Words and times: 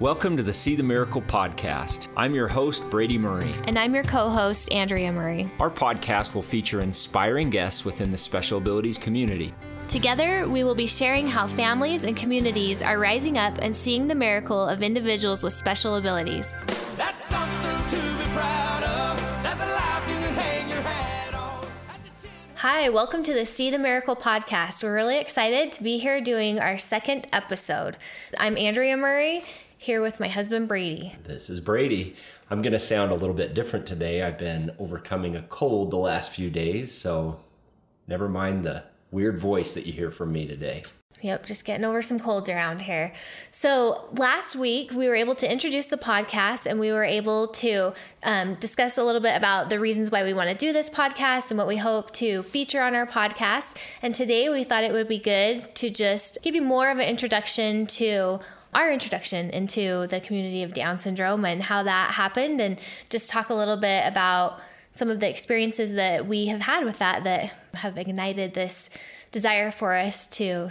Welcome 0.00 0.36
to 0.36 0.44
the 0.44 0.52
See 0.52 0.76
the 0.76 0.82
Miracle 0.84 1.22
podcast. 1.22 2.06
I'm 2.16 2.32
your 2.32 2.46
host, 2.46 2.88
Brady 2.88 3.18
Murray. 3.18 3.52
And 3.64 3.76
I'm 3.76 3.92
your 3.92 4.04
co 4.04 4.28
host, 4.28 4.70
Andrea 4.70 5.10
Murray. 5.10 5.50
Our 5.58 5.70
podcast 5.72 6.36
will 6.36 6.42
feature 6.42 6.82
inspiring 6.82 7.50
guests 7.50 7.84
within 7.84 8.12
the 8.12 8.16
special 8.16 8.58
abilities 8.58 8.96
community. 8.96 9.52
Together, 9.88 10.48
we 10.48 10.62
will 10.62 10.76
be 10.76 10.86
sharing 10.86 11.26
how 11.26 11.48
families 11.48 12.04
and 12.04 12.16
communities 12.16 12.80
are 12.80 13.00
rising 13.00 13.38
up 13.38 13.58
and 13.58 13.74
seeing 13.74 14.06
the 14.06 14.14
miracle 14.14 14.68
of 14.68 14.84
individuals 14.84 15.42
with 15.42 15.52
special 15.52 15.96
abilities. 15.96 16.56
That's 16.96 17.24
something 17.24 17.98
to 17.98 18.18
be 18.18 18.24
proud 18.34 18.84
of. 18.84 19.20
That's 19.42 19.60
a 19.60 19.66
life 19.66 20.08
you 20.08 20.14
can 20.24 20.34
hang 20.34 20.68
your 20.68 20.80
hat 20.80 21.34
on. 21.34 21.66
Hi, 22.54 22.88
welcome 22.88 23.24
to 23.24 23.34
the 23.34 23.44
See 23.44 23.68
the 23.68 23.80
Miracle 23.80 24.14
podcast. 24.14 24.84
We're 24.84 24.94
really 24.94 25.18
excited 25.18 25.72
to 25.72 25.82
be 25.82 25.98
here 25.98 26.20
doing 26.20 26.60
our 26.60 26.78
second 26.78 27.26
episode. 27.32 27.96
I'm 28.38 28.56
Andrea 28.56 28.96
Murray 28.96 29.42
here 29.78 30.02
with 30.02 30.18
my 30.18 30.28
husband 30.28 30.66
Brady. 30.66 31.14
This 31.24 31.48
is 31.48 31.60
Brady. 31.60 32.16
I'm 32.50 32.62
going 32.62 32.72
to 32.72 32.80
sound 32.80 33.12
a 33.12 33.14
little 33.14 33.34
bit 33.34 33.54
different 33.54 33.86
today. 33.86 34.22
I've 34.22 34.38
been 34.38 34.72
overcoming 34.78 35.36
a 35.36 35.42
cold 35.42 35.92
the 35.92 35.96
last 35.96 36.32
few 36.32 36.50
days, 36.50 36.92
so 36.92 37.38
never 38.08 38.28
mind 38.28 38.64
the 38.64 38.82
weird 39.12 39.38
voice 39.38 39.74
that 39.74 39.86
you 39.86 39.92
hear 39.92 40.10
from 40.10 40.32
me 40.32 40.46
today. 40.46 40.82
Yep, 41.20 41.46
just 41.46 41.64
getting 41.64 41.84
over 41.84 42.00
some 42.00 42.18
cold 42.18 42.48
around 42.48 42.82
here. 42.82 43.12
So, 43.50 44.08
last 44.16 44.54
week 44.54 44.92
we 44.92 45.08
were 45.08 45.16
able 45.16 45.34
to 45.36 45.50
introduce 45.50 45.86
the 45.86 45.96
podcast 45.96 46.64
and 46.64 46.78
we 46.78 46.92
were 46.92 47.04
able 47.04 47.48
to 47.48 47.92
um, 48.22 48.54
discuss 48.56 48.98
a 48.98 49.02
little 49.02 49.20
bit 49.20 49.36
about 49.36 49.68
the 49.68 49.80
reasons 49.80 50.12
why 50.12 50.22
we 50.22 50.32
want 50.32 50.48
to 50.50 50.54
do 50.54 50.72
this 50.72 50.88
podcast 50.88 51.50
and 51.50 51.58
what 51.58 51.66
we 51.66 51.76
hope 51.76 52.12
to 52.12 52.44
feature 52.44 52.82
on 52.82 52.94
our 52.94 53.06
podcast. 53.06 53.76
And 54.00 54.14
today 54.14 54.48
we 54.48 54.62
thought 54.62 54.84
it 54.84 54.92
would 54.92 55.08
be 55.08 55.18
good 55.18 55.74
to 55.76 55.90
just 55.90 56.38
give 56.42 56.54
you 56.54 56.62
more 56.62 56.88
of 56.88 56.98
an 56.98 57.08
introduction 57.08 57.86
to 57.86 58.38
our 58.74 58.92
introduction 58.92 59.50
into 59.50 60.06
the 60.08 60.20
community 60.20 60.62
of 60.62 60.74
Down 60.74 60.98
syndrome 60.98 61.44
and 61.44 61.62
how 61.62 61.82
that 61.82 62.12
happened, 62.14 62.60
and 62.60 62.80
just 63.08 63.30
talk 63.30 63.48
a 63.48 63.54
little 63.54 63.76
bit 63.76 64.06
about 64.06 64.60
some 64.92 65.10
of 65.10 65.20
the 65.20 65.28
experiences 65.28 65.92
that 65.92 66.26
we 66.26 66.46
have 66.46 66.62
had 66.62 66.84
with 66.84 66.98
that 66.98 67.24
that 67.24 67.56
have 67.74 67.96
ignited 67.96 68.54
this 68.54 68.90
desire 69.30 69.70
for 69.70 69.94
us 69.94 70.26
to 70.26 70.70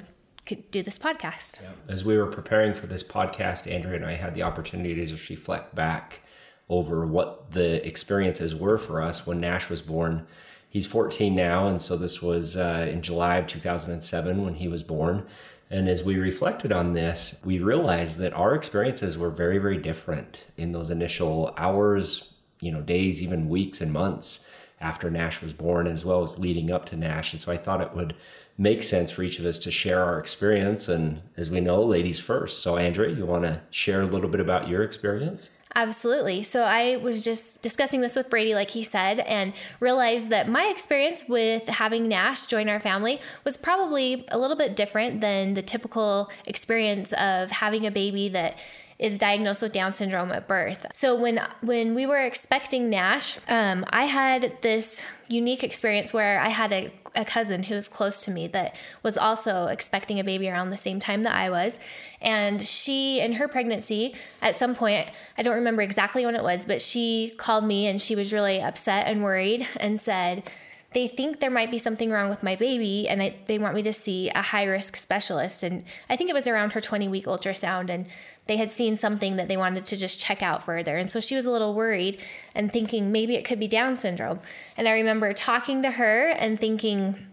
do 0.71 0.81
this 0.81 0.97
podcast. 0.97 1.61
Yeah. 1.61 1.69
As 1.87 2.05
we 2.05 2.17
were 2.17 2.27
preparing 2.27 2.73
for 2.73 2.87
this 2.87 3.03
podcast, 3.03 3.71
Andrea 3.71 3.95
and 3.95 4.05
I 4.05 4.15
had 4.15 4.33
the 4.33 4.43
opportunity 4.43 5.05
to 5.05 5.13
reflect 5.29 5.75
back 5.75 6.21
over 6.69 7.05
what 7.05 7.51
the 7.51 7.85
experiences 7.85 8.55
were 8.55 8.77
for 8.77 9.01
us 9.01 9.25
when 9.25 9.39
Nash 9.39 9.69
was 9.69 9.81
born. 9.81 10.27
He's 10.69 10.85
14 10.85 11.33
now, 11.33 11.67
and 11.67 11.81
so 11.81 11.95
this 11.95 12.21
was 12.21 12.57
uh, 12.57 12.87
in 12.89 13.01
July 13.01 13.37
of 13.37 13.47
2007 13.47 14.43
when 14.43 14.55
he 14.55 14.67
was 14.67 14.83
born. 14.83 15.25
And 15.69 15.89
as 15.89 16.03
we 16.03 16.17
reflected 16.17 16.71
on 16.71 16.93
this, 16.93 17.41
we 17.43 17.59
realized 17.59 18.19
that 18.19 18.33
our 18.33 18.55
experiences 18.55 19.17
were 19.17 19.29
very, 19.29 19.57
very 19.57 19.77
different 19.77 20.47
in 20.55 20.71
those 20.71 20.89
initial 20.89 21.53
hours, 21.57 22.33
you 22.61 22.71
know, 22.71 22.81
days, 22.81 23.21
even 23.21 23.49
weeks 23.49 23.81
and 23.81 23.91
months 23.91 24.47
after 24.79 25.09
Nash 25.09 25.41
was 25.41 25.53
born, 25.53 25.87
as 25.87 26.05
well 26.05 26.23
as 26.23 26.39
leading 26.39 26.71
up 26.71 26.85
to 26.87 26.95
Nash. 26.95 27.33
And 27.33 27.41
so 27.41 27.51
I 27.51 27.57
thought 27.57 27.81
it 27.81 27.95
would 27.95 28.15
make 28.57 28.81
sense 28.81 29.11
for 29.11 29.23
each 29.23 29.39
of 29.39 29.45
us 29.45 29.59
to 29.59 29.71
share 29.71 30.03
our 30.03 30.19
experience. 30.19 30.87
And 30.87 31.21
as 31.35 31.49
we 31.49 31.59
know, 31.59 31.83
ladies 31.83 32.19
first. 32.19 32.61
So, 32.61 32.77
Andrea, 32.77 33.15
you 33.15 33.25
want 33.25 33.43
to 33.43 33.61
share 33.71 34.01
a 34.01 34.07
little 34.07 34.29
bit 34.29 34.39
about 34.39 34.67
your 34.67 34.83
experience? 34.83 35.49
Absolutely. 35.77 36.41
So 36.41 36.63
I 36.63 36.95
was 36.97 37.23
just 37.23 37.61
discussing 37.61 38.01
this 38.01 38.15
with 38.15 38.31
Brady, 38.31 38.55
like 38.55 38.71
he 38.71 38.81
said, 38.83 39.19
and 39.19 39.53
realized 39.79 40.31
that 40.31 40.49
my 40.49 40.65
experience 40.73 41.25
with 41.29 41.67
having 41.67 42.07
Nash 42.07 42.47
join 42.47 42.67
our 42.67 42.79
family 42.79 43.21
was 43.43 43.57
probably 43.57 44.25
a 44.29 44.39
little 44.39 44.57
bit 44.57 44.75
different 44.75 45.21
than 45.21 45.53
the 45.53 45.61
typical 45.61 46.31
experience 46.47 47.13
of 47.13 47.51
having 47.51 47.85
a 47.85 47.91
baby 47.91 48.27
that 48.29 48.57
is 48.99 49.17
diagnosed 49.19 49.61
with 49.61 49.71
Down 49.71 49.91
syndrome 49.91 50.31
at 50.31 50.47
birth. 50.47 50.85
So 50.93 51.15
when 51.15 51.39
when 51.61 51.93
we 51.93 52.05
were 52.05 52.19
expecting 52.19 52.89
Nash, 52.89 53.37
um, 53.47 53.85
I 53.89 54.05
had 54.05 54.57
this 54.61 55.05
unique 55.27 55.63
experience 55.63 56.13
where 56.13 56.39
I 56.39 56.49
had 56.49 56.71
a, 56.71 56.91
a 57.15 57.25
cousin 57.25 57.63
who 57.63 57.75
was 57.75 57.87
close 57.87 58.23
to 58.25 58.31
me 58.31 58.47
that 58.47 58.75
was 59.03 59.17
also 59.17 59.67
expecting 59.67 60.19
a 60.19 60.23
baby 60.23 60.49
around 60.49 60.69
the 60.69 60.77
same 60.77 60.99
time 60.99 61.23
that 61.23 61.35
I 61.35 61.49
was, 61.49 61.79
and 62.21 62.61
she 62.61 63.19
in 63.19 63.33
her 63.33 63.47
pregnancy 63.47 64.15
at 64.41 64.55
some 64.55 64.73
point 64.73 65.09
I 65.37 65.43
don't 65.43 65.55
remember 65.55 65.83
exactly 65.83 66.25
when 66.25 66.35
it 66.35 66.43
was, 66.43 66.65
but 66.65 66.81
she 66.81 67.33
called 67.37 67.65
me 67.65 67.87
and 67.87 68.01
she 68.01 68.15
was 68.15 68.33
really 68.33 68.61
upset 68.61 69.07
and 69.07 69.23
worried 69.23 69.67
and 69.79 70.01
said 70.01 70.49
they 70.93 71.07
think 71.07 71.39
there 71.39 71.51
might 71.51 71.69
be 71.69 71.77
something 71.77 72.09
wrong 72.09 72.29
with 72.29 72.41
my 72.41 72.55
baby 72.55 73.07
and 73.09 73.21
I, 73.21 73.35
they 73.45 73.59
want 73.59 73.75
me 73.75 73.81
to 73.83 73.93
see 73.93 74.29
a 74.29 74.41
high 74.41 74.63
risk 74.63 74.95
specialist. 74.95 75.61
And 75.61 75.83
I 76.09 76.15
think 76.15 76.29
it 76.29 76.33
was 76.33 76.47
around 76.47 76.73
her 76.73 76.81
20 76.81 77.07
week 77.09 77.25
ultrasound. 77.25 77.89
And 77.89 78.07
they 78.47 78.57
had 78.57 78.71
seen 78.71 78.95
something 78.95 79.35
that 79.35 79.49
they 79.49 79.57
wanted 79.57 79.83
to 79.85 79.97
just 79.97 80.19
check 80.19 80.41
out 80.41 80.63
further. 80.63 80.95
And 80.95 81.11
so 81.11 81.19
she 81.19 81.35
was 81.35 81.45
a 81.45 81.51
little 81.51 81.73
worried 81.73 82.19
and 82.55 82.71
thinking 82.71 83.11
maybe 83.11 83.35
it 83.35 83.43
could 83.43 83.59
be 83.59 83.67
Down 83.67 83.97
syndrome. 83.97 84.39
And 84.77 84.87
I 84.87 84.91
remember 84.91 85.33
talking 85.33 85.81
to 85.83 85.91
her 85.91 86.29
and 86.29 86.57
thinking, 86.57 87.27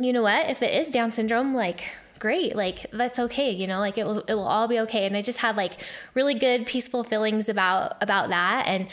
you 0.00 0.12
know 0.12 0.22
what, 0.22 0.50
if 0.50 0.60
it 0.60 0.74
is 0.74 0.88
Down 0.88 1.12
syndrome, 1.12 1.54
like, 1.54 1.84
great 2.18 2.56
like 2.56 2.84
that's 2.92 3.20
okay 3.20 3.52
you 3.52 3.64
know 3.64 3.78
like 3.78 3.96
it 3.96 4.04
will 4.04 4.18
it 4.22 4.34
will 4.34 4.48
all 4.48 4.66
be 4.66 4.80
okay 4.80 5.06
and 5.06 5.16
i 5.16 5.22
just 5.22 5.38
had 5.38 5.56
like 5.56 5.74
really 6.14 6.34
good 6.34 6.66
peaceful 6.66 7.04
feelings 7.04 7.48
about 7.48 7.96
about 8.00 8.30
that 8.30 8.66
and 8.66 8.88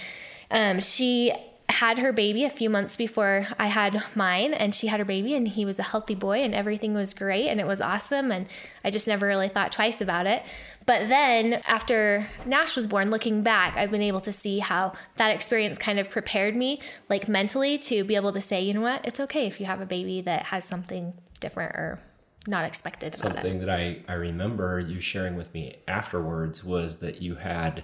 um, 0.51 0.79
she 0.79 1.33
had 1.69 1.97
her 1.97 2.13
baby 2.13 2.43
a 2.43 2.49
few 2.49 2.69
months 2.69 2.95
before 2.95 3.47
I 3.59 3.67
had 3.67 4.03
mine, 4.15 4.53
and 4.53 4.73
she 4.73 4.87
had 4.87 4.99
her 4.99 5.05
baby, 5.05 5.33
and 5.33 5.47
he 5.47 5.65
was 5.65 5.79
a 5.79 5.83
healthy 5.83 6.15
boy, 6.15 6.41
and 6.41 6.53
everything 6.53 6.93
was 6.93 7.13
great, 7.13 7.47
and 7.47 7.59
it 7.59 7.67
was 7.67 7.81
awesome. 7.81 8.31
And 8.31 8.47
I 8.83 8.91
just 8.91 9.07
never 9.07 9.25
really 9.27 9.49
thought 9.49 9.71
twice 9.71 9.99
about 9.99 10.27
it. 10.27 10.43
But 10.85 11.07
then 11.07 11.61
after 11.67 12.27
Nash 12.45 12.75
was 12.75 12.85
born, 12.85 13.09
looking 13.09 13.41
back, 13.41 13.75
I've 13.75 13.91
been 13.91 14.03
able 14.03 14.21
to 14.21 14.31
see 14.31 14.59
how 14.59 14.93
that 15.15 15.31
experience 15.31 15.79
kind 15.79 15.99
of 15.99 16.09
prepared 16.09 16.55
me, 16.55 16.79
like 17.09 17.27
mentally, 17.27 17.77
to 17.79 18.03
be 18.03 18.15
able 18.15 18.31
to 18.33 18.41
say, 18.41 18.61
you 18.61 18.73
know 18.73 18.81
what, 18.81 19.05
it's 19.05 19.19
okay 19.19 19.47
if 19.47 19.59
you 19.59 19.65
have 19.65 19.81
a 19.81 19.85
baby 19.85 20.21
that 20.21 20.43
has 20.43 20.63
something 20.65 21.13
different 21.39 21.75
or 21.75 21.99
not 22.47 22.63
expected 22.63 23.15
Something 23.15 23.59
that 23.59 23.69
I, 23.69 24.03
I 24.07 24.13
remember 24.13 24.79
you 24.79 25.01
sharing 25.01 25.35
with 25.35 25.53
me 25.53 25.77
afterwards 25.87 26.63
was 26.63 26.99
that 26.99 27.21
you 27.21 27.35
had 27.35 27.83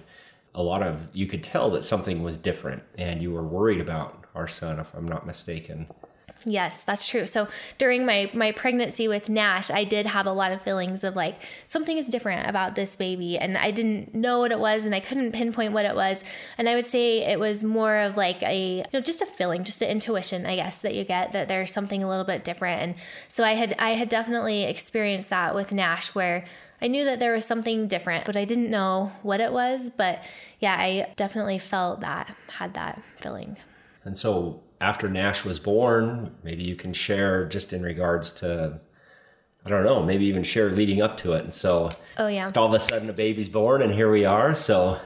a 0.54 0.62
lot 0.62 0.82
of 0.82 1.08
you 1.12 1.26
could 1.26 1.42
tell 1.42 1.70
that 1.70 1.84
something 1.84 2.22
was 2.22 2.36
different 2.36 2.82
and 2.98 3.22
you 3.22 3.30
were 3.30 3.42
worried 3.42 3.80
about 3.80 4.24
our 4.34 4.48
son 4.48 4.78
if 4.78 4.92
i'm 4.94 5.06
not 5.06 5.26
mistaken 5.26 5.86
Yes, 6.44 6.82
that's 6.82 7.06
true. 7.06 7.26
So 7.26 7.48
during 7.78 8.04
my 8.04 8.30
my 8.34 8.52
pregnancy 8.52 9.06
with 9.06 9.28
Nash, 9.28 9.70
I 9.70 9.84
did 9.84 10.06
have 10.06 10.26
a 10.26 10.32
lot 10.32 10.50
of 10.52 10.60
feelings 10.60 11.04
of 11.04 11.14
like 11.14 11.40
something 11.66 11.96
is 11.96 12.06
different 12.06 12.48
about 12.48 12.74
this 12.74 12.96
baby 12.96 13.38
and 13.38 13.56
I 13.56 13.70
didn't 13.70 14.14
know 14.14 14.40
what 14.40 14.50
it 14.50 14.58
was 14.58 14.84
and 14.84 14.94
I 14.94 15.00
couldn't 15.00 15.32
pinpoint 15.32 15.72
what 15.72 15.84
it 15.84 15.94
was. 15.94 16.24
And 16.58 16.68
I 16.68 16.74
would 16.74 16.86
say 16.86 17.18
it 17.18 17.38
was 17.38 17.62
more 17.62 17.98
of 17.98 18.16
like 18.16 18.42
a 18.42 18.78
you 18.78 18.84
know 18.92 19.00
just 19.00 19.22
a 19.22 19.26
feeling, 19.26 19.64
just 19.64 19.82
an 19.82 19.88
intuition, 19.88 20.46
I 20.46 20.56
guess, 20.56 20.80
that 20.82 20.94
you 20.94 21.04
get 21.04 21.32
that 21.32 21.48
there's 21.48 21.72
something 21.72 22.02
a 22.02 22.08
little 22.08 22.24
bit 22.24 22.44
different. 22.44 22.82
And 22.82 22.94
so 23.28 23.44
I 23.44 23.52
had 23.52 23.74
I 23.78 23.90
had 23.90 24.08
definitely 24.08 24.64
experienced 24.64 25.30
that 25.30 25.54
with 25.54 25.72
Nash 25.72 26.14
where 26.14 26.44
I 26.82 26.88
knew 26.88 27.04
that 27.04 27.20
there 27.20 27.32
was 27.32 27.44
something 27.44 27.86
different, 27.86 28.26
but 28.26 28.36
I 28.36 28.44
didn't 28.44 28.70
know 28.70 29.12
what 29.22 29.40
it 29.40 29.52
was. 29.52 29.88
But 29.88 30.22
yeah, 30.58 30.74
I 30.76 31.12
definitely 31.16 31.58
felt 31.58 32.00
that, 32.00 32.34
had 32.48 32.74
that 32.74 33.00
feeling. 33.20 33.56
And 34.04 34.18
so 34.18 34.60
after 34.80 35.08
Nash 35.08 35.44
was 35.44 35.60
born, 35.60 36.28
maybe 36.42 36.64
you 36.64 36.74
can 36.74 36.92
share 36.92 37.46
just 37.46 37.72
in 37.72 37.82
regards 37.82 38.32
to, 38.32 38.80
I 39.64 39.70
don't 39.70 39.84
know, 39.84 40.02
maybe 40.02 40.24
even 40.24 40.42
share 40.42 40.70
leading 40.70 41.00
up 41.00 41.18
to 41.18 41.34
it. 41.34 41.44
And 41.44 41.54
so, 41.54 41.90
oh 42.18 42.26
yeah, 42.26 42.50
all 42.56 42.66
of 42.66 42.74
a 42.74 42.80
sudden 42.80 43.08
a 43.08 43.12
baby's 43.12 43.48
born, 43.48 43.80
and 43.80 43.94
here 43.94 44.10
we 44.10 44.24
are. 44.24 44.54
So 44.56 45.00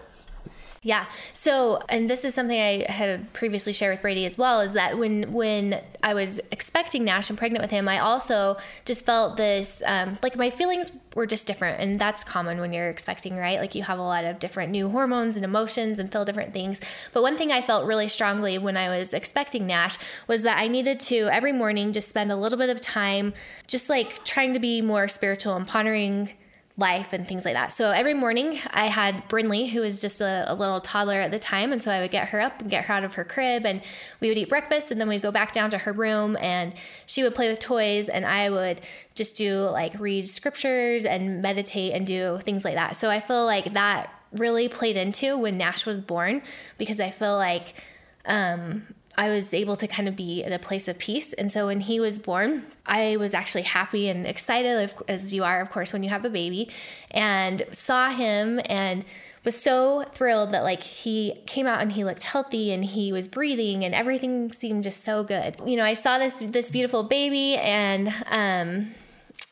yeah. 0.86 1.06
So, 1.32 1.80
and 1.88 2.08
this 2.08 2.24
is 2.24 2.32
something 2.32 2.60
I 2.60 2.88
had 2.88 3.32
previously 3.32 3.72
shared 3.72 3.94
with 3.94 4.02
Brady 4.02 4.24
as 4.24 4.38
well 4.38 4.60
is 4.60 4.74
that 4.74 4.96
when 4.96 5.32
when 5.32 5.82
I 6.00 6.14
was 6.14 6.38
expecting 6.52 7.02
Nash 7.04 7.28
and 7.28 7.36
pregnant 7.36 7.60
with 7.60 7.72
him, 7.72 7.88
I 7.88 7.98
also 7.98 8.56
just 8.84 9.04
felt 9.04 9.36
this 9.36 9.82
um, 9.84 10.16
like 10.22 10.36
my 10.36 10.48
feelings 10.48 10.92
were 11.16 11.26
just 11.26 11.44
different, 11.48 11.80
and 11.80 11.98
that's 11.98 12.22
common 12.22 12.60
when 12.60 12.72
you're 12.72 12.88
expecting, 12.88 13.36
right? 13.36 13.58
Like 13.58 13.74
you 13.74 13.82
have 13.82 13.98
a 13.98 14.02
lot 14.02 14.24
of 14.24 14.38
different 14.38 14.70
new 14.70 14.88
hormones 14.88 15.34
and 15.34 15.44
emotions 15.44 15.98
and 15.98 16.12
feel 16.12 16.24
different 16.24 16.52
things. 16.52 16.80
But 17.12 17.22
one 17.22 17.36
thing 17.36 17.50
I 17.50 17.62
felt 17.62 17.84
really 17.84 18.06
strongly 18.06 18.56
when 18.56 18.76
I 18.76 18.88
was 18.96 19.12
expecting 19.12 19.66
Nash 19.66 19.98
was 20.28 20.44
that 20.44 20.56
I 20.56 20.68
needed 20.68 21.00
to 21.00 21.28
every 21.32 21.52
morning 21.52 21.92
just 21.92 22.08
spend 22.08 22.30
a 22.30 22.36
little 22.36 22.58
bit 22.58 22.70
of 22.70 22.80
time, 22.80 23.34
just 23.66 23.88
like 23.88 24.22
trying 24.24 24.52
to 24.52 24.60
be 24.60 24.82
more 24.82 25.08
spiritual 25.08 25.56
and 25.56 25.66
pondering 25.66 26.30
life 26.78 27.14
and 27.14 27.26
things 27.26 27.44
like 27.44 27.54
that. 27.54 27.72
So 27.72 27.90
every 27.90 28.12
morning 28.12 28.58
I 28.70 28.86
had 28.86 29.26
Brinley, 29.30 29.70
who 29.70 29.80
was 29.80 30.00
just 30.00 30.20
a, 30.20 30.44
a, 30.46 30.54
little 30.54 30.80
toddler 30.80 31.20
at 31.20 31.30
the 31.30 31.38
time. 31.38 31.72
And 31.72 31.82
so 31.82 31.90
I 31.90 32.00
would 32.00 32.10
get 32.10 32.28
her 32.28 32.40
up 32.40 32.60
and 32.60 32.70
get 32.70 32.84
her 32.84 32.94
out 32.94 33.02
of 33.02 33.14
her 33.14 33.24
crib 33.24 33.64
and 33.64 33.80
we 34.20 34.28
would 34.28 34.36
eat 34.36 34.50
breakfast 34.50 34.90
and 34.90 35.00
then 35.00 35.08
we'd 35.08 35.22
go 35.22 35.30
back 35.30 35.52
down 35.52 35.70
to 35.70 35.78
her 35.78 35.92
room 35.92 36.36
and 36.38 36.74
she 37.06 37.22
would 37.22 37.34
play 37.34 37.48
with 37.48 37.60
toys 37.60 38.10
and 38.10 38.26
I 38.26 38.50
would 38.50 38.82
just 39.14 39.36
do 39.36 39.60
like 39.60 39.98
read 39.98 40.28
scriptures 40.28 41.06
and 41.06 41.40
meditate 41.40 41.94
and 41.94 42.06
do 42.06 42.38
things 42.42 42.62
like 42.62 42.74
that. 42.74 42.96
So 42.96 43.08
I 43.08 43.20
feel 43.20 43.46
like 43.46 43.72
that 43.72 44.12
really 44.32 44.68
played 44.68 44.98
into 44.98 45.38
when 45.38 45.56
Nash 45.56 45.86
was 45.86 46.02
born 46.02 46.42
because 46.76 47.00
I 47.00 47.08
feel 47.08 47.36
like 47.36 47.74
um, 48.26 48.82
I 49.16 49.30
was 49.30 49.54
able 49.54 49.76
to 49.76 49.86
kind 49.86 50.08
of 50.08 50.16
be 50.16 50.42
in 50.42 50.52
a 50.52 50.58
place 50.58 50.88
of 50.88 50.98
peace. 50.98 51.32
And 51.32 51.50
so 51.50 51.66
when 51.66 51.80
he 51.80 52.00
was 52.00 52.18
born, 52.18 52.66
I 52.86 53.16
was 53.16 53.34
actually 53.34 53.62
happy 53.62 54.08
and 54.08 54.26
excited, 54.26 54.92
as 55.08 55.32
you 55.32 55.42
are, 55.44 55.60
of 55.60 55.70
course, 55.70 55.92
when 55.92 56.02
you 56.02 56.10
have 56.10 56.24
a 56.24 56.30
baby, 56.30 56.68
and 57.10 57.64
saw 57.72 58.10
him 58.10 58.60
and 58.66 59.04
was 59.46 59.58
so 59.58 60.02
thrilled 60.12 60.50
that 60.50 60.64
like 60.64 60.82
he 60.82 61.40
came 61.46 61.66
out 61.66 61.80
and 61.80 61.92
he 61.92 62.04
looked 62.04 62.24
healthy 62.24 62.72
and 62.72 62.84
he 62.84 63.12
was 63.12 63.28
breathing 63.28 63.84
and 63.84 63.94
everything 63.94 64.52
seemed 64.52 64.82
just 64.82 65.04
so 65.04 65.22
good. 65.22 65.56
You 65.64 65.76
know, 65.76 65.84
I 65.84 65.94
saw 65.94 66.18
this 66.18 66.34
this 66.34 66.70
beautiful 66.70 67.04
baby 67.04 67.54
and 67.56 68.08
um 68.30 68.88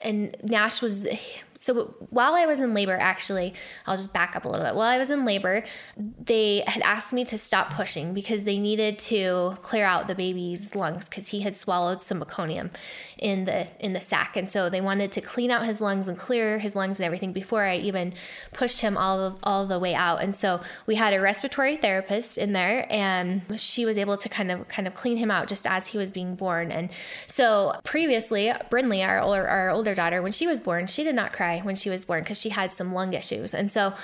and 0.02 0.36
Nash 0.42 0.82
was 0.82 1.06
so 1.56 1.94
while 2.10 2.34
I 2.34 2.46
was 2.46 2.60
in 2.60 2.74
labor, 2.74 2.96
actually, 2.96 3.54
I'll 3.86 3.96
just 3.96 4.12
back 4.12 4.34
up 4.36 4.44
a 4.44 4.48
little 4.48 4.64
bit. 4.64 4.74
While 4.74 4.88
I 4.88 4.98
was 4.98 5.10
in 5.10 5.24
labor, 5.24 5.64
they 5.96 6.64
had 6.66 6.82
asked 6.82 7.12
me 7.12 7.24
to 7.26 7.38
stop 7.38 7.72
pushing 7.72 8.14
because 8.14 8.44
they 8.44 8.58
needed 8.58 8.98
to 9.00 9.56
clear 9.62 9.84
out 9.84 10.08
the 10.08 10.14
baby's 10.14 10.74
lungs 10.74 11.08
because 11.08 11.28
he 11.28 11.40
had 11.40 11.56
swallowed 11.56 12.02
some 12.02 12.20
meconium 12.20 12.70
in 13.18 13.44
the 13.44 13.68
in 13.84 13.92
the 13.92 14.00
sac, 14.00 14.36
and 14.36 14.50
so 14.50 14.68
they 14.68 14.80
wanted 14.80 15.12
to 15.12 15.20
clean 15.20 15.50
out 15.50 15.64
his 15.64 15.80
lungs 15.80 16.08
and 16.08 16.18
clear 16.18 16.58
his 16.58 16.74
lungs 16.74 16.98
and 16.98 17.06
everything 17.06 17.32
before 17.32 17.64
I 17.64 17.76
even 17.76 18.12
pushed 18.52 18.80
him 18.80 18.96
all 18.96 19.20
of, 19.20 19.36
all 19.42 19.66
the 19.66 19.78
way 19.78 19.94
out. 19.94 20.22
And 20.22 20.34
so 20.34 20.60
we 20.86 20.96
had 20.96 21.14
a 21.14 21.20
respiratory 21.20 21.76
therapist 21.76 22.36
in 22.36 22.52
there, 22.52 22.86
and 22.90 23.42
she 23.58 23.84
was 23.84 23.96
able 23.96 24.16
to 24.16 24.28
kind 24.28 24.50
of 24.50 24.66
kind 24.68 24.88
of 24.88 24.94
clean 24.94 25.16
him 25.16 25.30
out 25.30 25.48
just 25.48 25.66
as 25.66 25.88
he 25.88 25.98
was 25.98 26.10
being 26.10 26.34
born. 26.34 26.72
And 26.72 26.90
so 27.26 27.74
previously, 27.84 28.52
Brinley, 28.70 29.06
our 29.06 29.20
our 29.48 29.70
older 29.70 29.94
daughter, 29.94 30.20
when 30.20 30.32
she 30.32 30.46
was 30.46 30.60
born, 30.60 30.86
she 30.86 31.04
did 31.04 31.14
not 31.14 31.32
cry 31.32 31.43
when 31.62 31.74
she 31.74 31.90
was 31.90 32.04
born 32.04 32.20
because 32.20 32.40
she 32.40 32.50
had 32.50 32.72
some 32.72 32.92
lung 32.92 33.12
issues, 33.12 33.54
and 33.54 33.70
so 33.70 33.94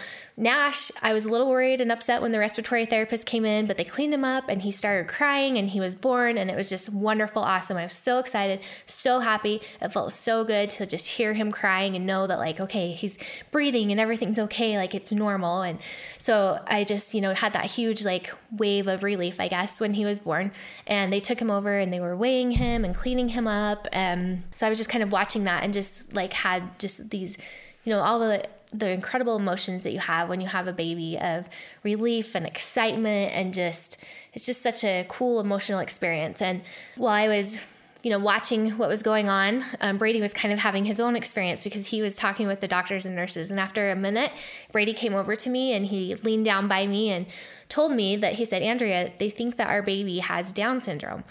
Nash, 0.40 0.90
I 1.02 1.12
was 1.12 1.26
a 1.26 1.28
little 1.28 1.50
worried 1.50 1.82
and 1.82 1.92
upset 1.92 2.22
when 2.22 2.32
the 2.32 2.38
respiratory 2.38 2.86
therapist 2.86 3.26
came 3.26 3.44
in, 3.44 3.66
but 3.66 3.76
they 3.76 3.84
cleaned 3.84 4.14
him 4.14 4.24
up 4.24 4.48
and 4.48 4.62
he 4.62 4.72
started 4.72 5.06
crying 5.06 5.58
and 5.58 5.68
he 5.68 5.80
was 5.80 5.94
born 5.94 6.38
and 6.38 6.50
it 6.50 6.56
was 6.56 6.70
just 6.70 6.88
wonderful, 6.88 7.42
awesome. 7.42 7.76
I 7.76 7.84
was 7.84 7.94
so 7.94 8.18
excited, 8.18 8.60
so 8.86 9.18
happy. 9.20 9.60
It 9.82 9.92
felt 9.92 10.12
so 10.12 10.42
good 10.42 10.70
to 10.70 10.86
just 10.86 11.08
hear 11.08 11.34
him 11.34 11.52
crying 11.52 11.94
and 11.94 12.06
know 12.06 12.26
that, 12.26 12.38
like, 12.38 12.58
okay, 12.58 12.92
he's 12.92 13.18
breathing 13.50 13.90
and 13.90 14.00
everything's 14.00 14.38
okay, 14.38 14.78
like 14.78 14.94
it's 14.94 15.12
normal. 15.12 15.60
And 15.60 15.78
so 16.16 16.64
I 16.66 16.84
just, 16.84 17.12
you 17.12 17.20
know, 17.20 17.34
had 17.34 17.52
that 17.52 17.66
huge, 17.66 18.02
like, 18.06 18.32
wave 18.50 18.86
of 18.86 19.02
relief, 19.02 19.40
I 19.40 19.48
guess, 19.48 19.78
when 19.78 19.92
he 19.92 20.06
was 20.06 20.20
born. 20.20 20.52
And 20.86 21.12
they 21.12 21.20
took 21.20 21.38
him 21.38 21.50
over 21.50 21.76
and 21.78 21.92
they 21.92 22.00
were 22.00 22.16
weighing 22.16 22.52
him 22.52 22.82
and 22.82 22.94
cleaning 22.94 23.28
him 23.28 23.46
up. 23.46 23.88
And 23.92 24.44
so 24.54 24.66
I 24.66 24.70
was 24.70 24.78
just 24.78 24.88
kind 24.88 25.04
of 25.04 25.12
watching 25.12 25.44
that 25.44 25.64
and 25.64 25.74
just 25.74 26.14
like 26.14 26.32
had 26.32 26.78
just 26.78 27.10
these, 27.10 27.36
you 27.84 27.92
know, 27.92 28.00
all 28.00 28.18
the 28.18 28.48
the 28.72 28.88
incredible 28.90 29.36
emotions 29.36 29.82
that 29.82 29.92
you 29.92 29.98
have 29.98 30.28
when 30.28 30.40
you 30.40 30.46
have 30.46 30.68
a 30.68 30.72
baby 30.72 31.18
of 31.18 31.48
relief 31.82 32.34
and 32.34 32.46
excitement 32.46 33.32
and 33.32 33.52
just 33.52 34.02
it's 34.32 34.46
just 34.46 34.62
such 34.62 34.84
a 34.84 35.04
cool 35.08 35.40
emotional 35.40 35.80
experience. 35.80 36.40
And 36.40 36.62
while 36.96 37.14
i 37.14 37.28
was 37.28 37.64
you 38.02 38.10
know 38.10 38.18
watching 38.18 38.78
what 38.78 38.88
was 38.88 39.02
going 39.02 39.28
on 39.28 39.62
um, 39.80 39.98
brady 39.98 40.20
was 40.20 40.32
kind 40.32 40.54
of 40.54 40.60
having 40.60 40.86
his 40.86 40.98
own 40.98 41.16
experience 41.16 41.64
because 41.64 41.88
he 41.88 42.00
was 42.00 42.16
talking 42.16 42.46
with 42.46 42.60
the 42.60 42.68
doctors 42.68 43.04
and 43.04 43.14
nurses. 43.16 43.50
And 43.50 43.58
after 43.58 43.90
a 43.90 43.96
minute 43.96 44.30
brady 44.72 44.94
came 44.94 45.14
over 45.14 45.34
to 45.36 45.50
me 45.50 45.72
and 45.72 45.86
he 45.86 46.14
leaned 46.14 46.44
down 46.44 46.68
by 46.68 46.86
me 46.86 47.10
and 47.10 47.26
told 47.68 47.92
me 47.92 48.16
that 48.16 48.34
he 48.34 48.44
said 48.44 48.62
andrea 48.62 49.12
they 49.18 49.30
think 49.30 49.56
that 49.56 49.68
our 49.68 49.82
baby 49.82 50.20
has 50.20 50.52
down 50.52 50.80
syndrome. 50.80 51.24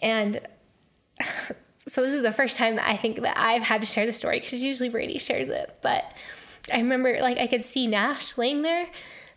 And 0.00 0.40
so 1.88 2.02
this 2.02 2.14
is 2.14 2.22
the 2.22 2.32
first 2.32 2.58
time 2.58 2.76
that 2.76 2.88
i 2.88 2.96
think 2.96 3.20
that 3.22 3.36
i've 3.38 3.62
had 3.62 3.80
to 3.80 3.86
share 3.86 4.06
the 4.06 4.12
story 4.12 4.40
because 4.40 4.62
usually 4.62 4.88
brady 4.88 5.18
shares 5.18 5.48
it. 5.48 5.76
But 5.82 6.12
I 6.72 6.78
remember 6.78 7.18
like 7.20 7.38
I 7.38 7.46
could 7.46 7.62
see 7.62 7.86
Nash 7.86 8.36
laying 8.36 8.62
there 8.62 8.88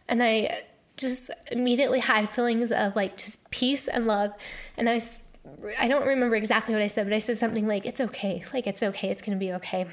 and 0.07 0.23
I 0.23 0.63
just 0.99 1.31
immediately 1.51 1.99
had 1.99 2.29
feelings 2.29 2.71
of 2.71 2.95
like 2.95 3.17
just 3.17 3.49
peace 3.49 3.87
and 3.87 4.05
love. 4.05 4.33
And 4.77 4.89
I 4.89 4.95
was, 4.95 5.21
I 5.79 5.87
don't 5.87 6.05
remember 6.05 6.35
exactly 6.35 6.73
what 6.73 6.83
I 6.83 6.87
said, 6.87 7.05
but 7.05 7.13
I 7.13 7.19
said 7.19 7.37
something 7.37 7.67
like, 7.67 7.85
it's 7.85 8.01
okay. 8.01 8.43
Like, 8.53 8.67
it's 8.67 8.83
okay. 8.83 9.09
It's 9.09 9.21
going 9.21 9.37
to 9.37 9.39
be 9.39 9.53
okay. 9.53 9.87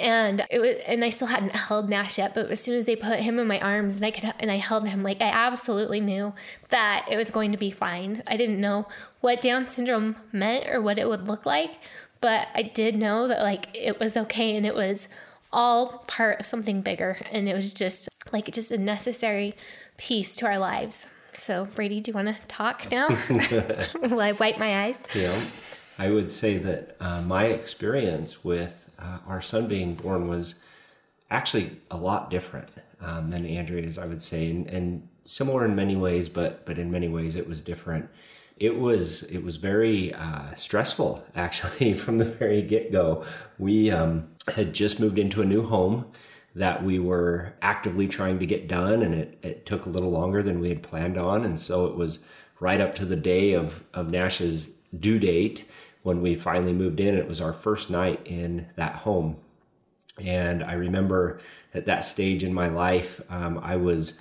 And 0.00 0.44
it 0.50 0.58
was, 0.58 0.76
and 0.86 1.04
I 1.04 1.10
still 1.10 1.28
hadn't 1.28 1.54
held 1.54 1.88
Nash 1.88 2.18
yet, 2.18 2.34
but 2.34 2.50
as 2.50 2.60
soon 2.60 2.76
as 2.76 2.86
they 2.86 2.96
put 2.96 3.20
him 3.20 3.38
in 3.38 3.46
my 3.46 3.60
arms 3.60 3.96
and 3.96 4.04
I 4.04 4.10
could, 4.10 4.32
and 4.40 4.50
I 4.50 4.56
held 4.56 4.88
him, 4.88 5.04
like 5.04 5.20
I 5.20 5.28
absolutely 5.28 6.00
knew 6.00 6.34
that 6.70 7.06
it 7.08 7.16
was 7.16 7.30
going 7.30 7.52
to 7.52 7.58
be 7.58 7.70
fine. 7.70 8.24
I 8.26 8.36
didn't 8.36 8.60
know 8.60 8.88
what 9.20 9.40
Down 9.40 9.68
syndrome 9.68 10.16
meant 10.32 10.66
or 10.68 10.80
what 10.80 10.98
it 10.98 11.08
would 11.08 11.28
look 11.28 11.46
like, 11.46 11.78
but 12.20 12.48
I 12.52 12.62
did 12.62 12.96
know 12.96 13.28
that 13.28 13.42
like 13.42 13.68
it 13.76 14.00
was 14.00 14.16
okay 14.16 14.56
and 14.56 14.66
it 14.66 14.74
was 14.74 15.06
all 15.52 16.04
part 16.06 16.40
of 16.40 16.46
something 16.46 16.80
bigger. 16.80 17.18
And 17.30 17.48
it 17.48 17.54
was 17.54 17.72
just 17.74 18.08
like 18.32 18.50
just 18.52 18.72
a 18.72 18.78
necessary 18.78 19.54
piece 19.96 20.36
to 20.36 20.46
our 20.46 20.58
lives. 20.58 21.06
So, 21.32 21.66
Brady, 21.74 22.00
do 22.00 22.10
you 22.10 22.14
want 22.14 22.36
to 22.36 22.46
talk 22.46 22.90
now? 22.90 23.08
Will 24.02 24.20
I 24.20 24.32
wipe 24.32 24.58
my 24.58 24.84
eyes? 24.84 25.00
Yeah. 25.14 25.38
I 25.98 26.10
would 26.10 26.30
say 26.30 26.58
that 26.58 26.96
uh, 27.00 27.22
my 27.22 27.46
experience 27.46 28.44
with 28.44 28.74
uh, 28.98 29.18
our 29.26 29.42
son 29.42 29.66
being 29.66 29.94
born 29.94 30.26
was 30.26 30.56
actually 31.30 31.78
a 31.90 31.96
lot 31.96 32.30
different 32.30 32.68
um, 33.00 33.28
than 33.28 33.46
Andrea's, 33.46 33.98
I 33.98 34.06
would 34.06 34.22
say, 34.22 34.50
and, 34.50 34.66
and, 34.68 35.08
similar 35.28 35.64
in 35.64 35.74
many 35.74 35.96
ways, 35.96 36.28
but 36.28 36.64
but 36.64 36.78
in 36.78 36.88
many 36.88 37.08
ways 37.08 37.34
it 37.34 37.48
was 37.48 37.60
different. 37.60 38.08
It 38.56 38.78
was 38.78 39.24
it 39.24 39.42
was 39.44 39.56
very 39.56 40.14
uh, 40.14 40.54
stressful 40.56 41.24
actually 41.34 41.94
from 42.02 42.18
the 42.18 42.24
very 42.24 42.62
get 42.62 42.90
go. 42.90 43.24
We 43.58 43.90
um, 43.90 44.28
had 44.54 44.72
just 44.72 44.98
moved 45.00 45.18
into 45.18 45.42
a 45.42 45.46
new 45.46 45.62
home 45.62 46.06
that 46.56 46.82
we 46.82 46.98
were 46.98 47.52
actively 47.60 48.08
trying 48.08 48.38
to 48.38 48.46
get 48.46 48.66
done, 48.66 49.02
and 49.02 49.14
it, 49.14 49.38
it 49.42 49.66
took 49.66 49.84
a 49.84 49.90
little 49.90 50.10
longer 50.10 50.42
than 50.42 50.58
we 50.58 50.70
had 50.70 50.82
planned 50.82 51.18
on. 51.18 51.44
And 51.44 51.60
so 51.60 51.84
it 51.84 51.94
was 51.94 52.20
right 52.60 52.80
up 52.80 52.94
to 52.94 53.04
the 53.04 53.14
day 53.14 53.52
of, 53.52 53.82
of 53.92 54.10
Nash's 54.10 54.70
due 54.98 55.18
date 55.18 55.66
when 56.02 56.22
we 56.22 56.34
finally 56.34 56.72
moved 56.72 56.98
in. 56.98 57.14
It 57.14 57.28
was 57.28 57.42
our 57.42 57.52
first 57.52 57.90
night 57.90 58.22
in 58.24 58.66
that 58.76 58.94
home. 58.94 59.36
And 60.24 60.64
I 60.64 60.72
remember 60.72 61.40
at 61.74 61.84
that 61.86 62.04
stage 62.04 62.42
in 62.42 62.54
my 62.54 62.68
life, 62.68 63.20
um, 63.28 63.60
I 63.62 63.76
was 63.76 64.18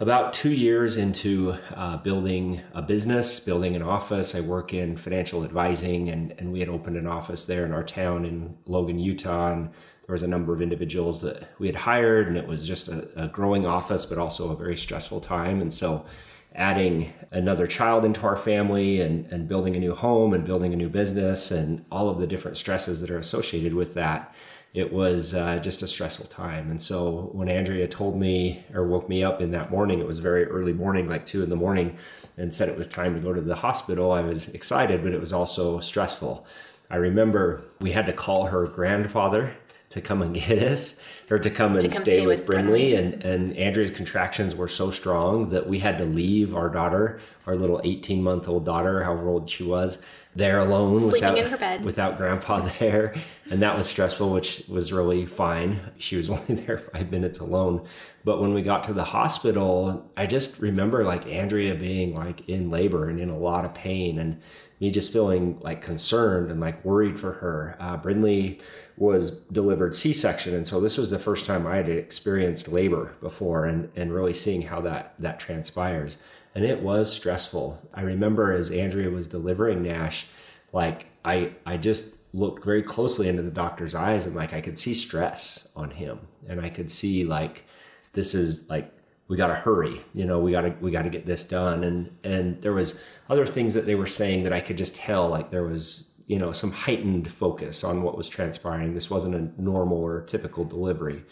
about 0.00 0.32
two 0.32 0.50
years 0.50 0.96
into 0.96 1.54
uh, 1.76 1.98
building 1.98 2.62
a 2.72 2.80
business, 2.80 3.38
building 3.38 3.76
an 3.76 3.82
office. 3.82 4.34
I 4.34 4.40
work 4.40 4.72
in 4.72 4.96
financial 4.96 5.44
advising, 5.44 6.08
and, 6.08 6.34
and 6.38 6.50
we 6.50 6.58
had 6.58 6.70
opened 6.70 6.96
an 6.96 7.06
office 7.06 7.44
there 7.44 7.66
in 7.66 7.72
our 7.72 7.84
town 7.84 8.24
in 8.24 8.56
Logan, 8.64 8.98
Utah. 8.98 9.52
And 9.52 9.66
there 10.06 10.14
was 10.14 10.22
a 10.22 10.26
number 10.26 10.54
of 10.54 10.62
individuals 10.62 11.20
that 11.20 11.50
we 11.58 11.66
had 11.66 11.76
hired, 11.76 12.28
and 12.28 12.38
it 12.38 12.48
was 12.48 12.66
just 12.66 12.88
a, 12.88 13.24
a 13.24 13.28
growing 13.28 13.66
office, 13.66 14.06
but 14.06 14.16
also 14.16 14.50
a 14.50 14.56
very 14.56 14.76
stressful 14.76 15.20
time. 15.20 15.60
And 15.60 15.72
so, 15.72 16.06
adding 16.52 17.12
another 17.30 17.66
child 17.66 18.04
into 18.04 18.22
our 18.22 18.36
family 18.36 19.02
and, 19.02 19.24
and 19.26 19.46
building 19.46 19.76
a 19.76 19.78
new 19.78 19.94
home 19.94 20.34
and 20.34 20.44
building 20.44 20.72
a 20.72 20.76
new 20.76 20.88
business 20.88 21.52
and 21.52 21.84
all 21.92 22.08
of 22.08 22.18
the 22.18 22.26
different 22.26 22.56
stresses 22.56 23.00
that 23.00 23.08
are 23.08 23.18
associated 23.18 23.72
with 23.72 23.94
that 23.94 24.34
it 24.72 24.92
was 24.92 25.34
uh, 25.34 25.58
just 25.58 25.82
a 25.82 25.88
stressful 25.88 26.26
time. 26.26 26.70
And 26.70 26.80
so 26.80 27.30
when 27.32 27.48
Andrea 27.48 27.88
told 27.88 28.18
me 28.18 28.64
or 28.72 28.86
woke 28.86 29.08
me 29.08 29.24
up 29.24 29.40
in 29.40 29.50
that 29.50 29.70
morning, 29.70 29.98
it 29.98 30.06
was 30.06 30.20
very 30.20 30.44
early 30.46 30.72
morning, 30.72 31.08
like 31.08 31.26
two 31.26 31.42
in 31.42 31.50
the 31.50 31.56
morning, 31.56 31.98
and 32.36 32.54
said 32.54 32.68
it 32.68 32.78
was 32.78 32.86
time 32.86 33.14
to 33.14 33.20
go 33.20 33.32
to 33.32 33.40
the 33.40 33.56
hospital, 33.56 34.12
I 34.12 34.20
was 34.20 34.48
excited, 34.50 35.02
but 35.02 35.12
it 35.12 35.20
was 35.20 35.32
also 35.32 35.80
stressful. 35.80 36.46
I 36.88 36.96
remember 36.96 37.62
we 37.80 37.92
had 37.92 38.06
to 38.06 38.12
call 38.12 38.46
her 38.46 38.66
grandfather 38.66 39.54
to 39.90 40.00
come 40.00 40.22
and 40.22 40.34
get 40.46 40.62
us 40.62 41.00
or 41.30 41.38
to 41.38 41.50
come 41.50 41.72
and 41.72 41.80
to 41.80 41.88
come 41.88 42.02
stay, 42.02 42.12
stay, 42.12 42.26
with, 42.26 42.46
with 42.46 42.48
Brinley. 42.48 42.96
And, 42.96 43.22
and 43.24 43.56
Andrea's 43.56 43.90
contractions 43.90 44.54
were 44.54 44.68
so 44.68 44.92
strong 44.92 45.50
that 45.50 45.68
we 45.68 45.80
had 45.80 45.98
to 45.98 46.04
leave 46.04 46.54
our 46.54 46.68
daughter, 46.68 47.18
our 47.46 47.56
little 47.56 47.80
18 47.82 48.22
month 48.22 48.48
old 48.48 48.64
daughter, 48.64 49.02
however 49.02 49.28
old 49.28 49.50
she 49.50 49.64
was, 49.64 50.00
there 50.40 50.58
alone 50.58 51.00
sleeping 51.00 51.20
without, 51.20 51.38
in 51.38 51.50
her 51.50 51.56
bed. 51.56 51.84
without 51.84 52.16
grandpa 52.16 52.68
there. 52.78 53.14
And 53.50 53.62
that 53.62 53.76
was 53.76 53.88
stressful 53.88 54.30
which 54.30 54.64
was 54.68 54.92
really 54.92 55.26
fine. 55.26 55.80
She 55.98 56.16
was 56.16 56.28
only 56.34 56.54
there 56.54 56.78
five 56.78 57.10
minutes 57.10 57.38
alone. 57.38 57.86
But 58.24 58.40
when 58.40 58.52
we 58.52 58.62
got 58.62 58.84
to 58.84 58.92
the 58.92 59.04
hospital 59.04 60.10
i 60.16 60.26
just 60.26 60.58
remember 60.60 61.04
like 61.04 61.26
andrea 61.26 61.74
being 61.74 62.14
like 62.14 62.48
in 62.48 62.70
labor 62.70 63.08
and 63.08 63.18
in 63.18 63.30
a 63.30 63.38
lot 63.38 63.64
of 63.64 63.72
pain 63.72 64.18
and 64.18 64.40
me 64.80 64.90
just 64.90 65.12
feeling 65.12 65.58
like 65.60 65.82
concerned 65.82 66.50
and 66.50 66.58
like 66.60 66.84
worried 66.84 67.18
for 67.18 67.32
her. 67.32 67.76
Uh, 67.78 67.98
Brinley 67.98 68.60
was 68.96 69.32
delivered 69.52 69.94
C-section, 69.94 70.54
and 70.54 70.66
so 70.66 70.80
this 70.80 70.96
was 70.96 71.10
the 71.10 71.18
first 71.18 71.46
time 71.46 71.66
I 71.66 71.76
had 71.76 71.88
experienced 71.88 72.68
labor 72.68 73.14
before, 73.20 73.66
and 73.66 73.90
and 73.94 74.12
really 74.12 74.34
seeing 74.34 74.62
how 74.62 74.80
that 74.80 75.14
that 75.18 75.38
transpires, 75.38 76.16
and 76.54 76.64
it 76.64 76.82
was 76.82 77.12
stressful. 77.12 77.78
I 77.94 78.02
remember 78.02 78.52
as 78.52 78.70
Andrea 78.70 79.10
was 79.10 79.28
delivering 79.28 79.82
Nash, 79.82 80.26
like 80.72 81.06
I 81.24 81.52
I 81.66 81.76
just 81.76 82.18
looked 82.32 82.64
very 82.64 82.82
closely 82.82 83.28
into 83.28 83.42
the 83.42 83.50
doctor's 83.50 83.94
eyes, 83.94 84.26
and 84.26 84.34
like 84.34 84.52
I 84.52 84.60
could 84.60 84.78
see 84.78 84.94
stress 84.94 85.68
on 85.76 85.90
him, 85.90 86.20
and 86.48 86.60
I 86.60 86.68
could 86.68 86.90
see 86.90 87.24
like 87.24 87.64
this 88.12 88.34
is 88.34 88.68
like 88.68 88.92
we 89.28 89.36
got 89.36 89.46
to 89.46 89.54
hurry 89.54 90.00
you 90.12 90.24
know 90.24 90.40
we 90.40 90.50
got 90.50 90.62
to 90.62 90.74
we 90.80 90.90
got 90.90 91.02
to 91.02 91.10
get 91.10 91.26
this 91.26 91.44
done. 91.44 91.84
And 91.84 92.10
and 92.24 92.60
there 92.62 92.72
was 92.72 93.00
other 93.28 93.46
things 93.46 93.74
that 93.74 93.86
they 93.86 93.94
were 93.94 94.06
saying 94.06 94.42
that 94.42 94.52
i 94.52 94.60
could 94.60 94.76
just 94.76 94.96
tell 94.96 95.28
like 95.28 95.50
there 95.50 95.62
was 95.62 96.08
you 96.26 96.38
know 96.38 96.52
some 96.52 96.72
heightened 96.72 97.30
focus 97.30 97.84
on 97.84 98.02
what 98.02 98.16
was 98.16 98.28
transpiring. 98.28 98.94
This 98.94 99.10
wasn't 99.10 99.34
a 99.34 99.62
normal 99.62 99.98
or 99.98 100.22
typical 100.22 100.64
delivery 100.64 101.24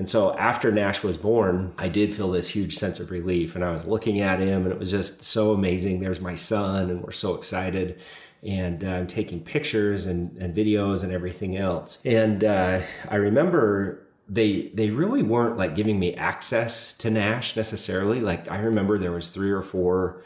and 0.00 0.08
so 0.08 0.34
after 0.38 0.72
nash 0.72 1.02
was 1.02 1.18
born 1.18 1.74
i 1.76 1.86
did 1.86 2.14
feel 2.14 2.30
this 2.30 2.48
huge 2.48 2.74
sense 2.74 2.98
of 2.98 3.10
relief 3.10 3.54
and 3.54 3.62
i 3.62 3.70
was 3.70 3.84
looking 3.84 4.22
at 4.22 4.40
him 4.40 4.64
and 4.64 4.72
it 4.72 4.78
was 4.78 4.90
just 4.90 5.22
so 5.22 5.52
amazing 5.52 6.00
there's 6.00 6.20
my 6.20 6.34
son 6.34 6.88
and 6.88 7.02
we're 7.02 7.12
so 7.12 7.34
excited 7.34 8.00
and 8.42 8.82
uh, 8.82 8.88
i'm 8.88 9.06
taking 9.06 9.44
pictures 9.44 10.06
and, 10.06 10.34
and 10.38 10.56
videos 10.56 11.02
and 11.02 11.12
everything 11.12 11.54
else 11.54 12.00
and 12.06 12.44
uh, 12.44 12.80
i 13.10 13.16
remember 13.16 14.00
they 14.26 14.70
they 14.72 14.88
really 14.88 15.22
weren't 15.22 15.58
like 15.58 15.74
giving 15.74 15.98
me 15.98 16.14
access 16.14 16.92
to 16.94 17.10
Nash 17.10 17.56
necessarily. 17.56 18.20
Like 18.20 18.48
I 18.48 18.60
remember 18.60 18.96
there 18.96 19.10
was 19.10 19.26
three 19.26 19.50
or 19.50 19.60
four 19.60 20.22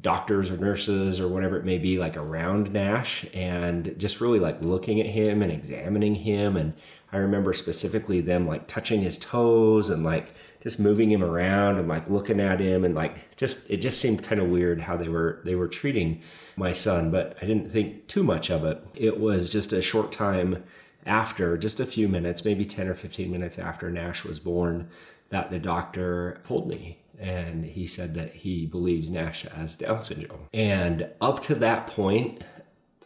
doctors 0.00 0.50
or 0.50 0.56
nurses 0.56 1.18
or 1.18 1.26
whatever 1.26 1.56
it 1.56 1.64
may 1.64 1.76
be 1.76 1.98
like 1.98 2.16
around 2.16 2.72
Nash 2.72 3.26
and 3.34 3.92
just 3.98 4.20
really 4.20 4.38
like 4.38 4.62
looking 4.62 5.00
at 5.00 5.06
him 5.06 5.42
and 5.42 5.50
examining 5.50 6.14
him 6.14 6.56
and 6.56 6.74
I 7.12 7.18
remember 7.18 7.52
specifically 7.52 8.20
them 8.20 8.46
like 8.46 8.66
touching 8.66 9.02
his 9.02 9.18
toes 9.18 9.90
and 9.90 10.04
like 10.04 10.34
just 10.62 10.78
moving 10.78 11.10
him 11.10 11.24
around 11.24 11.78
and 11.78 11.88
like 11.88 12.08
looking 12.08 12.40
at 12.40 12.60
him 12.60 12.84
and 12.84 12.94
like 12.94 13.36
just 13.36 13.68
it 13.70 13.78
just 13.78 14.00
seemed 14.00 14.22
kind 14.22 14.40
of 14.40 14.48
weird 14.48 14.82
how 14.82 14.96
they 14.96 15.08
were 15.08 15.40
they 15.44 15.54
were 15.54 15.68
treating 15.68 16.20
my 16.56 16.72
son 16.72 17.10
but 17.10 17.36
I 17.42 17.46
didn't 17.46 17.70
think 17.70 18.06
too 18.06 18.22
much 18.22 18.50
of 18.50 18.64
it. 18.64 18.82
It 18.96 19.18
was 19.20 19.50
just 19.50 19.72
a 19.72 19.82
short 19.82 20.12
time 20.12 20.62
after 21.06 21.56
just 21.56 21.80
a 21.80 21.86
few 21.86 22.08
minutes 22.08 22.44
maybe 22.44 22.64
10 22.64 22.88
or 22.88 22.94
15 22.94 23.30
minutes 23.30 23.58
after 23.58 23.90
Nash 23.90 24.24
was 24.24 24.38
born 24.38 24.88
that 25.30 25.50
the 25.50 25.58
doctor 25.58 26.40
told 26.46 26.68
me 26.68 26.98
and 27.20 27.64
he 27.64 27.86
said 27.86 28.14
that 28.14 28.34
he 28.34 28.64
believes 28.66 29.10
Nash 29.10 29.42
has 29.42 29.76
Down 29.76 30.02
syndrome. 30.02 30.48
And 30.54 31.08
up 31.20 31.42
to 31.44 31.54
that 31.56 31.86
point, 31.86 32.42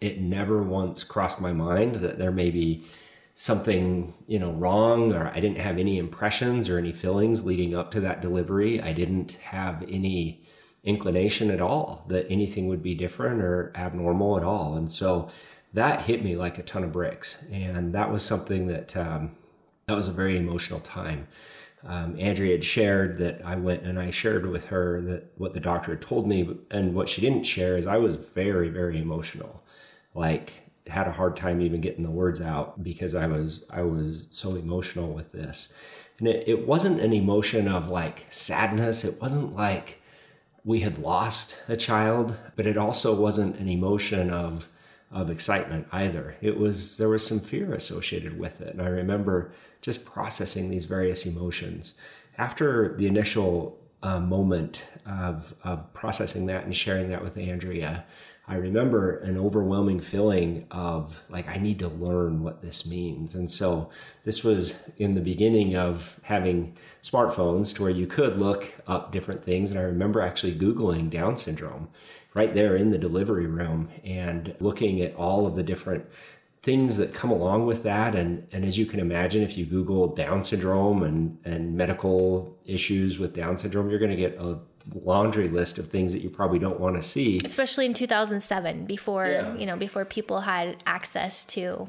it 0.01 0.21
never 0.21 0.63
once 0.63 1.03
crossed 1.03 1.41
my 1.41 1.53
mind 1.53 1.97
that 1.97 2.19
there 2.19 2.31
may 2.31 2.51
be 2.51 2.85
something 3.37 4.15
you 4.29 4.39
know 4.39 4.53
wrong 4.53 5.13
or 5.13 5.27
i 5.35 5.41
didn't 5.41 5.59
have 5.59 5.77
any 5.77 5.99
impressions 5.99 6.69
or 6.69 6.79
any 6.79 6.93
feelings 6.93 7.45
leading 7.45 7.75
up 7.75 7.91
to 7.91 8.01
that 8.01 8.21
delivery. 8.23 8.81
I 8.81 8.93
didn't 8.93 9.33
have 9.33 9.83
any 9.89 10.45
inclination 10.85 11.51
at 11.51 11.61
all 11.61 12.05
that 12.09 12.31
anything 12.31 12.69
would 12.69 12.83
be 12.83 12.95
different 12.95 13.43
or 13.43 13.73
abnormal 13.75 14.37
at 14.37 14.45
all. 14.45 14.77
And 14.77 14.91
so 14.91 15.29
that 15.73 16.03
hit 16.03 16.23
me 16.23 16.37
like 16.37 16.59
a 16.59 16.63
ton 16.63 16.85
of 16.85 16.93
bricks. 16.93 17.43
And 17.51 17.95
that 17.95 18.13
was 18.13 18.23
something 18.23 18.69
that 18.69 18.97
um, 18.97 19.33
that 19.87 19.97
was 19.97 20.09
a 20.09 20.13
very 20.13 20.37
emotional 20.37 20.81
time. 20.81 21.27
Um, 21.87 22.17
Andrea 22.19 22.53
had 22.53 22.65
shared 22.65 23.19
that 23.19 23.43
I 23.45 23.57
went 23.57 23.83
and 23.83 23.99
I 23.99 24.11
shared 24.11 24.47
with 24.47 24.67
her 24.67 25.03
that 25.03 25.33
what 25.37 25.53
the 25.53 25.61
doctor 25.61 25.91
had 25.91 26.01
told 26.01 26.27
me, 26.27 26.57
and 26.71 26.95
what 26.95 27.11
she 27.11 27.21
didn't 27.21 27.45
share 27.45 27.77
is 27.77 27.87
I 27.87 27.99
was 27.99 28.17
very, 28.17 28.71
very 28.71 28.99
emotional. 28.99 29.63
Like 30.15 30.53
had 30.87 31.07
a 31.07 31.13
hard 31.13 31.37
time 31.37 31.61
even 31.61 31.81
getting 31.81 32.05
the 32.05 32.11
words 32.11 32.41
out 32.41 32.83
because 32.83 33.15
I 33.15 33.27
was 33.27 33.67
I 33.71 33.83
was 33.83 34.29
so 34.31 34.57
emotional 34.57 35.13
with 35.13 35.33
this, 35.33 35.73
and 36.19 36.29
it, 36.29 36.47
it 36.47 36.67
wasn't 36.67 37.01
an 37.01 37.13
emotion 37.13 37.69
of 37.69 37.89
like 37.89 38.27
sadness. 38.31 39.05
It 39.05 39.21
wasn't 39.21 39.55
like 39.55 40.01
we 40.65 40.81
had 40.81 40.99
lost 40.99 41.59
a 41.69 41.77
child, 41.77 42.35
but 42.57 42.67
it 42.67 42.79
also 42.79 43.15
wasn't 43.15 43.59
an 43.59 43.69
emotion 43.69 44.31
of 44.31 44.69
of 45.11 45.31
excitement 45.31 45.87
either. 45.93 46.37
It 46.41 46.59
was 46.59 46.97
there 46.97 47.09
was 47.09 47.27
some 47.27 47.41
fear 47.41 47.73
associated 47.73 48.39
with 48.39 48.61
it, 48.61 48.75
and 48.75 48.83
I 48.83 48.89
remember 48.89 49.53
just 49.81 50.05
processing 50.05 50.71
these 50.71 50.87
various 50.87 51.25
emotions 51.25 51.95
after 52.37 52.97
the 52.97 53.07
initial 53.07 53.79
uh, 54.03 54.21
moment 54.21 54.83
of 55.07 55.55
of 55.63 55.93
processing 55.95 56.47
that 56.47 56.65
and 56.65 56.77
sharing 56.77 57.09
that 57.11 57.23
with 57.23 57.39
Andrea. 57.39 58.05
I 58.47 58.57
remember 58.57 59.19
an 59.19 59.39
overwhelming 59.39 60.01
feeling 60.01 60.67
of 60.71 61.23
like, 61.31 61.49
I 61.49 61.57
need 61.57 61.79
to 61.79 61.89
learn 61.89 62.43
what 62.43 62.61
this 62.61 62.85
means. 62.85 63.35
And 63.35 63.51
so 63.51 63.89
this 64.25 64.45
was 64.45 64.91
in 64.99 65.13
the 65.13 65.21
beginning 65.23 65.77
of 65.77 66.21
having 66.23 66.77
smartphones 67.03 67.75
to 67.75 67.83
where 67.83 67.91
you 67.91 68.07
could 68.07 68.37
look 68.37 68.71
up 68.87 69.13
different 69.13 69.43
things. 69.43 69.71
And 69.71 69.81
I 69.81 69.85
remember 69.85 70.21
actually 70.21 70.55
Googling 70.55 71.09
Down 71.09 71.39
syndrome 71.39 71.89
right 72.35 72.53
there 72.53 72.77
in 72.77 72.91
the 72.91 72.99
delivery 72.99 73.47
room 73.47 73.89
and 74.05 74.55
looking 74.61 75.01
at 75.01 75.15
all 75.15 75.47
of 75.47 75.57
the 75.57 75.63
different 75.63 76.05
things 76.63 76.97
that 76.99 77.15
come 77.15 77.31
along 77.31 77.65
with 77.65 77.83
that. 77.85 78.15
And, 78.15 78.47
and 78.53 78.65
as 78.65 78.77
you 78.77 78.85
can 78.85 79.01
imagine, 79.01 79.43
if 79.43 79.57
you 79.57 79.65
Google 79.65 80.09
Down 80.09 80.45
syndrome 80.45 81.03
and, 81.03 81.39
and 81.45 81.75
medical 81.75 82.59
issues 82.67 83.19
with 83.19 83.35
Down 83.35 83.57
syndrome, 83.57 83.89
you're 83.89 83.99
going 83.99 84.11
to 84.11 84.17
get 84.17 84.37
a 84.39 84.59
laundry 84.93 85.49
list 85.49 85.79
of 85.79 85.89
things 85.89 86.13
that 86.13 86.21
you 86.21 86.31
probably 86.31 86.59
don't 86.59 86.81
want 86.81 86.97
to 86.97 87.03
see. 87.03 87.41
Especially 87.45 87.87
in 87.87 87.95
2007, 87.95 88.85
before, 88.85 89.29
yeah. 89.29 89.57
you 89.57 89.67
know, 89.67 89.77
before 89.77 90.05
people 90.05 90.41
had 90.41 90.77
access 90.87 91.45
to 91.47 91.89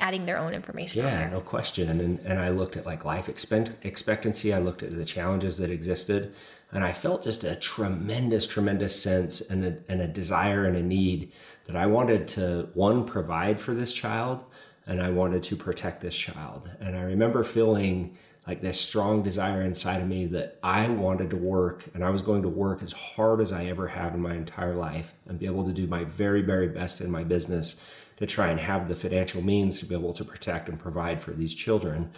adding 0.00 0.26
their 0.26 0.38
own 0.38 0.52
information. 0.52 1.04
Yeah, 1.04 1.28
no 1.30 1.40
question. 1.40 1.88
And, 1.88 2.20
and 2.20 2.38
I 2.38 2.50
looked 2.50 2.76
at 2.76 2.84
like 2.84 3.04
life 3.04 3.28
expect- 3.28 3.84
expectancy. 3.84 4.52
I 4.52 4.58
looked 4.58 4.82
at 4.82 4.94
the 4.94 5.04
challenges 5.04 5.56
that 5.58 5.70
existed 5.70 6.34
and 6.72 6.84
I 6.84 6.92
felt 6.92 7.22
just 7.22 7.44
a 7.44 7.54
tremendous, 7.56 8.46
tremendous 8.46 9.00
sense 9.00 9.40
and 9.40 9.64
a, 9.64 9.78
and 9.88 10.00
a 10.00 10.08
desire 10.08 10.64
and 10.64 10.76
a 10.76 10.82
need 10.82 11.32
that 11.66 11.76
I 11.76 11.86
wanted 11.86 12.28
to, 12.28 12.68
one, 12.74 13.04
provide 13.04 13.60
for 13.60 13.74
this 13.74 13.92
child, 13.92 14.44
and 14.86 15.00
I 15.00 15.10
wanted 15.10 15.42
to 15.44 15.56
protect 15.56 16.00
this 16.00 16.16
child. 16.16 16.68
And 16.80 16.96
I 16.96 17.02
remember 17.02 17.44
feeling 17.44 18.16
like 18.46 18.60
this 18.60 18.80
strong 18.80 19.22
desire 19.22 19.62
inside 19.62 20.02
of 20.02 20.08
me 20.08 20.26
that 20.26 20.58
I 20.62 20.88
wanted 20.88 21.30
to 21.30 21.36
work 21.36 21.84
and 21.94 22.04
I 22.04 22.10
was 22.10 22.22
going 22.22 22.42
to 22.42 22.48
work 22.48 22.82
as 22.82 22.92
hard 22.92 23.40
as 23.40 23.50
I 23.50 23.66
ever 23.66 23.88
have 23.88 24.14
in 24.14 24.20
my 24.20 24.34
entire 24.34 24.76
life 24.76 25.14
and 25.26 25.38
be 25.38 25.46
able 25.46 25.64
to 25.64 25.72
do 25.72 25.86
my 25.86 26.04
very, 26.04 26.42
very 26.42 26.68
best 26.68 27.00
in 27.00 27.10
my 27.10 27.24
business 27.24 27.80
to 28.18 28.26
try 28.26 28.48
and 28.48 28.60
have 28.60 28.88
the 28.88 28.94
financial 28.94 29.42
means 29.42 29.80
to 29.80 29.86
be 29.86 29.94
able 29.94 30.12
to 30.14 30.24
protect 30.24 30.68
and 30.68 30.78
provide 30.78 31.20
for 31.22 31.32
these 31.32 31.54
children 31.54 32.10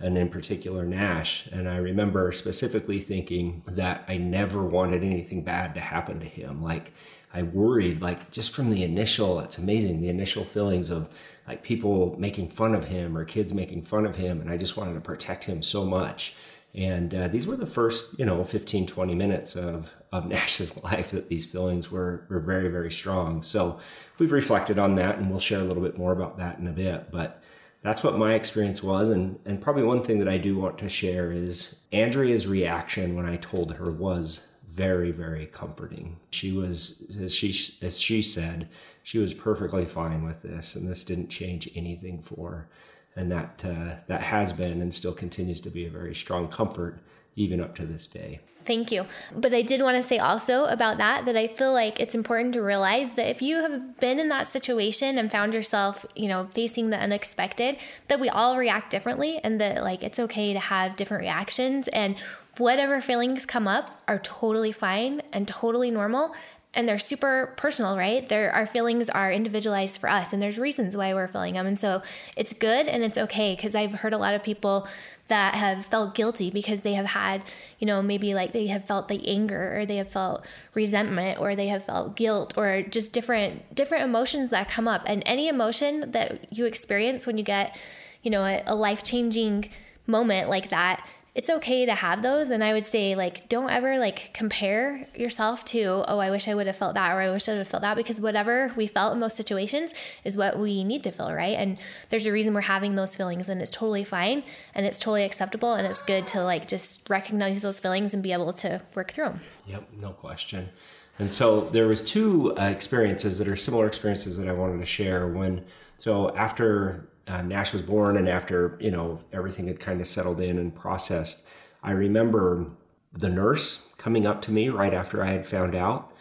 and 0.00 0.18
in 0.18 0.28
particular 0.28 0.84
Nash. 0.84 1.46
And 1.52 1.68
I 1.68 1.76
remember 1.76 2.32
specifically 2.32 3.00
thinking 3.00 3.62
that 3.66 4.04
I 4.08 4.16
never 4.16 4.62
wanted 4.62 5.04
anything 5.04 5.42
bad 5.42 5.74
to 5.74 5.80
happen 5.80 6.18
to 6.20 6.26
him. 6.26 6.62
Like 6.62 6.92
I 7.32 7.42
worried, 7.42 8.00
like 8.00 8.30
just 8.30 8.54
from 8.54 8.70
the 8.70 8.82
initial, 8.82 9.38
it's 9.40 9.58
amazing, 9.58 10.00
the 10.00 10.08
initial 10.08 10.44
feelings 10.44 10.90
of 10.90 11.08
like 11.46 11.62
people 11.62 12.16
making 12.18 12.48
fun 12.48 12.74
of 12.74 12.86
him 12.86 13.16
or 13.16 13.24
kids 13.24 13.52
making 13.52 13.82
fun 13.82 14.06
of 14.06 14.16
him. 14.16 14.40
And 14.40 14.50
I 14.50 14.56
just 14.56 14.76
wanted 14.76 14.94
to 14.94 15.00
protect 15.00 15.44
him 15.44 15.62
so 15.62 15.84
much. 15.84 16.34
And 16.74 17.14
uh, 17.14 17.28
these 17.28 17.46
were 17.46 17.56
the 17.56 17.66
first, 17.66 18.18
you 18.18 18.24
know, 18.24 18.42
15, 18.42 18.86
20 18.86 19.14
minutes 19.14 19.54
of, 19.54 19.92
of 20.10 20.26
Nash's 20.28 20.82
life 20.82 21.10
that 21.12 21.28
these 21.28 21.44
feelings 21.44 21.90
were, 21.90 22.26
were 22.28 22.40
very, 22.40 22.68
very 22.68 22.90
strong. 22.90 23.42
So 23.42 23.78
we've 24.18 24.32
reflected 24.32 24.78
on 24.78 24.96
that 24.96 25.18
and 25.18 25.30
we'll 25.30 25.40
share 25.40 25.60
a 25.60 25.64
little 25.64 25.82
bit 25.82 25.98
more 25.98 26.12
about 26.12 26.38
that 26.38 26.58
in 26.58 26.66
a 26.66 26.72
bit. 26.72 27.10
But 27.10 27.42
that's 27.82 28.02
what 28.02 28.18
my 28.18 28.34
experience 28.34 28.82
was. 28.82 29.10
And, 29.10 29.38
and 29.44 29.60
probably 29.60 29.84
one 29.84 30.02
thing 30.02 30.18
that 30.18 30.28
I 30.28 30.38
do 30.38 30.56
want 30.56 30.78
to 30.78 30.88
share 30.88 31.30
is 31.30 31.76
Andrea's 31.92 32.46
reaction 32.46 33.14
when 33.14 33.26
I 33.26 33.36
told 33.36 33.74
her 33.74 33.90
was 33.92 34.40
very, 34.68 35.12
very 35.12 35.46
comforting. 35.46 36.16
She 36.30 36.50
was, 36.50 37.04
as 37.20 37.32
she, 37.32 37.76
as 37.82 38.00
she 38.00 38.22
said, 38.22 38.68
she 39.04 39.18
was 39.18 39.34
perfectly 39.34 39.84
fine 39.84 40.24
with 40.24 40.42
this, 40.42 40.74
and 40.74 40.88
this 40.88 41.04
didn't 41.04 41.28
change 41.28 41.70
anything 41.76 42.22
for 42.22 42.50
her. 42.50 42.68
And 43.14 43.30
that, 43.30 43.62
uh, 43.62 43.96
that 44.08 44.22
has 44.22 44.52
been 44.52 44.80
and 44.80 44.92
still 44.92 45.12
continues 45.12 45.60
to 45.60 45.70
be 45.70 45.84
a 45.86 45.90
very 45.90 46.14
strong 46.14 46.48
comfort 46.48 46.98
even 47.36 47.60
up 47.60 47.76
to 47.76 47.84
this 47.84 48.06
day. 48.06 48.40
Thank 48.64 48.90
you. 48.90 49.04
But 49.36 49.52
I 49.52 49.60
did 49.60 49.82
want 49.82 49.98
to 49.98 50.02
say 50.02 50.18
also 50.18 50.64
about 50.64 50.96
that 50.96 51.26
that 51.26 51.36
I 51.36 51.48
feel 51.48 51.74
like 51.74 52.00
it's 52.00 52.14
important 52.14 52.54
to 52.54 52.62
realize 52.62 53.12
that 53.12 53.28
if 53.28 53.42
you 53.42 53.56
have 53.56 54.00
been 54.00 54.18
in 54.18 54.30
that 54.30 54.48
situation 54.48 55.18
and 55.18 55.30
found 55.30 55.52
yourself, 55.52 56.06
you 56.16 56.28
know, 56.28 56.46
facing 56.46 56.88
the 56.88 56.98
unexpected, 56.98 57.76
that 58.08 58.18
we 58.18 58.30
all 58.30 58.56
react 58.56 58.90
differently 58.90 59.38
and 59.44 59.60
that 59.60 59.82
like 59.84 60.02
it's 60.02 60.18
okay 60.18 60.54
to 60.54 60.58
have 60.58 60.96
different 60.96 61.20
reactions 61.20 61.88
and 61.88 62.16
whatever 62.56 63.02
feelings 63.02 63.44
come 63.44 63.68
up 63.68 64.02
are 64.08 64.18
totally 64.20 64.72
fine 64.72 65.20
and 65.32 65.46
totally 65.46 65.90
normal 65.90 66.34
and 66.76 66.88
they're 66.88 66.98
super 66.98 67.54
personal, 67.56 67.96
right? 67.96 68.30
Our 68.32 68.66
feelings 68.66 69.08
are 69.08 69.32
individualized 69.32 70.00
for 70.00 70.10
us 70.10 70.32
and 70.32 70.42
there's 70.42 70.58
reasons 70.58 70.96
why 70.96 71.14
we're 71.14 71.28
feeling 71.28 71.54
them. 71.54 71.66
And 71.66 71.78
so 71.78 72.02
it's 72.36 72.52
good 72.52 72.86
and 72.86 73.02
it's 73.02 73.18
okay 73.18 73.54
because 73.54 73.74
I've 73.74 73.94
heard 73.94 74.12
a 74.12 74.18
lot 74.18 74.34
of 74.34 74.42
people 74.42 74.88
that 75.26 75.54
have 75.54 75.86
felt 75.86 76.14
guilty 76.14 76.50
because 76.50 76.82
they 76.82 76.94
have 76.94 77.06
had, 77.06 77.42
you 77.78 77.86
know, 77.86 78.02
maybe 78.02 78.34
like 78.34 78.52
they 78.52 78.66
have 78.66 78.84
felt 78.84 79.08
the 79.08 79.26
anger 79.26 79.78
or 79.78 79.86
they 79.86 79.96
have 79.96 80.10
felt 80.10 80.44
resentment 80.74 81.40
or 81.40 81.54
they 81.54 81.68
have 81.68 81.84
felt 81.84 82.14
guilt 82.16 82.58
or 82.58 82.82
just 82.82 83.12
different 83.12 83.74
different 83.74 84.04
emotions 84.04 84.50
that 84.50 84.68
come 84.68 84.86
up. 84.86 85.02
And 85.06 85.22
any 85.24 85.48
emotion 85.48 86.10
that 86.10 86.46
you 86.52 86.66
experience 86.66 87.26
when 87.26 87.38
you 87.38 87.44
get, 87.44 87.76
you 88.22 88.30
know, 88.30 88.44
a, 88.44 88.62
a 88.66 88.74
life-changing 88.74 89.70
moment 90.06 90.50
like 90.50 90.68
that 90.68 91.06
it's 91.34 91.50
okay 91.50 91.84
to 91.84 91.94
have 91.94 92.22
those. 92.22 92.50
And 92.50 92.62
i 92.62 92.72
would 92.72 92.84
say 92.84 93.14
like 93.14 93.48
don't 93.48 93.70
ever 93.70 93.98
like 93.98 94.32
compare 94.32 95.08
yourself 95.14 95.64
to 95.66 96.04
oh 96.06 96.18
i 96.18 96.30
wish 96.30 96.46
i 96.48 96.54
would 96.54 96.66
have 96.66 96.76
felt 96.76 96.94
that 96.94 97.12
or 97.12 97.20
i 97.20 97.30
wish 97.30 97.48
i 97.48 97.52
would 97.52 97.58
have 97.58 97.68
felt 97.68 97.82
that 97.82 97.96
because 97.96 98.20
whatever 98.20 98.72
we 98.76 98.86
felt 98.86 99.12
in 99.12 99.20
those 99.20 99.34
situations 99.34 99.94
is 100.24 100.36
what 100.36 100.58
we 100.58 100.84
need 100.84 101.02
to 101.02 101.10
feel 101.10 101.32
right? 101.32 101.56
And 101.58 101.78
there's 102.10 102.26
a 102.26 102.32
reason 102.32 102.54
we're 102.54 102.62
having 102.62 102.94
those 102.94 103.16
feelings 103.16 103.48
and 103.48 103.60
it's 103.60 103.70
totally 103.70 104.04
fine 104.04 104.44
and 104.74 104.86
it's 104.86 104.98
totally 104.98 105.24
acceptable 105.24 105.74
and 105.74 105.86
it's 105.86 106.02
good 106.02 106.26
to 106.28 106.42
like 106.42 106.68
just 106.68 107.08
recognize 107.10 107.62
those 107.62 107.80
feelings 107.80 108.14
and 108.14 108.22
be 108.22 108.32
able 108.32 108.52
to 108.54 108.82
work 108.94 109.12
through 109.12 109.24
them 109.24 109.40
yep 109.66 109.88
no 109.92 110.10
question. 110.10 110.68
And 111.16 111.32
so 111.32 111.60
there 111.60 111.86
was 111.86 112.02
two 112.02 112.56
uh, 112.58 112.64
experiences 112.64 113.38
that 113.38 113.46
are 113.46 113.56
similar 113.56 113.86
experiences 113.86 114.36
that 114.36 114.48
i 114.48 114.52
wanted 114.52 114.78
to 114.78 114.86
share 114.86 115.26
when 115.28 115.64
so 115.96 116.34
after 116.36 117.08
uh, 117.26 117.42
Nash 117.42 117.72
was 117.72 117.82
born 117.82 118.16
and 118.16 118.28
after, 118.28 118.76
you 118.80 118.90
know, 118.90 119.20
everything 119.32 119.66
had 119.66 119.80
kind 119.80 120.00
of 120.00 120.08
settled 120.08 120.40
in 120.40 120.58
and 120.58 120.74
processed, 120.74 121.44
I 121.82 121.92
remember 121.92 122.66
the 123.12 123.28
nurse 123.28 123.82
coming 123.96 124.26
up 124.26 124.42
to 124.42 124.52
me 124.52 124.68
right 124.68 124.92
after 124.92 125.22
I 125.22 125.30
had 125.30 125.46
found 125.46 125.74
out 125.74 126.12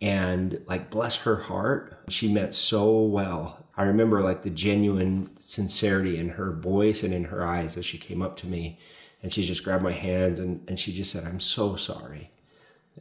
and 0.00 0.62
like 0.66 0.90
bless 0.90 1.16
her 1.18 1.36
heart, 1.36 2.02
she 2.08 2.32
meant 2.32 2.54
so 2.54 3.00
well. 3.02 3.66
I 3.76 3.84
remember 3.84 4.22
like 4.22 4.42
the 4.42 4.50
genuine 4.50 5.28
sincerity 5.38 6.18
in 6.18 6.30
her 6.30 6.52
voice 6.52 7.02
and 7.02 7.12
in 7.12 7.24
her 7.24 7.46
eyes 7.46 7.76
as 7.76 7.84
she 7.86 7.98
came 7.98 8.22
up 8.22 8.36
to 8.38 8.46
me 8.46 8.78
and 9.22 9.32
she 9.32 9.44
just 9.44 9.64
grabbed 9.64 9.84
my 9.84 9.92
hands 9.92 10.38
and, 10.38 10.64
and 10.68 10.80
she 10.80 10.92
just 10.92 11.12
said, 11.12 11.24
I'm 11.24 11.40
so 11.40 11.76
sorry. 11.76 12.30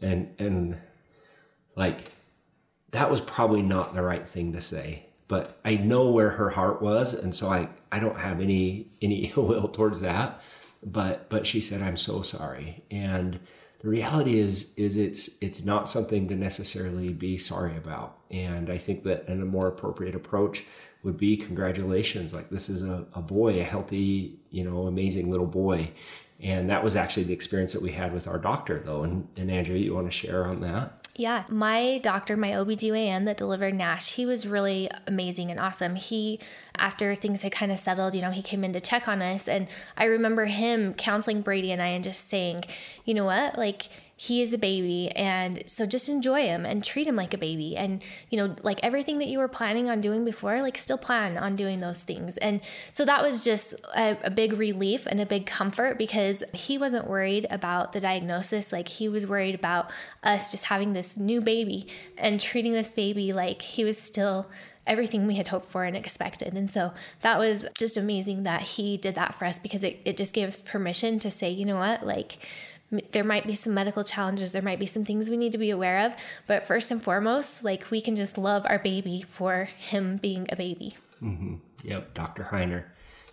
And, 0.02 0.34
and 0.38 0.78
like, 1.76 2.12
that 2.92 3.10
was 3.10 3.22
probably 3.22 3.62
not 3.62 3.94
the 3.94 4.02
right 4.02 4.28
thing 4.28 4.54
to 4.54 4.62
say, 4.62 5.06
but 5.30 5.58
I 5.64 5.76
know 5.76 6.10
where 6.10 6.32
her 6.32 6.50
heart 6.50 6.82
was. 6.82 7.14
And 7.14 7.34
so 7.34 7.50
I, 7.50 7.70
I 7.94 8.00
don't 8.00 8.20
have 8.20 8.42
any, 8.42 8.88
any 9.02 9.32
ill 9.38 9.46
will 9.46 9.70
towards 9.70 10.02
that. 10.02 10.42
But, 10.84 11.30
but 11.30 11.48
she 11.48 11.62
said, 11.62 11.82
I'm 11.82 11.98
so 11.98 12.22
sorry. 12.22 12.84
And, 12.92 13.40
the 13.80 13.88
reality 13.88 14.40
is 14.40 14.74
is 14.76 14.98
it's 14.98 15.38
it's 15.42 15.64
not 15.64 15.90
something 15.90 16.28
to 16.28 16.36
necessarily 16.36 17.10
be 17.10 17.38
sorry 17.38 17.76
about 17.78 18.18
and 18.30 18.70
i 18.70 18.78
think 18.78 19.04
that 19.04 19.28
a 19.30 19.36
more 19.36 19.68
appropriate 19.68 20.16
approach 20.16 20.66
would 21.04 21.18
be 21.18 21.38
congratulations 21.38 22.34
like 22.34 22.50
this 22.50 22.70
is 22.70 22.84
a, 22.84 23.06
a 23.14 23.22
boy 23.22 23.60
a 23.60 23.64
healthy 23.64 24.38
you 24.52 24.64
know 24.64 24.88
amazing 24.88 25.32
little 25.32 25.48
boy 25.48 25.90
and 26.42 26.70
that 26.70 26.84
was 26.84 26.96
actually 26.96 27.24
the 27.24 27.34
experience 27.34 27.74
that 27.74 27.82
we 27.82 27.92
had 27.92 28.14
with 28.14 28.28
our 28.28 28.38
doctor 28.38 28.82
though 28.86 29.04
and, 29.04 29.28
and 29.38 29.50
andrea 29.50 29.80
you 29.80 29.94
want 29.94 30.08
to 30.08 30.12
share 30.12 30.46
on 30.46 30.60
that 30.60 30.99
yeah, 31.20 31.44
my 31.50 31.98
doctor, 32.02 32.38
my 32.38 32.52
OBGYN 32.52 33.26
that 33.26 33.36
delivered 33.36 33.74
Nash, 33.74 34.14
he 34.14 34.26
was 34.26 34.48
really 34.48 34.90
amazing 35.06 35.52
and 35.52 35.60
awesome. 35.60 35.98
He, 35.98 36.40
after 36.78 37.14
things 37.14 37.42
had 37.42 37.52
kind 37.52 37.74
of 37.74 37.78
settled, 37.78 38.16
you 38.16 38.22
know, 38.22 38.32
he 38.32 38.42
came 38.42 38.64
in 38.64 38.72
to 38.72 38.80
check 38.80 39.10
on 39.10 39.22
us. 39.22 39.46
And 39.46 39.68
I 39.98 40.06
remember 40.06 40.46
him 40.46 40.94
counseling 40.94 41.42
Brady 41.42 41.74
and 41.74 41.82
I 41.82 41.88
and 41.88 42.06
just 42.06 42.30
saying, 42.30 42.64
you 43.04 43.14
know 43.14 43.26
what, 43.26 43.58
like, 43.58 43.90
he 44.22 44.42
is 44.42 44.52
a 44.52 44.58
baby 44.58 45.10
and 45.12 45.64
so 45.66 45.86
just 45.86 46.10
enjoy 46.10 46.42
him 46.42 46.66
and 46.66 46.84
treat 46.84 47.08
him 47.08 47.16
like 47.16 47.34
a 47.34 47.38
baby. 47.38 47.78
And 47.78 48.04
you 48.30 48.38
know 48.38 48.54
like 48.64 48.78
everything 48.84 49.18
that 49.20 49.30
you 49.30 49.40
were 49.40 49.48
planning 49.48 49.90
on 49.90 50.02
doing 50.02 50.26
before 50.26 50.62
like 50.62 50.78
still 50.78 50.98
plan 50.98 51.38
on 51.38 51.56
doing 51.56 51.80
those 51.80 52.04
things. 52.04 52.36
And 52.36 52.60
so 52.92 53.06
that 53.06 53.22
was 53.22 53.46
just 53.46 53.76
a, 53.96 54.18
a, 54.22 54.30
big 54.30 54.52
relief 54.52 55.06
and 55.06 55.22
a 55.22 55.26
big 55.26 55.46
comfort 55.46 55.98
because 55.98 56.44
he 56.54 56.78
wasn't 56.78 57.08
worried 57.08 57.48
about 57.50 57.94
the 57.94 58.02
diagnosis. 58.02 58.74
Like 58.74 58.90
he 58.90 59.08
was 59.08 59.26
worried 59.26 59.56
about 59.56 59.90
us 60.22 60.52
just 60.52 60.66
having 60.66 60.92
this 60.92 61.16
new 61.16 61.40
baby 61.40 61.88
and 62.18 62.42
treating 62.42 62.74
this 62.74 62.92
baby 62.92 63.32
like 63.32 63.62
he 63.62 63.86
was 63.86 63.98
still 63.98 64.50
everything 64.86 65.28
we 65.28 65.36
had 65.36 65.48
hoped 65.48 65.72
for 65.72 65.86
and 65.86 65.96
expected. 65.96 66.56
And 66.56 66.70
so 66.70 66.92
that 67.22 67.40
was 67.40 67.66
just 67.78 67.96
amazing 67.96 68.44
that 68.44 68.64
he 68.64 68.98
did 68.98 69.16
that 69.16 69.36
for 69.36 69.46
us 69.46 69.60
because 69.60 69.82
it, 69.82 70.02
it 70.04 70.18
just 70.18 70.36
gave 70.36 70.50
us 70.50 70.60
permission 70.60 71.20
to 71.20 71.32
say, 71.32 71.50
you 71.50 71.64
know 71.64 71.78
what, 71.78 72.06
like 72.06 72.40
there 73.12 73.24
might 73.24 73.46
be 73.46 73.54
some 73.54 73.74
medical 73.74 74.04
challenges. 74.04 74.52
There 74.52 74.62
might 74.62 74.80
be 74.80 74.86
some 74.86 75.06
things 75.06 75.30
we 75.30 75.38
need 75.38 75.52
to 75.52 75.58
be 75.58 75.70
aware 75.70 76.06
of. 76.06 76.16
But 76.48 76.66
first 76.66 76.92
and 76.92 77.02
foremost 77.02 77.64
like 77.64 77.92
we 77.92 78.02
can 78.02 78.16
just 78.16 78.38
love 78.38 78.66
our 78.68 78.80
baby 78.80 79.22
for 79.28 79.66
him 79.78 80.18
being 80.18 80.48
a 80.50 80.56
baby. 80.56 80.96
Mm-hmm. 81.22 81.56
yep. 81.84 82.14
Dr 82.14 82.50
heiner. 82.52 82.86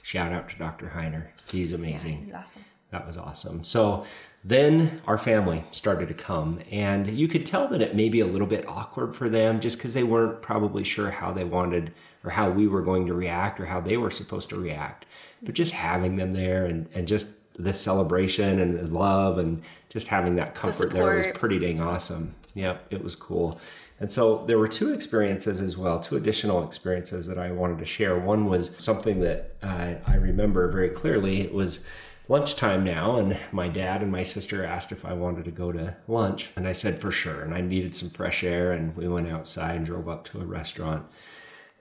Shout 0.02 0.32
out 0.32 0.48
to 0.50 0.56
dr 0.56 0.92
heiner. 0.94 1.28
He's 1.50 1.72
amazing. 1.72 2.12
yeah, 2.12 2.24
he's 2.24 2.34
awesome. 2.34 2.64
That 2.90 3.06
was 3.06 3.18
awesome. 3.18 3.64
So 3.64 4.04
then 4.44 5.02
our 5.06 5.18
family 5.18 5.64
started 5.72 6.06
to 6.08 6.14
come 6.14 6.60
and 6.70 7.08
you 7.18 7.26
could 7.26 7.44
tell 7.44 7.66
that 7.68 7.82
it 7.82 7.96
may 7.96 8.08
be 8.08 8.20
a 8.20 8.26
little 8.26 8.46
bit 8.46 8.68
awkward 8.68 9.16
for 9.16 9.28
them 9.28 9.60
just 9.60 9.76
because 9.76 9.92
they 9.92 10.04
weren't 10.04 10.40
probably 10.40 10.84
sure 10.84 11.10
how 11.10 11.32
they 11.32 11.42
wanted 11.42 11.92
or 12.22 12.30
how 12.30 12.48
we 12.50 12.68
were 12.68 12.82
going 12.82 13.06
to 13.06 13.14
react 13.14 13.58
or 13.58 13.66
how 13.66 13.80
they 13.80 13.96
were 13.96 14.10
supposed 14.10 14.50
to 14.50 14.56
react. 14.56 15.04
But 15.42 15.54
just 15.54 15.72
having 15.72 16.16
them 16.16 16.32
there 16.32 16.66
and, 16.66 16.88
and 16.94 17.08
just 17.08 17.35
this 17.58 17.80
celebration 17.80 18.58
and 18.58 18.92
love 18.92 19.38
and 19.38 19.62
just 19.88 20.08
having 20.08 20.36
that 20.36 20.54
comfort 20.54 20.90
the 20.90 20.94
there 20.94 21.16
was 21.16 21.26
pretty 21.34 21.58
dang 21.58 21.80
awesome. 21.80 22.34
Yep, 22.54 22.86
it 22.90 23.02
was 23.02 23.16
cool. 23.16 23.60
And 23.98 24.12
so 24.12 24.44
there 24.46 24.58
were 24.58 24.68
two 24.68 24.92
experiences 24.92 25.60
as 25.60 25.76
well, 25.76 25.98
two 25.98 26.16
additional 26.16 26.62
experiences 26.64 27.26
that 27.26 27.38
I 27.38 27.50
wanted 27.50 27.78
to 27.78 27.86
share. 27.86 28.18
One 28.18 28.46
was 28.46 28.72
something 28.78 29.20
that 29.20 29.56
uh, 29.62 29.94
I 30.06 30.16
remember 30.16 30.70
very 30.70 30.90
clearly. 30.90 31.40
It 31.40 31.54
was 31.54 31.84
lunchtime 32.28 32.84
now, 32.84 33.16
and 33.16 33.38
my 33.52 33.68
dad 33.68 34.02
and 34.02 34.12
my 34.12 34.22
sister 34.22 34.64
asked 34.64 34.92
if 34.92 35.04
I 35.04 35.14
wanted 35.14 35.46
to 35.46 35.50
go 35.50 35.72
to 35.72 35.96
lunch. 36.08 36.50
And 36.56 36.68
I 36.68 36.72
said 36.72 37.00
for 37.00 37.10
sure. 37.10 37.40
And 37.40 37.54
I 37.54 37.62
needed 37.62 37.94
some 37.94 38.10
fresh 38.10 38.44
air, 38.44 38.72
and 38.72 38.94
we 38.96 39.08
went 39.08 39.28
outside 39.28 39.76
and 39.76 39.86
drove 39.86 40.08
up 40.08 40.24
to 40.26 40.40
a 40.40 40.44
restaurant. 40.44 41.06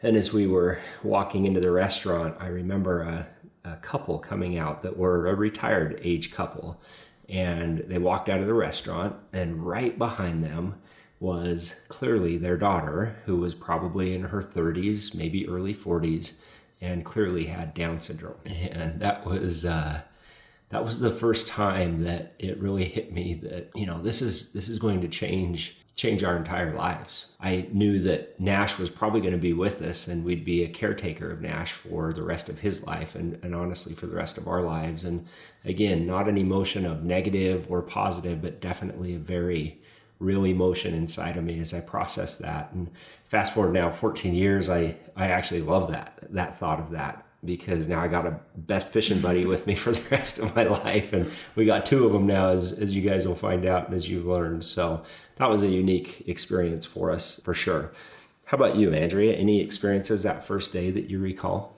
And 0.01 0.15
as 0.15 0.31
we 0.31 0.47
were 0.47 0.79
walking 1.03 1.45
into 1.45 1.59
the 1.59 1.71
restaurant, 1.71 2.37
I 2.39 2.47
remember 2.47 3.01
a, 3.01 3.27
a 3.65 3.77
couple 3.77 4.19
coming 4.19 4.57
out 4.57 4.83
that 4.83 4.97
were 4.97 5.27
a 5.27 5.35
retired 5.35 5.99
age 6.03 6.31
couple. 6.31 6.81
And 7.27 7.79
they 7.87 7.97
walked 7.97 8.29
out 8.29 8.39
of 8.39 8.45
the 8.45 8.53
restaurant, 8.53 9.15
and 9.33 9.65
right 9.65 9.97
behind 9.97 10.43
them 10.43 10.75
was 11.19 11.79
clearly 11.87 12.37
their 12.37 12.57
daughter, 12.57 13.17
who 13.25 13.37
was 13.37 13.55
probably 13.55 14.13
in 14.13 14.25
her 14.25 14.41
30s, 14.41 15.15
maybe 15.15 15.47
early 15.47 15.73
40s, 15.73 16.33
and 16.81 17.03
clearly 17.03 17.45
had 17.45 17.73
Down 17.73 17.99
syndrome. 17.99 18.37
And 18.45 18.99
that 18.99 19.25
was. 19.25 19.65
Uh, 19.65 20.01
that 20.69 20.83
was 20.83 20.99
the 20.99 21.11
first 21.11 21.47
time 21.47 22.03
that 22.03 22.33
it 22.39 22.59
really 22.59 22.85
hit 22.85 23.13
me 23.13 23.35
that 23.43 23.69
you 23.75 23.85
know 23.85 24.01
this 24.01 24.21
is 24.21 24.51
this 24.51 24.67
is 24.67 24.79
going 24.79 24.99
to 25.01 25.07
change 25.07 25.77
change 25.95 26.23
our 26.23 26.35
entire 26.35 26.75
lives. 26.75 27.27
I 27.39 27.67
knew 27.71 28.01
that 28.03 28.37
Nash 28.39 28.77
was 28.77 28.89
probably 28.89 29.21
going 29.21 29.33
to 29.33 29.39
be 29.39 29.53
with 29.53 29.81
us 29.81 30.07
and 30.07 30.25
we'd 30.25 30.43
be 30.43 30.63
a 30.63 30.69
caretaker 30.69 31.31
of 31.31 31.41
Nash 31.41 31.71
for 31.71 32.11
the 32.11 32.23
rest 32.23 32.49
of 32.49 32.59
his 32.59 32.85
life 32.85 33.15
and, 33.15 33.39
and 33.43 33.55
honestly 33.55 33.95
for 33.95 34.05
the 34.05 34.15
rest 34.15 34.37
of 34.37 34.47
our 34.47 34.61
lives. 34.61 35.05
And 35.05 35.25
again, 35.63 36.05
not 36.05 36.27
an 36.27 36.37
emotion 36.37 36.85
of 36.85 37.03
negative 37.03 37.67
or 37.69 37.81
positive, 37.81 38.41
but 38.41 38.59
definitely 38.59 39.15
a 39.15 39.19
very 39.19 39.79
real 40.19 40.45
emotion 40.45 40.93
inside 40.93 41.37
of 41.37 41.45
me 41.45 41.59
as 41.59 41.73
I 41.73 41.79
process 41.79 42.37
that. 42.39 42.71
And 42.73 42.91
fast 43.27 43.53
forward 43.53 43.73
now 43.73 43.89
14 43.89 44.35
years, 44.35 44.69
I, 44.69 44.97
I 45.15 45.27
actually 45.27 45.61
love 45.61 45.91
that, 45.91 46.19
that 46.29 46.59
thought 46.59 46.79
of 46.81 46.91
that 46.91 47.24
because 47.45 47.87
now 47.87 48.01
I 48.01 48.07
got 48.07 48.25
a 48.25 48.39
best 48.55 48.91
fishing 48.91 49.19
buddy 49.19 49.45
with 49.45 49.67
me 49.67 49.75
for 49.83 49.91
the 49.91 50.01
rest 50.09 50.39
of 50.39 50.55
my 50.55 50.63
life. 50.63 51.13
And 51.13 51.31
we 51.55 51.65
got 51.65 51.85
two 51.85 52.05
of 52.05 52.13
them 52.13 52.27
now, 52.27 52.49
as, 52.49 52.71
as 52.71 52.95
you 52.95 53.07
guys 53.07 53.27
will 53.27 53.35
find 53.35 53.65
out 53.65 53.87
and 53.87 53.95
as 53.95 54.09
you've 54.09 54.25
learned. 54.25 54.65
So 54.65 55.03
that 55.35 55.49
was 55.49 55.63
a 55.63 55.67
unique 55.67 56.23
experience 56.27 56.85
for 56.85 57.11
us 57.11 57.39
for 57.43 57.53
sure. 57.53 57.91
How 58.45 58.55
about 58.57 58.75
you, 58.75 58.93
Andrea? 58.93 59.35
Any 59.35 59.61
experiences 59.61 60.23
that 60.23 60.45
first 60.45 60.71
day 60.71 60.91
that 60.91 61.09
you 61.09 61.19
recall? 61.19 61.74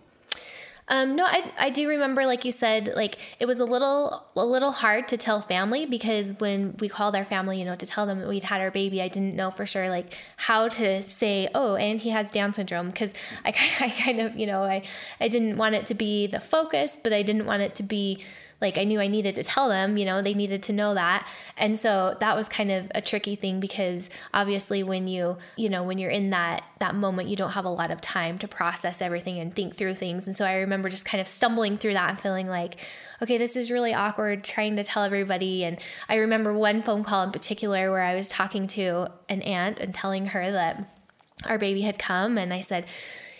Um, 0.90 1.18
no, 1.18 1.26
I, 1.26 1.52
I 1.60 1.70
do 1.70 1.88
remember, 1.90 2.26
like 2.26 2.46
you 2.46 2.52
said, 2.52 2.94
like 2.96 3.18
it 3.40 3.46
was 3.46 3.60
a 3.60 3.66
little 3.66 4.26
a 4.38 4.46
little 4.46 4.72
hard 4.72 5.10
to 5.10 5.18
tell 5.18 5.42
family 5.42 5.86
because 5.86 6.40
when 6.40 6.78
we 6.80 6.88
called 6.88 7.14
our 7.14 7.26
family, 7.26 7.60
you 7.60 7.66
know, 7.66 7.76
to 7.76 7.86
tell 7.86 8.06
them 8.06 8.20
that 8.20 8.30
we'd 8.30 8.46
had 8.46 8.62
our 8.62 8.72
baby, 8.72 9.02
I 9.02 9.10
didn't 9.10 9.36
know 9.36 9.52
for 9.52 9.66
sure 9.66 9.90
like 9.90 10.14
how 10.38 10.70
to 10.70 11.02
say, 11.02 11.50
oh, 11.54 11.76
and 11.76 12.00
he 12.00 12.12
has 12.12 12.32
Down 12.32 12.54
syndrome 12.54 12.90
because 12.90 13.14
I, 13.44 13.50
I 13.82 13.90
kind 13.90 14.22
of, 14.22 14.38
you 14.38 14.48
know, 14.48 14.64
I 14.64 14.84
I 15.20 15.28
didn't 15.28 15.58
want 15.58 15.76
it 15.76 15.86
to 15.88 15.94
be 15.94 16.26
the 16.26 16.40
focus, 16.40 16.98
but 17.02 17.12
I 17.12 17.22
didn't 17.22 17.46
want 17.46 17.64
it 17.64 17.76
to 17.76 17.84
be 17.84 18.24
like 18.60 18.78
I 18.78 18.86
knew 18.86 19.00
I 19.00 19.08
needed 19.08 19.36
to 19.36 19.44
tell 19.44 19.70
them, 19.70 19.98
you 19.98 20.06
know, 20.06 20.22
they 20.22 20.34
needed 20.34 20.64
to 20.64 20.74
know 20.74 20.96
that. 20.96 21.28
And 21.58 21.80
so 21.80 22.18
that 22.20 22.36
was 22.36 22.50
kind 22.50 22.72
of 22.72 22.92
a 22.96 23.02
tricky 23.02 23.36
thing 23.36 23.60
because 23.60 24.10
obviously 24.34 24.82
when 24.82 25.08
you, 25.08 25.38
you 25.56 25.70
know, 25.70 25.84
when 25.84 26.00
you're 26.00 26.10
in 26.10 26.32
that 26.32 26.64
that 26.80 26.96
moment, 26.96 27.30
you 27.30 27.36
don't 27.36 27.52
have 27.52 27.66
a 27.66 27.70
lot 27.70 27.92
of 27.92 28.02
time 28.02 28.40
to 28.40 28.48
process 28.48 29.02
everything 29.02 29.38
and 29.38 29.56
think 29.56 29.76
through 29.76 29.96
things. 29.96 30.26
And 30.26 30.36
so 30.36 30.46
I 30.46 30.56
remember 30.56 30.90
just 30.90 31.06
kind 31.06 31.22
of 31.22 31.28
stumbling 31.28 31.78
through 31.78 31.94
that 31.94 32.10
and 32.10 32.20
feeling 32.20 32.48
like, 32.48 32.78
okay, 33.22 33.38
this 33.38 33.56
is 33.56 33.70
really 33.70 33.94
awkward 33.94 34.44
trying 34.44 34.76
to 34.78 34.84
tell 34.84 35.04
everybody. 35.04 35.64
And 35.64 35.80
I 36.10 36.16
remember 36.16 36.54
one 36.54 36.82
phone 36.82 37.04
call 37.04 37.24
in 37.24 37.32
particular 37.32 37.92
where 37.92 38.02
I 38.02 38.16
was 38.16 38.28
talking 38.28 38.66
to 38.68 39.08
an 39.30 39.44
aunt 39.44 39.80
and 39.80 39.94
telling 39.94 40.28
her 40.28 40.52
that 40.52 40.84
our 41.46 41.60
baby 41.60 41.82
had 41.82 42.00
come 42.00 42.38
and 42.40 42.52
I 42.52 42.62
said, 42.62 42.88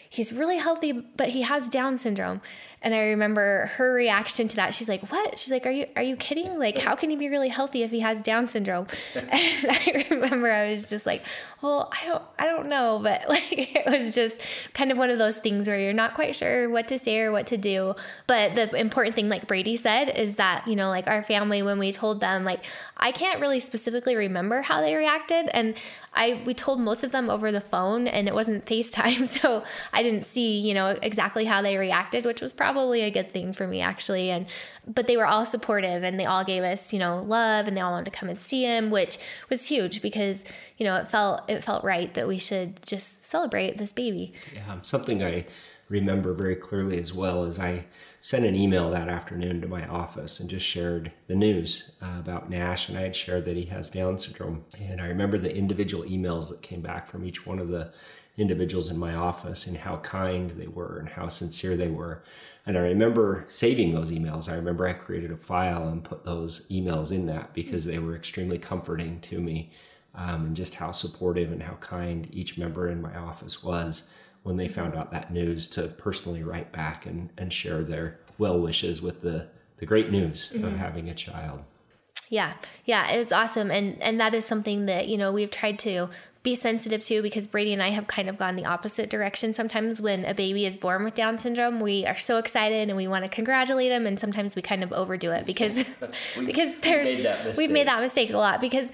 he's 0.10 0.32
really 0.34 0.58
healthy, 0.58 0.92
but 0.92 1.30
he 1.30 1.42
has 1.44 1.70
Down 1.70 1.98
syndrome. 1.98 2.42
And 2.80 2.94
I 2.94 3.06
remember 3.08 3.72
her 3.76 3.92
reaction 3.92 4.48
to 4.50 4.56
that. 4.58 4.74
She's 4.74 4.88
like, 4.88 5.12
"What?" 5.12 5.40
She's 5.40 5.52
like, 5.52 5.66
"Are 5.66 5.72
you 5.72 5.88
are 5.96 6.04
you 6.04 6.16
kidding? 6.16 6.60
Like, 6.60 6.78
how 6.78 6.96
can 6.96 7.10
he 7.10 7.16
be 7.16 7.28
really 7.28 7.50
healthy 7.50 7.82
if 7.82 7.90
he 7.90 8.02
has 8.02 8.22
Down 8.22 8.48
syndrome?" 8.48 8.86
And 9.16 9.28
I 9.32 10.06
remember 10.12 10.52
I 10.52 10.72
was 10.72 10.88
just 10.88 11.08
like, 11.08 11.26
"Well, 11.62 11.92
I 11.92 12.06
don't 12.06 12.24
I 12.38 12.46
don't 12.46 12.70
know," 12.70 13.00
but 13.02 13.28
like 13.30 13.76
it 13.76 13.86
was 13.88 14.14
just 14.14 14.40
kind 14.74 14.92
of 14.92 14.98
one 14.98 15.10
of 15.10 15.18
those 15.18 15.38
things 15.38 15.68
where 15.68 15.80
you're 15.80 15.92
not 15.92 16.14
quite 16.14 16.36
sure 16.36 16.70
what 16.70 16.88
to 16.90 17.00
say 17.00 17.20
or 17.20 17.32
what 17.32 17.48
to 17.48 17.58
do. 17.58 17.96
But 18.28 18.54
the 18.54 18.70
important 18.80 19.16
thing, 19.16 19.28
like 19.28 19.48
Brady 19.48 19.76
said, 19.76 20.10
is 20.10 20.36
that 20.36 20.68
you 20.68 20.76
know, 20.76 20.90
like 20.90 21.08
our 21.08 21.24
family 21.24 21.64
when 21.64 21.80
we 21.80 21.92
told 21.92 22.22
them, 22.22 22.46
like 22.46 22.64
I 22.96 23.12
can't 23.12 23.42
really 23.42 23.60
specifically 23.60 24.16
remember 24.16 24.62
how 24.62 24.82
they 24.82 24.94
reacted, 24.94 25.50
and 25.52 25.74
I 26.14 26.44
we 26.46 26.54
told 26.54 26.80
most 26.80 27.04
of 27.04 27.12
them 27.12 27.30
over 27.32 27.52
the 27.52 27.62
phone, 27.62 28.08
and 28.08 28.28
it 28.28 28.36
wasn't 28.36 28.66
FaceTime, 28.68 29.28
so 29.28 29.64
I 29.92 30.04
didn't 30.10 30.26
see 30.26 30.58
you 30.58 30.74
know 30.74 30.98
exactly 31.02 31.46
how 31.46 31.62
they 31.62 31.78
reacted, 31.78 32.26
which 32.26 32.42
was 32.42 32.54
probably 32.54 33.02
a 33.02 33.12
good 33.12 33.32
thing 33.34 33.54
for 33.54 33.68
me 33.68 33.82
actually. 33.82 34.30
And 34.30 34.48
but 34.88 35.08
they 35.08 35.18
were 35.18 35.26
all 35.26 35.46
supportive 35.46 36.04
and 36.04 36.20
they 36.20 36.26
all 36.26 36.44
gave 36.44 36.64
us 36.64 36.94
you 36.94 37.00
know 37.00 37.22
love 37.24 37.68
and 37.68 37.76
they 37.76 37.82
all 37.82 37.92
wanted 37.92 38.06
to 38.06 38.12
come 38.12 38.30
and 38.30 38.38
see 38.38 38.64
him 38.64 38.90
which 38.90 39.18
was 39.50 39.66
huge 39.66 40.02
because 40.02 40.44
you 40.78 40.86
know 40.86 40.96
it 40.96 41.08
felt 41.08 41.50
it 41.50 41.64
felt 41.64 41.84
right 41.84 42.14
that 42.14 42.28
we 42.28 42.38
should 42.38 42.82
just 42.86 43.26
celebrate 43.26 43.78
this 43.78 43.92
baby. 43.92 44.34
Yeah 44.54 44.78
something 44.82 45.24
i 45.24 45.46
remember 45.90 46.34
very 46.34 46.56
clearly 46.56 47.00
as 47.00 47.14
well 47.14 47.44
as 47.44 47.60
i 47.60 47.86
sent 48.20 48.46
an 48.46 48.56
email 48.56 48.90
that 48.90 49.08
afternoon 49.08 49.62
to 49.62 49.68
my 49.68 49.88
office 49.88 50.40
and 50.40 50.50
just 50.50 50.66
shared 50.66 51.12
the 51.28 51.36
news 51.36 51.92
uh, 52.02 52.16
about 52.20 52.50
nash 52.50 52.90
and 52.90 52.98
i 52.98 53.02
had 53.02 53.16
shared 53.16 53.46
that 53.46 53.56
he 53.56 53.66
has 53.66 53.90
down 53.90 54.18
syndrome. 54.18 54.66
And 54.80 55.02
i 55.02 55.06
remember 55.06 55.38
the 55.38 55.56
individual 55.56 56.04
emails 56.04 56.50
that 56.50 56.62
came 56.62 56.82
back 56.82 57.08
from 57.08 57.24
each 57.24 57.46
one 57.46 57.60
of 57.60 57.70
the 57.70 57.92
individuals 58.38 58.90
in 58.90 58.98
my 58.98 59.16
office 59.16 59.66
and 59.66 59.78
how 59.78 59.98
kind 59.98 60.52
they 60.52 60.68
were 60.68 60.98
and 61.00 61.10
how 61.10 61.28
sincere 61.28 61.76
they 61.76 61.90
were. 61.90 62.24
And 62.66 62.78
I 62.78 62.82
remember 62.82 63.46
saving 63.48 63.94
those 63.94 64.12
emails. 64.12 64.50
I 64.50 64.56
remember 64.56 64.88
I 64.88 64.94
created 64.94 65.32
a 65.32 65.38
file 65.38 65.88
and 65.88 66.04
put 66.04 66.24
those 66.24 66.68
emails 66.68 67.12
in 67.12 67.26
that 67.28 67.54
because 67.54 67.86
they 67.86 67.98
were 67.98 68.16
extremely 68.16 68.60
comforting 68.60 69.20
to 69.22 69.40
me 69.40 69.72
um, 70.14 70.48
and 70.48 70.56
just 70.56 70.76
how 70.76 70.92
supportive 70.92 71.52
and 71.52 71.64
how 71.64 71.76
kind 71.76 72.28
each 72.32 72.58
member 72.58 72.90
in 72.90 73.02
my 73.02 73.16
office 73.16 73.64
was 73.64 74.08
when 74.44 74.58
they 74.58 74.68
found 74.68 74.96
out 74.96 75.12
that 75.12 75.32
news 75.32 75.68
to 75.68 75.88
personally 75.88 76.44
write 76.44 76.72
back 76.72 77.06
and, 77.06 77.30
and 77.38 77.52
share 77.52 77.84
their 77.84 78.20
well 78.38 78.60
wishes 78.60 79.02
with 79.02 79.22
the, 79.22 79.48
the 79.78 79.86
great 79.86 80.12
news 80.12 80.52
mm-hmm. 80.54 80.66
of 80.66 80.78
having 80.78 81.10
a 81.10 81.16
child. 81.16 81.62
Yeah. 82.30 82.54
Yeah, 82.86 83.10
it 83.10 83.18
was 83.18 83.32
awesome 83.32 83.72
and 83.72 84.02
and 84.02 84.20
that 84.20 84.36
is 84.36 84.46
something 84.46 84.86
that, 84.88 85.08
you 85.08 85.18
know, 85.18 85.32
we've 85.32 85.52
tried 85.52 85.80
to 85.80 86.10
be 86.48 86.56
sensitive 86.56 87.02
to 87.02 87.22
because 87.22 87.46
Brady 87.46 87.74
and 87.74 87.84
I 87.84 87.90
have 87.90 88.08
kind 88.08 88.30
of 88.30 88.38
gone 88.38 88.56
the 88.56 88.64
opposite 88.64 89.10
direction. 89.10 89.54
Sometimes 89.54 90.02
when 90.02 90.24
a 90.24 90.34
baby 90.34 90.66
is 90.66 90.78
born 90.78 91.04
with 91.04 91.14
Down 91.14 91.38
syndrome, 91.38 91.82
we 91.82 92.06
are 92.06 92.18
so 92.18 92.38
excited 92.38 92.88
and 92.88 92.96
we 92.96 93.06
want 93.06 93.26
to 93.26 93.30
congratulate 93.30 93.90
them, 93.90 94.08
and 94.08 94.18
sometimes 94.18 94.56
we 94.56 94.62
kind 94.62 94.82
of 94.82 94.94
overdo 94.94 95.34
it 95.34 95.46
because 95.46 95.84
because 96.46 96.72
there's 96.80 97.58
we've 97.58 97.70
made 97.70 97.88
that 97.88 98.00
mistake 98.00 98.30
a 98.30 98.38
lot 98.38 98.62
because 98.62 98.90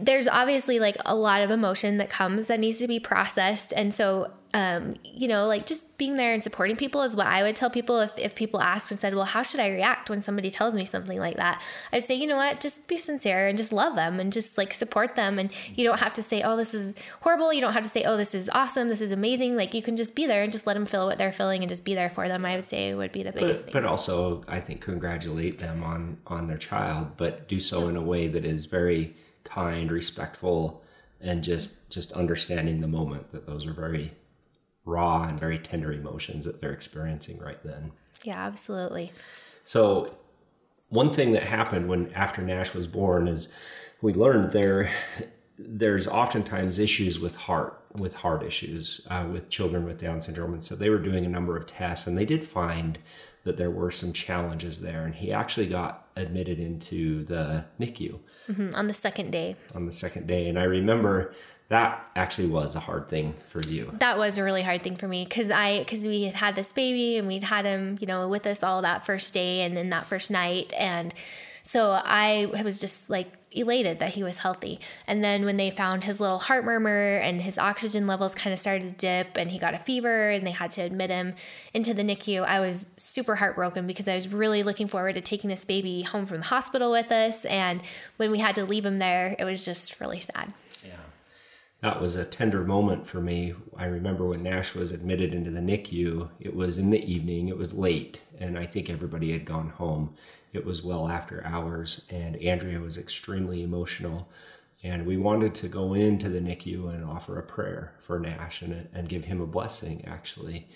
there's 0.00 0.28
obviously 0.28 0.78
like 0.78 0.96
a 1.04 1.14
lot 1.14 1.42
of 1.42 1.50
emotion 1.50 1.96
that 1.96 2.08
comes 2.08 2.46
that 2.46 2.60
needs 2.60 2.78
to 2.78 2.88
be 2.88 3.00
processed. 3.00 3.72
And 3.76 3.92
so, 3.92 4.30
um, 4.54 4.94
you 5.04 5.28
know, 5.28 5.46
like 5.46 5.66
just 5.66 5.98
being 5.98 6.16
there 6.16 6.32
and 6.32 6.42
supporting 6.42 6.76
people 6.76 7.02
is 7.02 7.14
what 7.14 7.26
I 7.26 7.42
would 7.42 7.54
tell 7.54 7.68
people 7.68 8.00
if, 8.00 8.12
if 8.16 8.34
people 8.34 8.62
asked 8.62 8.90
and 8.90 8.98
said, 8.98 9.14
well, 9.14 9.26
how 9.26 9.42
should 9.42 9.60
I 9.60 9.68
react 9.68 10.08
when 10.08 10.22
somebody 10.22 10.50
tells 10.50 10.72
me 10.72 10.86
something 10.86 11.18
like 11.18 11.36
that? 11.36 11.60
I'd 11.92 12.06
say, 12.06 12.14
you 12.14 12.26
know 12.26 12.36
what, 12.36 12.60
just 12.60 12.88
be 12.88 12.96
sincere 12.96 13.46
and 13.46 13.58
just 13.58 13.72
love 13.72 13.94
them 13.94 14.18
and 14.20 14.32
just 14.32 14.56
like 14.56 14.72
support 14.72 15.16
them. 15.16 15.38
And 15.38 15.50
you 15.74 15.84
don't 15.84 16.00
have 16.00 16.14
to 16.14 16.22
say, 16.22 16.42
oh, 16.42 16.56
this 16.56 16.72
is 16.72 16.94
horrible. 17.20 17.52
You 17.52 17.60
don't 17.60 17.74
have 17.74 17.82
to 17.82 17.90
say, 17.90 18.04
oh, 18.04 18.16
this 18.16 18.34
is 18.34 18.48
awesome. 18.54 18.88
This 18.88 19.02
is 19.02 19.12
amazing. 19.12 19.54
Like 19.54 19.74
you 19.74 19.82
can 19.82 19.96
just 19.96 20.14
be 20.14 20.26
there 20.26 20.42
and 20.42 20.50
just 20.50 20.66
let 20.66 20.74
them 20.74 20.86
feel 20.86 21.06
what 21.06 21.18
they're 21.18 21.32
feeling 21.32 21.62
and 21.62 21.68
just 21.68 21.84
be 21.84 21.94
there 21.94 22.08
for 22.10 22.26
them. 22.26 22.44
I 22.44 22.54
would 22.54 22.64
say 22.64 22.94
would 22.94 23.12
be 23.12 23.22
the 23.22 23.32
biggest 23.32 23.66
but, 23.66 23.72
thing. 23.72 23.82
But 23.82 23.88
also, 23.88 24.44
I 24.48 24.60
think 24.60 24.80
congratulate 24.80 25.58
them 25.58 25.82
on, 25.82 26.18
on 26.26 26.46
their 26.46 26.56
child, 26.56 27.16
but 27.16 27.48
do 27.48 27.60
so 27.60 27.88
in 27.88 27.96
a 27.96 28.02
way 28.02 28.28
that 28.28 28.46
is 28.46 28.64
very, 28.64 29.14
kind, 29.48 29.90
respectful, 29.90 30.82
and 31.20 31.42
just 31.42 31.90
just 31.90 32.12
understanding 32.12 32.80
the 32.80 32.88
moment 32.88 33.32
that 33.32 33.46
those 33.46 33.66
are 33.66 33.72
very 33.72 34.12
raw 34.84 35.24
and 35.24 35.38
very 35.38 35.58
tender 35.58 35.92
emotions 35.92 36.44
that 36.44 36.60
they're 36.60 36.72
experiencing 36.72 37.38
right 37.38 37.62
then. 37.62 37.92
Yeah, 38.22 38.38
absolutely. 38.38 39.12
So 39.64 40.14
one 40.88 41.12
thing 41.12 41.32
that 41.32 41.42
happened 41.42 41.88
when 41.88 42.12
after 42.14 42.42
Nash 42.42 42.74
was 42.74 42.86
born 42.86 43.28
is 43.28 43.52
we 44.00 44.12
learned 44.12 44.52
there 44.52 44.90
there's 45.58 46.06
oftentimes 46.06 46.78
issues 46.78 47.18
with 47.18 47.34
heart 47.34 47.82
with 47.98 48.14
heart 48.14 48.42
issues 48.42 49.00
uh, 49.10 49.26
with 49.30 49.50
children 49.50 49.84
with 49.84 50.00
Down 50.00 50.20
syndrome, 50.20 50.52
and 50.52 50.64
so 50.64 50.74
they 50.74 50.90
were 50.90 50.98
doing 50.98 51.24
a 51.24 51.28
number 51.28 51.56
of 51.56 51.66
tests, 51.66 52.06
and 52.06 52.16
they 52.16 52.24
did 52.24 52.46
find 52.46 52.98
that 53.44 53.56
there 53.56 53.70
were 53.70 53.90
some 53.90 54.12
challenges 54.12 54.80
there, 54.80 55.04
and 55.04 55.14
he 55.14 55.32
actually 55.32 55.66
got 55.66 56.07
admitted 56.18 56.58
into 56.58 57.24
the 57.24 57.64
NICU 57.80 58.18
mm-hmm, 58.50 58.74
on 58.74 58.86
the 58.86 58.94
second 58.94 59.30
day. 59.30 59.56
On 59.74 59.86
the 59.86 59.92
second 59.92 60.26
day, 60.26 60.48
and 60.48 60.58
I 60.58 60.64
remember 60.64 61.34
that 61.68 62.10
actually 62.16 62.48
was 62.48 62.74
a 62.74 62.80
hard 62.80 63.08
thing 63.08 63.34
for 63.46 63.60
you. 63.68 63.92
That 63.98 64.16
was 64.16 64.38
a 64.38 64.44
really 64.44 64.62
hard 64.62 64.82
thing 64.82 64.96
for 64.96 65.06
me 65.06 65.24
because 65.24 65.50
I 65.50 65.80
because 65.80 66.00
we 66.00 66.24
had 66.24 66.34
had 66.34 66.54
this 66.54 66.72
baby 66.72 67.18
and 67.18 67.28
we'd 67.28 67.44
had 67.44 67.66
him, 67.66 67.98
you 68.00 68.06
know, 68.06 68.26
with 68.26 68.46
us 68.46 68.62
all 68.62 68.80
that 68.82 69.04
first 69.04 69.34
day 69.34 69.60
and 69.60 69.76
in 69.76 69.90
that 69.90 70.06
first 70.06 70.30
night, 70.30 70.72
and 70.78 71.12
so 71.68 72.00
I 72.02 72.46
was 72.64 72.80
just 72.80 73.10
like 73.10 73.30
elated 73.50 73.98
that 73.98 74.14
he 74.14 74.22
was 74.22 74.38
healthy. 74.38 74.80
And 75.06 75.22
then 75.22 75.44
when 75.44 75.58
they 75.58 75.70
found 75.70 76.04
his 76.04 76.18
little 76.18 76.38
heart 76.38 76.64
murmur 76.64 77.18
and 77.18 77.42
his 77.42 77.58
oxygen 77.58 78.06
levels 78.06 78.34
kind 78.34 78.54
of 78.54 78.58
started 78.58 78.88
to 78.88 78.94
dip 78.94 79.36
and 79.36 79.50
he 79.50 79.58
got 79.58 79.74
a 79.74 79.78
fever 79.78 80.30
and 80.30 80.46
they 80.46 80.52
had 80.52 80.70
to 80.70 80.80
admit 80.80 81.10
him 81.10 81.34
into 81.74 81.92
the 81.92 82.00
NICU, 82.00 82.42
I 82.42 82.58
was 82.60 82.88
super 82.96 83.34
heartbroken 83.34 83.86
because 83.86 84.08
I 84.08 84.14
was 84.14 84.32
really 84.32 84.62
looking 84.62 84.88
forward 84.88 85.16
to 85.16 85.20
taking 85.20 85.50
this 85.50 85.66
baby 85.66 86.00
home 86.00 86.24
from 86.24 86.38
the 86.38 86.44
hospital 86.44 86.90
with 86.90 87.12
us. 87.12 87.44
And 87.44 87.82
when 88.16 88.30
we 88.30 88.38
had 88.38 88.54
to 88.54 88.64
leave 88.64 88.86
him 88.86 88.98
there, 88.98 89.36
it 89.38 89.44
was 89.44 89.62
just 89.62 90.00
really 90.00 90.20
sad. 90.20 90.54
Yeah. 90.82 90.92
That 91.80 92.00
was 92.00 92.16
a 92.16 92.24
tender 92.24 92.64
moment 92.64 93.06
for 93.06 93.20
me. 93.20 93.54
I 93.76 93.84
remember 93.84 94.26
when 94.26 94.42
Nash 94.42 94.74
was 94.74 94.90
admitted 94.90 95.32
into 95.32 95.50
the 95.50 95.60
NICU, 95.60 96.28
it 96.40 96.54
was 96.54 96.76
in 96.76 96.90
the 96.90 97.04
evening, 97.04 97.48
it 97.48 97.56
was 97.56 97.72
late, 97.72 98.20
and 98.40 98.58
I 98.58 98.66
think 98.66 98.90
everybody 98.90 99.32
had 99.32 99.44
gone 99.44 99.70
home 99.70 100.16
it 100.52 100.64
was 100.64 100.82
well 100.82 101.08
after 101.08 101.44
hours, 101.44 102.02
and 102.10 102.36
Andrea 102.36 102.80
was 102.80 102.98
extremely 102.98 103.62
emotional. 103.62 104.28
And 104.82 105.06
we 105.06 105.16
wanted 105.16 105.54
to 105.56 105.68
go 105.68 105.94
into 105.94 106.28
the 106.28 106.40
NICU 106.40 106.94
and 106.94 107.04
offer 107.04 107.38
a 107.38 107.42
prayer 107.42 107.94
for 108.00 108.18
Nash 108.18 108.62
and, 108.62 108.88
and 108.94 109.08
give 109.08 109.24
him 109.24 109.40
a 109.40 109.46
blessing, 109.46 110.04
actually. 110.06 110.68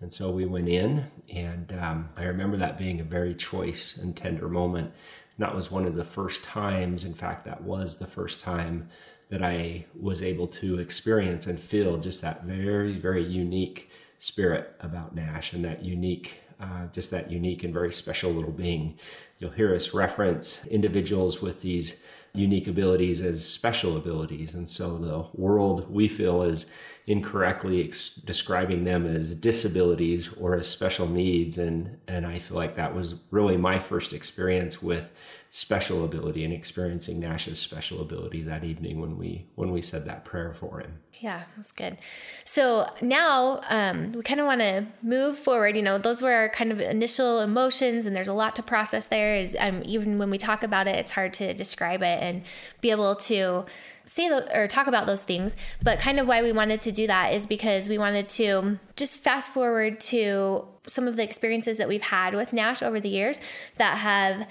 And 0.00 0.12
so 0.12 0.30
we 0.30 0.44
went 0.44 0.68
in, 0.68 1.06
and 1.32 1.72
um, 1.80 2.10
I 2.16 2.24
remember 2.24 2.58
that 2.58 2.78
being 2.78 3.00
a 3.00 3.04
very 3.04 3.34
choice 3.34 3.96
and 3.96 4.14
tender 4.14 4.48
moment. 4.48 4.92
And 5.36 5.46
that 5.46 5.54
was 5.54 5.70
one 5.70 5.86
of 5.86 5.96
the 5.96 6.04
first 6.04 6.44
times, 6.44 7.04
in 7.04 7.14
fact, 7.14 7.46
that 7.46 7.62
was 7.62 7.98
the 7.98 8.06
first 8.06 8.42
time 8.42 8.88
that 9.28 9.42
I 9.42 9.86
was 9.98 10.22
able 10.22 10.46
to 10.48 10.78
experience 10.78 11.46
and 11.46 11.58
feel 11.58 11.98
just 11.98 12.22
that 12.22 12.44
very, 12.44 12.98
very 12.98 13.24
unique 13.24 13.90
spirit 14.18 14.74
about 14.80 15.14
Nash 15.14 15.52
and 15.52 15.64
that 15.64 15.84
unique 15.84 16.40
uh, 16.58 16.86
just 16.92 17.10
that 17.10 17.30
unique 17.30 17.64
and 17.64 17.74
very 17.74 17.92
special 17.92 18.30
little 18.30 18.52
being. 18.52 18.98
You'll 19.38 19.50
hear 19.50 19.74
us 19.74 19.92
reference 19.92 20.64
individuals 20.66 21.42
with 21.42 21.60
these 21.60 22.02
unique 22.36 22.66
abilities 22.66 23.20
as 23.20 23.46
special 23.46 23.96
abilities. 23.96 24.54
And 24.54 24.68
so 24.68 24.98
the 24.98 25.26
world 25.34 25.90
we 25.90 26.08
feel 26.08 26.42
is 26.42 26.66
incorrectly 27.06 27.84
ex- 27.84 28.10
describing 28.10 28.84
them 28.84 29.06
as 29.06 29.34
disabilities 29.34 30.32
or 30.34 30.56
as 30.56 30.66
special 30.66 31.08
needs. 31.08 31.58
And, 31.58 31.98
and 32.08 32.26
I 32.26 32.38
feel 32.38 32.56
like 32.56 32.76
that 32.76 32.94
was 32.94 33.14
really 33.30 33.56
my 33.56 33.78
first 33.78 34.12
experience 34.12 34.82
with 34.82 35.12
special 35.50 36.04
ability 36.04 36.44
and 36.44 36.52
experiencing 36.52 37.20
Nash's 37.20 37.58
special 37.58 38.02
ability 38.02 38.42
that 38.42 38.64
evening 38.64 39.00
when 39.00 39.16
we 39.16 39.46
when 39.54 39.70
we 39.70 39.80
said 39.80 40.04
that 40.04 40.24
prayer 40.24 40.52
for 40.52 40.80
him. 40.80 40.98
Yeah, 41.14 41.44
that's 41.56 41.72
good. 41.72 41.96
So 42.44 42.86
now 43.00 43.60
um, 43.70 44.12
we 44.12 44.22
kind 44.22 44.38
of 44.38 44.44
want 44.44 44.60
to 44.60 44.86
move 45.02 45.38
forward. 45.38 45.74
You 45.74 45.82
know, 45.82 45.96
those 45.96 46.20
were 46.20 46.32
our 46.32 46.50
kind 46.50 46.72
of 46.72 46.80
initial 46.80 47.40
emotions, 47.40 48.04
and 48.04 48.14
there's 48.14 48.28
a 48.28 48.34
lot 48.34 48.54
to 48.56 48.62
process 48.62 49.06
there. 49.06 49.36
Is 49.36 49.56
um, 49.58 49.82
even 49.86 50.18
when 50.18 50.30
we 50.30 50.36
talk 50.36 50.62
about 50.62 50.88
it, 50.88 50.96
it's 50.96 51.12
hard 51.12 51.32
to 51.34 51.54
describe 51.54 52.02
it 52.02 52.22
and 52.26 52.42
be 52.80 52.90
able 52.90 53.14
to 53.16 53.64
say 54.04 54.28
the, 54.28 54.56
or 54.56 54.66
talk 54.68 54.86
about 54.86 55.06
those 55.06 55.22
things. 55.22 55.56
But 55.82 55.98
kind 55.98 56.20
of 56.20 56.28
why 56.28 56.42
we 56.42 56.52
wanted 56.52 56.80
to 56.80 56.92
do 56.92 57.06
that 57.06 57.32
is 57.32 57.46
because 57.46 57.88
we 57.88 57.98
wanted 57.98 58.26
to 58.28 58.78
just 58.96 59.20
fast 59.20 59.52
forward 59.52 60.00
to 60.00 60.64
some 60.86 61.08
of 61.08 61.16
the 61.16 61.22
experiences 61.22 61.78
that 61.78 61.88
we've 61.88 62.02
had 62.02 62.34
with 62.34 62.52
Nash 62.52 62.82
over 62.82 63.00
the 63.00 63.08
years 63.08 63.40
that 63.78 63.98
have 63.98 64.46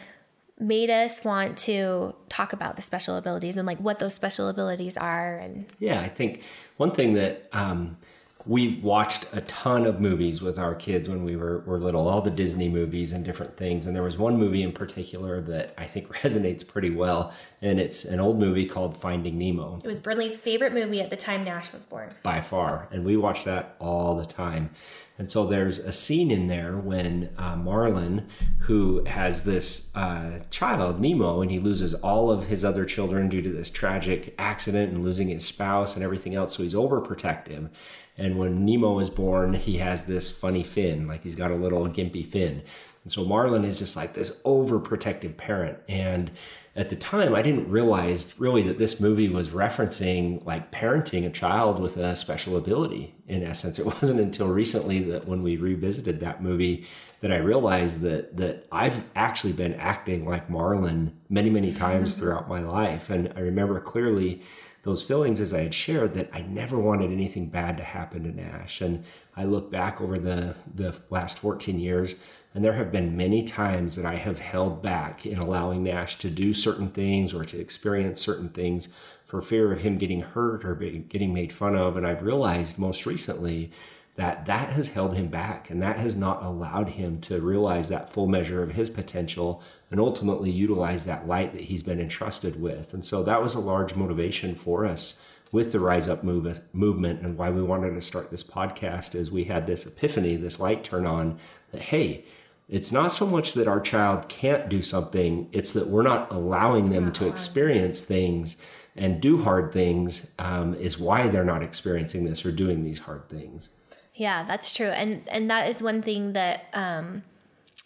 made 0.59 0.89
us 0.89 1.23
want 1.23 1.57
to 1.57 2.15
talk 2.29 2.53
about 2.53 2.75
the 2.75 2.81
special 2.81 3.17
abilities 3.17 3.57
and 3.57 3.67
like 3.67 3.77
what 3.79 3.99
those 3.99 4.13
special 4.13 4.47
abilities 4.47 4.95
are 4.95 5.35
and 5.38 5.65
yeah 5.79 5.99
i 5.99 6.07
think 6.07 6.43
one 6.77 6.91
thing 6.91 7.13
that 7.13 7.49
um, 7.51 7.97
we 8.45 8.79
watched 8.81 9.25
a 9.34 9.41
ton 9.41 9.86
of 9.86 9.99
movies 9.99 10.41
with 10.41 10.60
our 10.60 10.75
kids 10.75 11.10
when 11.10 11.23
we 11.23 11.36
were, 11.36 11.60
were 11.62 11.79
little 11.79 12.08
all 12.08 12.21
the 12.21 12.29
disney 12.29 12.69
movies 12.69 13.12
and 13.12 13.25
different 13.25 13.58
things. 13.58 13.88
And 13.88 13.95
there 13.95 14.03
was 14.03 14.17
one 14.17 14.38
movie 14.38 14.63
in 14.63 14.71
particular 14.71 15.41
that 15.41 15.73
i 15.77 15.86
think 15.86 16.08
resonates 16.21 16.65
pretty 16.65 16.89
well 16.89 17.34
and 17.62 17.79
it's 17.79 18.05
an 18.05 18.19
old 18.19 18.39
movie 18.39 18.65
called 18.65 18.97
finding 18.97 19.38
nemo. 19.38 19.79
It 19.84 19.88
was 19.88 19.99
brinley's 20.01 20.38
favorite 20.38 20.73
movie 20.73 21.01
at 21.01 21.10
the 21.10 21.15
time 21.15 21.43
nash 21.43 21.73
was 21.73 21.86
born. 21.86 22.10
By 22.21 22.41
far. 22.41 22.88
And 22.91 23.03
we 23.03 23.17
watched 23.17 23.45
that 23.45 23.75
all 23.79 24.15
the 24.15 24.25
time 24.25 24.69
and 25.17 25.32
so 25.32 25.45
there's 25.45 25.80
a 25.80 25.93
scene 25.93 26.30
in 26.30 26.47
there 26.47 26.75
when 26.75 27.30
uh, 27.38 27.56
Marlin, 27.56 28.28
who 28.60 29.04
has 29.06 29.45
this 29.45 29.89
uh, 29.95 30.39
child, 30.49 30.99
Nemo, 30.99 31.41
and 31.41 31.49
he 31.49 31.60
loses 31.60 31.93
all 31.93 32.30
of 32.30 32.47
his 32.47 32.65
other 32.65 32.84
children 32.84 33.30
due 33.30 33.41
to 33.41 33.49
this 33.49 33.69
tragic 33.69 34.36
accident 34.38 34.91
and 34.91 35.06
losing 35.06 35.30
his 35.30 35.45
spouse 35.45 35.95
and 35.95 36.04
everything 36.04 36.36
else. 36.36 36.56
So 36.56 36.63
he's 36.63 36.73
overprotective. 36.73 37.69
And 38.17 38.38
when 38.38 38.65
Nemo 38.65 38.99
is 38.99 39.10
born, 39.10 39.54
he 39.54 39.78
has 39.78 40.06
this 40.06 40.32
funny 40.32 40.63
fin, 40.63 41.08
like 41.08 41.23
he's 41.23 41.36
got 41.36 41.51
a 41.51 41.56
little 41.56 41.88
gimpy 41.88 42.25
fin. 42.25 42.63
And 43.05 43.11
so 43.11 43.23
Marlin 43.23 43.63
is 43.63 43.79
just 43.79 43.95
like 43.95 44.13
this 44.13 44.41
overprotective 44.41 45.37
parent. 45.37 45.77
And 45.87 46.31
at 46.75 46.89
the 46.89 46.95
time 46.95 47.33
i 47.33 47.41
didn't 47.41 47.69
realize 47.69 48.37
really 48.39 48.61
that 48.61 48.77
this 48.77 48.99
movie 48.99 49.29
was 49.29 49.49
referencing 49.49 50.45
like 50.45 50.71
parenting 50.71 51.25
a 51.25 51.29
child 51.29 51.79
with 51.79 51.97
a 51.97 52.15
special 52.15 52.57
ability 52.57 53.15
in 53.27 53.43
essence 53.43 53.79
it 53.79 53.85
wasn't 53.85 54.19
until 54.19 54.47
recently 54.47 55.01
that 55.01 55.27
when 55.27 55.41
we 55.41 55.57
revisited 55.57 56.19
that 56.19 56.43
movie 56.43 56.85
that 57.21 57.31
i 57.31 57.37
realized 57.37 58.01
that 58.01 58.35
that 58.35 58.67
i've 58.71 59.03
actually 59.15 59.53
been 59.53 59.73
acting 59.75 60.25
like 60.25 60.49
marlin 60.49 61.15
many 61.29 61.49
many 61.49 61.73
times 61.73 62.11
mm-hmm. 62.11 62.21
throughout 62.21 62.49
my 62.49 62.59
life 62.59 63.09
and 63.09 63.31
i 63.35 63.39
remember 63.39 63.79
clearly 63.79 64.41
those 64.85 65.01
feelings 65.01 65.41
as 65.41 65.51
I 65.51 65.63
had 65.63 65.73
shared 65.73 66.13
that 66.13 66.29
I 66.31 66.41
never 66.41 66.77
wanted 66.77 67.11
anything 67.11 67.47
bad 67.47 67.75
to 67.77 67.83
happen 67.83 68.21
to 68.21 68.29
Nash. 68.29 68.81
And 68.81 69.03
I 69.35 69.43
look 69.43 69.71
back 69.71 69.99
over 69.99 70.19
the, 70.19 70.53
the 70.75 70.95
last 71.09 71.39
14 71.39 71.79
years, 71.79 72.17
and 72.55 72.63
there 72.63 72.73
have 72.73 72.89
been 72.89 73.17
many 73.17 73.43
times 73.43 73.97
that 73.97 74.05
I 74.05 74.15
have 74.15 74.39
held 74.39 74.81
back 74.81 75.25
in 75.25 75.37
allowing 75.37 75.83
Nash 75.83 76.17
to 76.19 76.29
do 76.29 76.53
certain 76.53 76.89
things 76.89 77.33
or 77.33 77.43
to 77.43 77.59
experience 77.59 78.21
certain 78.21 78.47
things 78.47 78.87
for 79.25 79.41
fear 79.41 79.73
of 79.73 79.79
him 79.79 79.97
getting 79.97 80.21
hurt 80.21 80.63
or 80.63 80.73
getting 80.73 81.33
made 81.33 81.51
fun 81.51 81.75
of. 81.75 81.97
And 81.97 82.07
I've 82.07 82.23
realized 82.23 82.79
most 82.79 83.05
recently 83.05 83.71
that 84.15 84.45
that 84.45 84.69
has 84.69 84.87
held 84.87 85.15
him 85.15 85.27
back 85.27 85.69
and 85.69 85.81
that 85.81 85.97
has 85.97 86.15
not 86.15 86.41
allowed 86.41 86.87
him 86.87 87.19
to 87.21 87.41
realize 87.41 87.89
that 87.89 88.09
full 88.09 88.27
measure 88.27 88.63
of 88.63 88.71
his 88.71 88.89
potential 88.89 89.61
and 89.91 89.99
ultimately 89.99 90.49
utilize 90.49 91.03
that 91.03 91.27
light 91.27 91.51
that 91.51 91.63
he's 91.63 91.83
been 91.83 91.99
entrusted 91.99 92.61
with. 92.61 92.93
And 92.93 93.03
so 93.03 93.21
that 93.23 93.43
was 93.43 93.55
a 93.55 93.59
large 93.59 93.95
motivation 93.95 94.55
for 94.55 94.85
us 94.85 95.19
with 95.51 95.73
the 95.73 95.81
Rise 95.81 96.07
Up 96.07 96.23
move, 96.23 96.61
movement 96.71 97.21
and 97.21 97.37
why 97.37 97.49
we 97.49 97.61
wanted 97.61 97.95
to 97.95 98.01
start 98.01 98.31
this 98.31 98.43
podcast 98.43 99.13
is 99.13 99.29
we 99.29 99.43
had 99.43 99.67
this 99.67 99.85
epiphany, 99.85 100.37
this 100.37 100.61
light 100.61 100.85
turn 100.85 101.05
on 101.05 101.37
that, 101.71 101.81
hey, 101.81 102.23
it's 102.67 102.91
not 102.91 103.12
so 103.12 103.25
much 103.25 103.54
that 103.54 103.67
our 103.67 103.80
child 103.80 104.28
can't 104.28 104.69
do 104.69 104.82
something, 104.82 105.47
it's 105.51 105.73
that 105.73 105.88
we're 105.88 106.04
not 106.04 106.32
allowing 106.32 106.89
them 106.89 107.12
to 107.13 107.28
experience 107.28 108.04
things 108.04 108.58
and 108.95 109.21
do 109.21 109.43
hard 109.43 109.71
things 109.71 110.32
um, 110.39 110.73
is 110.75 110.97
why 110.97 111.28
they're 111.28 111.43
not 111.43 111.62
experiencing 111.62 112.25
this 112.25 112.45
or 112.45 112.51
doing 112.51 112.84
these 112.84 112.99
hard 112.99 113.28
things. 113.30 113.69
Yeah, 114.13 114.43
that's 114.43 114.73
true. 114.73 114.88
And 114.88 115.28
and 115.30 115.49
that 115.51 115.69
is 115.69 115.84
one 115.84 116.01
thing 116.01 116.34
that 116.34 116.67
um 116.73 117.23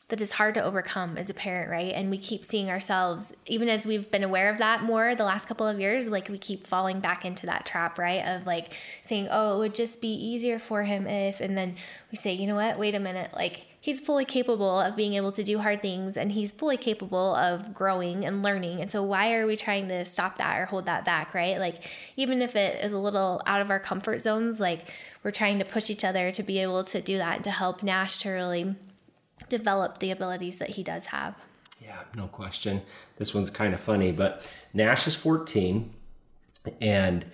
that 0.09 0.21
is 0.21 0.33
hard 0.33 0.55
to 0.55 0.63
overcome 0.63 1.17
as 1.17 1.29
a 1.29 1.33
parent, 1.33 1.69
right? 1.69 1.93
And 1.93 2.09
we 2.09 2.17
keep 2.17 2.43
seeing 2.43 2.69
ourselves, 2.69 3.31
even 3.45 3.69
as 3.69 3.85
we've 3.85 4.09
been 4.09 4.23
aware 4.23 4.49
of 4.49 4.57
that 4.57 4.83
more 4.83 5.13
the 5.13 5.23
last 5.23 5.47
couple 5.47 5.67
of 5.67 5.79
years, 5.79 6.09
like 6.09 6.29
we 6.29 6.37
keep 6.39 6.65
falling 6.65 6.99
back 6.99 7.25
into 7.25 7.45
that 7.45 7.65
trap, 7.65 7.99
right? 7.99 8.25
Of 8.25 8.47
like 8.47 8.73
saying, 9.05 9.27
oh, 9.29 9.55
it 9.55 9.59
would 9.59 9.75
just 9.75 10.01
be 10.01 10.13
easier 10.13 10.57
for 10.57 10.83
him 10.83 11.05
if, 11.05 11.41
and 11.41 11.55
then 11.55 11.75
we 12.11 12.15
say, 12.15 12.33
you 12.33 12.47
know 12.47 12.55
what, 12.55 12.79
wait 12.79 12.95
a 12.95 12.99
minute, 12.99 13.31
like 13.35 13.67
he's 13.81 14.01
fully 14.01 14.25
capable 14.25 14.79
of 14.79 14.95
being 14.95 15.13
able 15.13 15.31
to 15.31 15.43
do 15.43 15.59
hard 15.59 15.81
things 15.81 16.17
and 16.17 16.33
he's 16.33 16.51
fully 16.51 16.77
capable 16.77 17.35
of 17.35 17.73
growing 17.73 18.25
and 18.25 18.43
learning. 18.43 18.81
And 18.81 18.91
so, 18.91 19.01
why 19.01 19.33
are 19.33 19.47
we 19.47 19.55
trying 19.55 19.87
to 19.89 20.03
stop 20.05 20.37
that 20.37 20.59
or 20.59 20.65
hold 20.65 20.85
that 20.85 21.05
back, 21.05 21.33
right? 21.33 21.57
Like, 21.57 21.83
even 22.17 22.41
if 22.41 22.55
it 22.55 22.83
is 22.83 22.91
a 22.91 22.97
little 22.97 23.41
out 23.45 23.61
of 23.61 23.69
our 23.69 23.79
comfort 23.79 24.19
zones, 24.19 24.59
like 24.59 24.91
we're 25.23 25.31
trying 25.31 25.59
to 25.59 25.65
push 25.65 25.89
each 25.89 26.03
other 26.03 26.31
to 26.31 26.43
be 26.43 26.59
able 26.59 26.83
to 26.85 27.01
do 27.01 27.17
that 27.17 27.35
and 27.35 27.43
to 27.45 27.51
help 27.51 27.81
Nash 27.81 28.17
to 28.19 28.29
really 28.29 28.75
develop 29.47 29.99
the 29.99 30.11
abilities 30.11 30.57
that 30.57 30.69
he 30.71 30.83
does 30.83 31.07
have. 31.07 31.35
Yeah, 31.81 31.99
no 32.15 32.27
question. 32.27 32.81
This 33.17 33.33
one's 33.33 33.49
kind 33.49 33.73
of 33.73 33.79
funny, 33.79 34.11
but 34.11 34.43
Nash 34.73 35.07
is 35.07 35.15
14, 35.15 35.91
and 36.81 37.25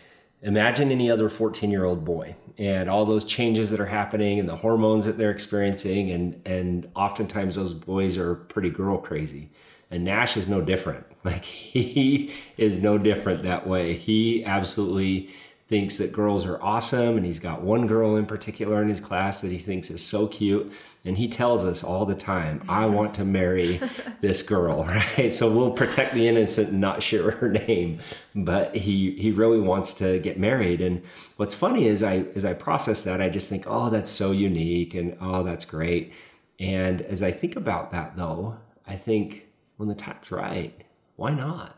imagine 0.45 0.91
any 0.91 1.09
other 1.09 1.27
14 1.27 1.71
year 1.71 1.83
old 1.83 2.05
boy 2.05 2.35
and 2.57 2.89
all 2.89 3.03
those 3.03 3.25
changes 3.25 3.71
that 3.71 3.79
are 3.79 3.87
happening 3.87 4.39
and 4.39 4.47
the 4.47 4.55
hormones 4.55 5.03
that 5.03 5.17
they're 5.17 5.31
experiencing 5.31 6.11
and 6.11 6.41
and 6.45 6.89
oftentimes 6.95 7.55
those 7.55 7.73
boys 7.73 8.17
are 8.17 8.35
pretty 8.35 8.69
girl 8.69 8.97
crazy. 8.97 9.49
And 9.91 10.05
nash 10.05 10.37
is 10.37 10.47
no 10.47 10.61
different. 10.61 11.05
Like 11.25 11.43
he 11.43 12.31
is 12.55 12.83
no 12.83 12.99
different 12.99 13.41
that 13.43 13.65
way. 13.65 13.95
He 13.95 14.45
absolutely 14.45 15.33
thinks 15.67 15.97
that 15.97 16.13
girls 16.13 16.45
are 16.45 16.61
awesome 16.61 17.17
and 17.17 17.25
he's 17.25 17.39
got 17.39 17.61
one 17.61 17.87
girl 17.87 18.17
in 18.17 18.25
particular 18.25 18.83
in 18.83 18.87
his 18.87 19.01
class 19.01 19.41
that 19.41 19.51
he 19.51 19.57
thinks 19.57 19.89
is 19.89 20.03
so 20.03 20.27
cute 20.27 20.71
and 21.05 21.17
he 21.17 21.27
tells 21.27 21.65
us 21.65 21.83
all 21.83 22.05
the 22.05 22.13
time 22.13 22.63
i 22.69 22.85
want 22.97 23.15
to 23.15 23.25
marry 23.25 23.81
this 24.21 24.43
girl 24.43 24.83
right? 25.17 25.33
So 25.33 25.51
we'll 25.51 25.71
protect 25.71 26.13
the 26.13 26.27
innocent 26.27 26.69
and 26.69 26.81
not 26.81 27.01
share 27.01 27.31
her 27.31 27.49
name 27.49 27.99
but 28.35 28.75
he 28.75 29.15
he 29.17 29.31
really 29.31 29.59
wants 29.59 29.93
to 29.93 30.19
get 30.19 30.37
married. 30.37 30.81
And 30.81 31.01
what's 31.37 31.53
funny 31.53 31.87
is 31.87 32.03
i 32.03 32.25
as 32.35 32.45
i 32.45 32.53
process 32.53 33.03
that 33.03 33.21
i 33.21 33.29
just 33.29 33.49
think 33.49 33.63
oh 33.65 33.89
that's 33.89 34.11
so 34.11 34.31
unique 34.31 34.93
and 34.93 35.17
oh 35.21 35.43
that's 35.43 35.65
great. 35.65 36.13
And 36.59 37.01
as 37.01 37.23
i 37.23 37.31
think 37.31 37.55
about 37.55 37.91
that 37.91 38.15
though 38.15 38.57
i 38.87 38.95
think 38.95 39.47
when 39.77 39.89
the 39.89 39.95
time's 39.95 40.31
right 40.31 40.83
why 41.15 41.33
not 41.33 41.77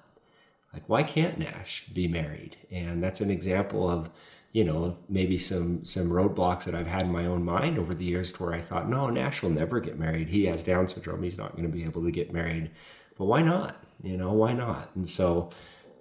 like 0.77 0.87
why 0.87 1.03
can't 1.03 1.39
nash 1.39 1.85
be 1.91 2.07
married? 2.07 2.55
And 2.71 3.03
that's 3.03 3.21
an 3.21 3.31
example 3.31 3.89
of 3.89 4.11
you 4.51 4.63
know 4.63 4.95
maybe 5.09 5.37
some 5.37 5.83
some 5.83 6.09
roadblocks 6.09 6.63
that 6.63 6.73
i've 6.73 6.87
had 6.87 7.01
in 7.01 7.11
my 7.11 7.25
own 7.25 7.43
mind 7.43 7.77
over 7.77 7.93
the 7.93 8.05
years 8.05 8.31
to 8.31 8.41
where 8.41 8.53
i 8.53 8.61
thought 8.61 8.89
no 8.89 9.09
nash 9.09 9.41
will 9.41 9.49
never 9.49 9.79
get 9.79 9.99
married. 9.99 10.29
He 10.29 10.45
has 10.45 10.63
down 10.63 10.87
syndrome. 10.87 11.23
He's 11.23 11.37
not 11.37 11.51
going 11.51 11.69
to 11.69 11.75
be 11.77 11.83
able 11.83 12.03
to 12.03 12.11
get 12.11 12.31
married. 12.31 12.71
But 13.17 13.25
why 13.25 13.41
not? 13.41 13.83
You 14.03 14.17
know 14.17 14.33
why 14.33 14.53
not? 14.53 14.91
And 14.95 15.09
so 15.09 15.49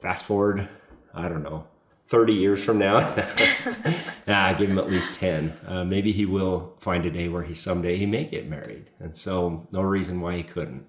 fast 0.01 0.25
forward 0.27 0.69
i 1.15 1.29
don't 1.29 1.43
know 1.43 1.67
30 2.09 2.35
years 2.35 2.63
from 2.63 2.79
now 2.79 2.99
nah, 4.27 4.53
give 4.53 4.71
him 4.71 4.79
at 4.79 4.91
least 4.91 5.19
10 5.19 5.59
uh, 5.67 5.85
maybe 5.85 6.13
he 6.13 6.27
will 6.27 6.77
find 6.79 7.05
a 7.07 7.11
day 7.11 7.29
where 7.29 7.43
he 7.43 7.55
someday 7.55 7.97
he 7.97 8.07
may 8.07 8.25
get 8.25 8.47
married. 8.47 8.91
And 9.01 9.17
so 9.17 9.67
no 9.73 9.81
reason 9.81 10.21
why 10.21 10.37
he 10.37 10.43
couldn't 10.43 10.85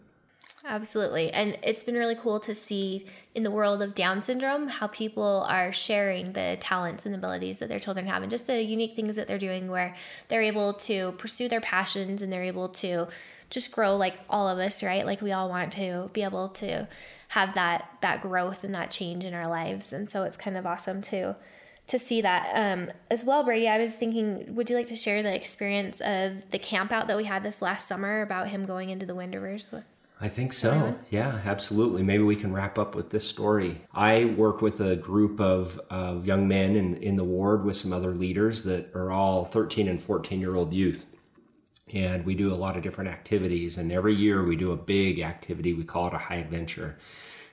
Absolutely. 0.70 1.32
And 1.32 1.58
it's 1.64 1.82
been 1.82 1.96
really 1.96 2.16
cool 2.16 2.42
to 2.42 2.54
see 2.54 3.06
in 3.34 3.44
the 3.44 3.52
world 3.52 3.82
of 3.82 3.96
Down 3.96 4.22
syndrome 4.22 4.68
how 4.68 4.88
people 4.88 5.46
are 5.48 5.72
sharing 5.72 6.34
the 6.34 6.58
talents 6.60 7.06
and 7.06 7.16
abilities 7.16 7.60
that 7.60 7.70
their 7.70 7.80
children 7.80 8.06
have 8.06 8.22
and 8.22 8.30
just 8.30 8.48
the 8.48 8.62
unique 8.62 8.94
things 8.94 9.16
that 9.16 9.30
they're 9.30 9.38
doing 9.38 9.72
where 9.72 9.96
they're 10.28 10.42
able 10.42 10.74
to 10.74 11.14
pursue 11.14 11.48
their 11.48 11.62
passions 11.62 12.22
and 12.22 12.34
they're 12.34 12.44
able 12.44 12.68
to 12.68 13.08
just 13.50 13.72
grow 13.72 13.96
like 13.96 14.20
all 14.30 14.50
of 14.50 14.60
us, 14.60 14.84
right? 14.84 15.06
Like 15.06 15.22
we 15.22 15.32
all 15.32 15.48
want 15.48 15.72
to 15.74 16.10
be 16.12 16.22
able 16.22 16.50
to 16.50 16.90
have 17.30 17.54
that 17.56 17.90
that 18.02 18.22
growth 18.22 18.66
and 18.66 18.76
that 18.76 18.92
change 18.92 19.24
in 19.24 19.34
our 19.34 19.48
lives. 19.48 19.94
And 19.94 20.10
so 20.10 20.24
it's 20.24 20.36
kind 20.36 20.58
of 20.58 20.66
awesome 20.66 21.02
to 21.04 21.38
to 21.88 21.98
see 21.98 22.20
that 22.20 22.52
um, 22.54 22.92
as 23.10 23.24
well 23.24 23.46
brady 23.46 23.66
i 23.66 23.78
was 23.78 23.96
thinking 23.96 24.54
would 24.54 24.70
you 24.70 24.76
like 24.76 24.88
to 24.88 24.96
share 24.96 25.24
the 25.24 25.34
experience 25.34 26.02
of 26.02 26.52
the 26.52 26.60
camp 26.60 26.92
out 26.92 27.08
that 27.08 27.16
we 27.16 27.24
had 27.24 27.44
this 27.44 27.62
last 27.62 27.88
summer 27.88 28.22
about 28.22 28.50
him 28.50 28.66
going 28.66 28.90
into 28.90 29.06
the 29.06 29.16
wind 29.16 29.34
rivers 29.34 29.72
with 29.72 29.86
I 30.20 30.30
think 30.30 30.52
so. 30.54 30.96
Yeah, 31.12 31.42
absolutely. 31.46 32.02
Maybe 32.02 32.24
we 32.24 32.36
can 32.36 32.52
wrap 32.52 32.80
up 32.80 32.96
with 32.96 33.12
this 33.12 33.28
story. 33.28 33.82
I 33.94 34.26
work 34.26 34.62
with 34.62 34.82
a 34.82 34.96
group 34.96 35.40
of, 35.40 35.80
of 35.92 36.26
young 36.26 36.48
men 36.48 36.76
in, 36.76 36.96
in 36.98 37.16
the 37.18 37.24
ward 37.24 37.64
with 37.64 37.78
some 37.78 37.94
other 37.94 38.12
leaders 38.12 38.64
that 38.64 38.94
are 38.96 39.12
all 39.12 39.46
13 39.46 39.88
and 39.88 40.02
14 40.02 40.40
year 40.42 40.56
old 40.56 40.74
youth. 40.74 41.06
And 41.94 42.26
we 42.26 42.34
do 42.34 42.52
a 42.52 42.56
lot 42.56 42.76
of 42.76 42.84
different 42.84 43.12
activities. 43.12 43.78
And 43.78 43.92
every 43.92 44.16
year 44.16 44.44
we 44.44 44.56
do 44.56 44.72
a 44.72 44.78
big 44.78 45.20
activity. 45.20 45.74
We 45.74 45.84
call 45.84 46.08
it 46.08 46.14
a 46.14 46.18
high 46.18 46.38
adventure. 46.38 46.98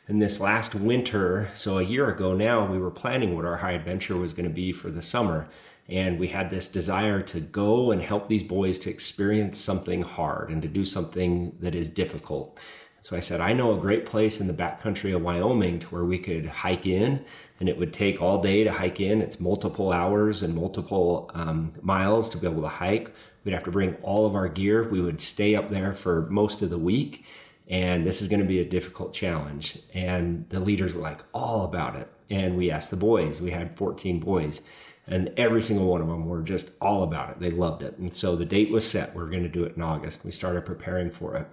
And 0.09 0.21
this 0.21 0.41
last 0.41 0.75
winter, 0.75 1.51
so 1.55 1.79
a 1.79 1.83
year 1.83 2.11
ago 2.11 2.35
now, 2.35 2.67
we 2.67 2.79
were 2.79 2.91
planning 2.91 3.35
what 3.35 3.45
our 3.45 3.59
high 3.59 3.73
adventure 3.73 4.17
was 4.17 4.33
going 4.33 4.49
to 4.49 4.55
be 4.55 4.73
for 4.73 4.91
the 4.91 5.01
summer 5.03 5.49
and 5.89 6.19
we 6.19 6.29
had 6.29 6.51
this 6.51 6.69
desire 6.69 7.21
to 7.21 7.41
go 7.41 7.91
and 7.91 8.01
help 8.01 8.29
these 8.29 8.43
boys 8.43 8.79
to 8.81 8.91
experience 8.91 9.59
something 9.59 10.03
hard 10.03 10.51
and 10.51 10.63
to 10.63 10.69
do 10.69 10.85
something 10.85 11.55
that 11.61 11.75
is 11.75 11.91
difficult. 11.91 12.59
So 13.01 13.15
I 13.15 13.21
said, 13.21 13.43
I 13.43 13.53
know 13.53 13.77
a 13.77 13.79
great 13.79 14.07
place 14.07 14.41
in 14.41 14.47
the 14.47 14.55
backcountry 14.55 15.15
of 15.15 15.21
Wyoming 15.21 15.79
to 15.81 15.87
where 15.89 16.07
we 16.07 16.19
could 16.19 16.47
hike 16.47 16.87
in, 16.87 17.23
and 17.61 17.69
it 17.69 17.77
would 17.77 17.93
take 17.93 18.23
all 18.23 18.41
day 18.41 18.65
to 18.65 18.73
hike 18.73 18.99
in. 18.99 19.21
It's 19.21 19.39
multiple 19.39 19.93
hours 19.93 20.43
and 20.43 20.55
multiple 20.55 21.31
um, 21.35 21.75
miles 21.83 22.31
to 22.31 22.39
be 22.39 22.47
able 22.47 22.63
to 22.63 22.69
hike. 22.69 23.15
We'd 23.45 23.53
have 23.53 23.65
to 23.65 23.71
bring 23.71 23.97
all 23.97 24.25
of 24.25 24.35
our 24.35 24.49
gear. 24.49 24.89
We 24.89 25.03
would 25.03 25.21
stay 25.21 25.55
up 25.55 25.69
there 25.69 25.93
for 25.93 26.23
most 26.31 26.63
of 26.63 26.71
the 26.71 26.79
week, 26.79 27.27
and 27.69 28.07
this 28.07 28.23
is 28.23 28.29
going 28.29 28.41
to 28.41 28.49
be 28.49 28.61
a 28.61 28.65
difficult 28.65 29.13
challenge. 29.13 29.79
And 29.93 30.49
the 30.49 30.61
leaders 30.61 30.95
were 30.95 31.03
like 31.03 31.23
all 31.35 31.65
about 31.65 31.97
it. 31.97 32.11
And 32.31 32.57
we 32.57 32.71
asked 32.71 32.91
the 32.91 32.97
boys, 32.97 33.39
we 33.39 33.51
had 33.51 33.77
14 33.77 34.19
boys 34.19 34.63
and 35.07 35.33
every 35.37 35.61
single 35.61 35.87
one 35.87 36.01
of 36.01 36.09
them 36.09 36.27
were 36.27 36.43
just 36.43 36.71
all 36.81 37.03
about 37.03 37.31
it. 37.31 37.41
They 37.41 37.51
loved 37.51 37.83
it. 37.83 37.99
And 37.99 38.15
so 38.15 38.37
the 38.37 38.45
date 38.45 38.71
was 38.71 38.89
set. 38.89 39.15
We 39.15 39.23
are 39.23 39.29
going 39.29 39.43
to 39.43 39.49
do 39.49 39.65
it 39.65 39.77
in 39.77 39.83
August. 39.83 40.25
We 40.25 40.31
started 40.31 40.65
preparing 40.65 41.11
for 41.11 41.37
it. 41.37 41.47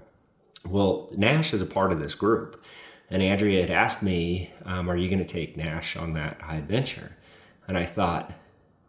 Well, 0.66 1.10
Nash 1.18 1.54
is 1.54 1.62
a 1.62 1.66
part 1.66 1.92
of 1.92 2.00
this 2.00 2.16
group. 2.16 2.64
And 3.10 3.22
Andrea 3.22 3.62
had 3.62 3.72
asked 3.72 4.02
me, 4.02 4.54
um, 4.64 4.90
Are 4.90 4.96
you 4.96 5.10
going 5.10 5.20
to 5.20 5.26
take 5.26 5.58
Nash 5.58 5.98
on 5.98 6.14
that 6.14 6.42
high 6.42 6.56
adventure? 6.56 7.18
And 7.68 7.78
I 7.78 7.86
thought, 7.86 8.32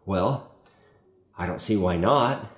Well, 0.06 0.52
I 1.36 1.46
don't 1.46 1.60
see 1.60 1.76
why 1.76 1.96
not. 1.96 2.48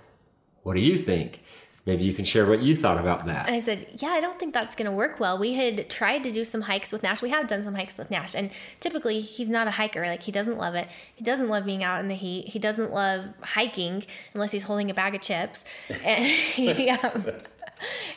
What 0.63 0.75
do 0.75 0.81
you 0.81 0.99
think? 0.99 1.43
Maybe 1.87 2.05
you 2.05 2.15
can 2.15 2.25
share 2.25 2.47
what 2.47 2.63
you 2.63 2.75
thought 2.75 2.99
about 2.99 3.27
that. 3.27 3.49
I 3.49 3.61
said, 3.61 3.87
yeah, 3.99 4.09
I 4.09 4.21
don't 4.21 4.39
think 4.39 4.55
that's 4.55 4.75
going 4.75 4.91
to 4.91 4.97
work 4.97 5.21
well. 5.21 5.39
We 5.39 5.55
had 5.55 5.91
tried 5.91 6.23
to 6.25 6.33
do 6.33 6.45
some 6.45 6.63
hikes 6.63 6.93
with 6.93 7.03
Nash. 7.03 7.21
We 7.21 7.31
have 7.31 7.47
done 7.47 7.63
some 7.63 7.75
hikes 7.75 7.99
with 7.99 8.11
Nash, 8.11 8.35
and 8.35 8.51
typically 8.81 9.21
he's 9.21 9.49
not 9.49 9.67
a 9.67 9.73
hiker. 9.73 10.07
Like 10.07 10.23
he 10.23 10.33
doesn't 10.33 10.57
love 10.57 10.75
it. 10.75 10.89
He 11.15 11.25
doesn't 11.25 11.49
love 11.49 11.65
being 11.65 11.85
out 11.85 12.01
in 12.01 12.09
the 12.09 12.15
heat. 12.15 12.49
He 12.49 12.59
doesn't 12.59 12.93
love 12.93 13.27
hiking 13.43 14.05
unless 14.33 14.53
he's 14.53 14.65
holding 14.65 14.91
a 14.91 14.95
bag 14.95 15.15
of 15.15 15.21
chips. 15.21 15.65
And 16.05 16.91
um, 17.05 17.27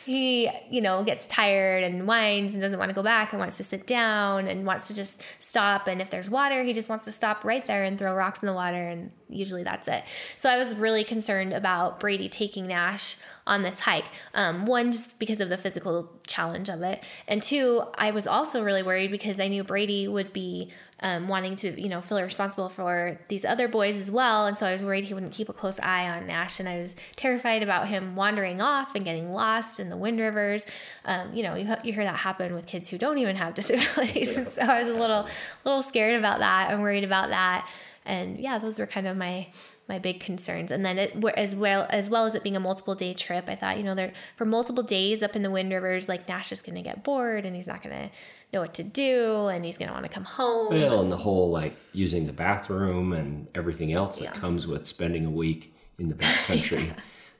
he, 0.04 0.48
you 0.70 0.80
know, 0.80 1.02
gets 1.02 1.26
tired 1.26 1.84
and 1.84 2.06
whines 2.06 2.52
and 2.52 2.60
doesn't 2.60 2.78
want 2.78 2.88
to 2.90 2.94
go 2.94 3.02
back 3.02 3.32
and 3.32 3.40
wants 3.40 3.56
to 3.58 3.64
sit 3.64 3.86
down 3.86 4.48
and 4.48 4.66
wants 4.66 4.88
to 4.88 4.94
just 4.94 5.22
stop. 5.38 5.86
And 5.86 6.00
if 6.00 6.10
there's 6.10 6.30
water, 6.30 6.62
he 6.62 6.72
just 6.72 6.88
wants 6.88 7.04
to 7.04 7.12
stop 7.12 7.44
right 7.44 7.66
there 7.66 7.84
and 7.84 7.98
throw 7.98 8.14
rocks 8.14 8.42
in 8.42 8.46
the 8.46 8.52
water. 8.52 8.88
And 8.88 9.10
usually 9.28 9.62
that's 9.62 9.88
it. 9.88 10.04
So 10.36 10.48
I 10.48 10.56
was 10.56 10.74
really 10.74 11.04
concerned 11.04 11.52
about 11.52 12.00
Brady 12.00 12.28
taking 12.28 12.66
Nash 12.66 13.16
on 13.46 13.62
this 13.62 13.80
hike. 13.80 14.06
Um, 14.34 14.66
one, 14.66 14.92
just 14.92 15.18
because 15.18 15.40
of 15.40 15.48
the 15.48 15.56
physical 15.56 16.10
challenge 16.26 16.68
of 16.68 16.82
it. 16.82 17.02
And 17.26 17.42
two, 17.42 17.82
I 17.96 18.10
was 18.10 18.26
also 18.26 18.62
really 18.62 18.82
worried 18.82 19.10
because 19.10 19.40
I 19.40 19.48
knew 19.48 19.64
Brady 19.64 20.06
would 20.08 20.32
be 20.32 20.70
um, 21.00 21.28
wanting 21.28 21.54
to, 21.56 21.80
you 21.80 21.88
know, 21.88 22.00
feel 22.00 22.20
responsible 22.20 22.68
for 22.68 23.18
these 23.28 23.44
other 23.44 23.68
boys 23.68 23.96
as 23.96 24.10
well. 24.10 24.46
And 24.46 24.58
so 24.58 24.66
I 24.66 24.72
was 24.72 24.82
worried 24.82 25.04
he 25.04 25.14
wouldn't 25.14 25.32
keep 25.32 25.48
a 25.48 25.52
close 25.52 25.78
eye 25.80 26.08
on 26.08 26.26
Nash. 26.26 26.58
And 26.58 26.68
I 26.68 26.78
was 26.78 26.96
terrified 27.14 27.62
about 27.62 27.88
him 27.88 28.16
wandering 28.16 28.60
off 28.60 28.94
and 28.94 29.04
getting 29.04 29.32
lost 29.32 29.78
in 29.78 29.90
the 29.90 29.96
Wind 29.96 30.18
Rivers. 30.18 30.66
Um, 31.04 31.32
you 31.32 31.42
know, 31.42 31.54
you, 31.54 31.72
you 31.84 31.92
hear 31.92 32.04
that 32.04 32.16
happen 32.16 32.54
with 32.54 32.66
kids 32.66 32.88
who 32.88 32.98
don't 32.98 33.18
even 33.18 33.36
have 33.36 33.54
disabilities. 33.54 34.34
And 34.34 34.48
so 34.48 34.62
I 34.62 34.80
was 34.80 34.88
a 34.88 34.98
little, 34.98 35.28
little 35.64 35.82
scared 35.82 36.18
about 36.18 36.40
that 36.40 36.70
and 36.72 36.82
worried 36.82 37.04
about 37.04 37.30
that. 37.30 37.68
And 38.04 38.40
yeah, 38.40 38.58
those 38.58 38.78
were 38.78 38.86
kind 38.86 39.06
of 39.06 39.16
my 39.16 39.48
my 39.88 39.98
big 39.98 40.20
concerns. 40.20 40.70
And 40.70 40.84
then 40.84 40.98
it, 40.98 41.24
as 41.36 41.56
well 41.56 41.86
as 41.88 42.10
well 42.10 42.26
as 42.26 42.34
it 42.34 42.42
being 42.42 42.56
a 42.56 42.60
multiple 42.60 42.94
day 42.94 43.14
trip, 43.14 43.48
I 43.48 43.54
thought, 43.54 43.78
you 43.78 43.82
know, 43.82 43.94
there 43.94 44.12
for 44.36 44.44
multiple 44.44 44.82
days 44.82 45.22
up 45.22 45.34
in 45.34 45.42
the 45.42 45.50
Wind 45.50 45.72
Rivers, 45.72 46.08
like 46.08 46.28
Nash 46.28 46.52
is 46.52 46.60
going 46.60 46.74
to 46.74 46.82
get 46.82 47.02
bored 47.02 47.46
and 47.46 47.56
he's 47.56 47.68
not 47.68 47.82
going 47.82 47.94
to 47.96 48.10
know 48.52 48.60
what 48.60 48.74
to 48.74 48.82
do 48.82 49.48
and 49.48 49.64
he's 49.64 49.76
going 49.76 49.88
to 49.88 49.92
want 49.92 50.04
to 50.04 50.10
come 50.10 50.24
home. 50.24 50.72
Well, 50.72 51.00
and 51.00 51.12
the 51.12 51.16
whole 51.16 51.50
like 51.50 51.76
using 51.92 52.24
the 52.24 52.32
bathroom 52.32 53.12
and 53.12 53.46
everything 53.54 53.92
else 53.92 54.18
that 54.18 54.24
yeah. 54.24 54.32
comes 54.32 54.66
with 54.66 54.86
spending 54.86 55.26
a 55.26 55.30
week 55.30 55.74
in 55.98 56.08
the 56.08 56.14
backcountry. 56.14 56.86
yeah. 56.86 56.94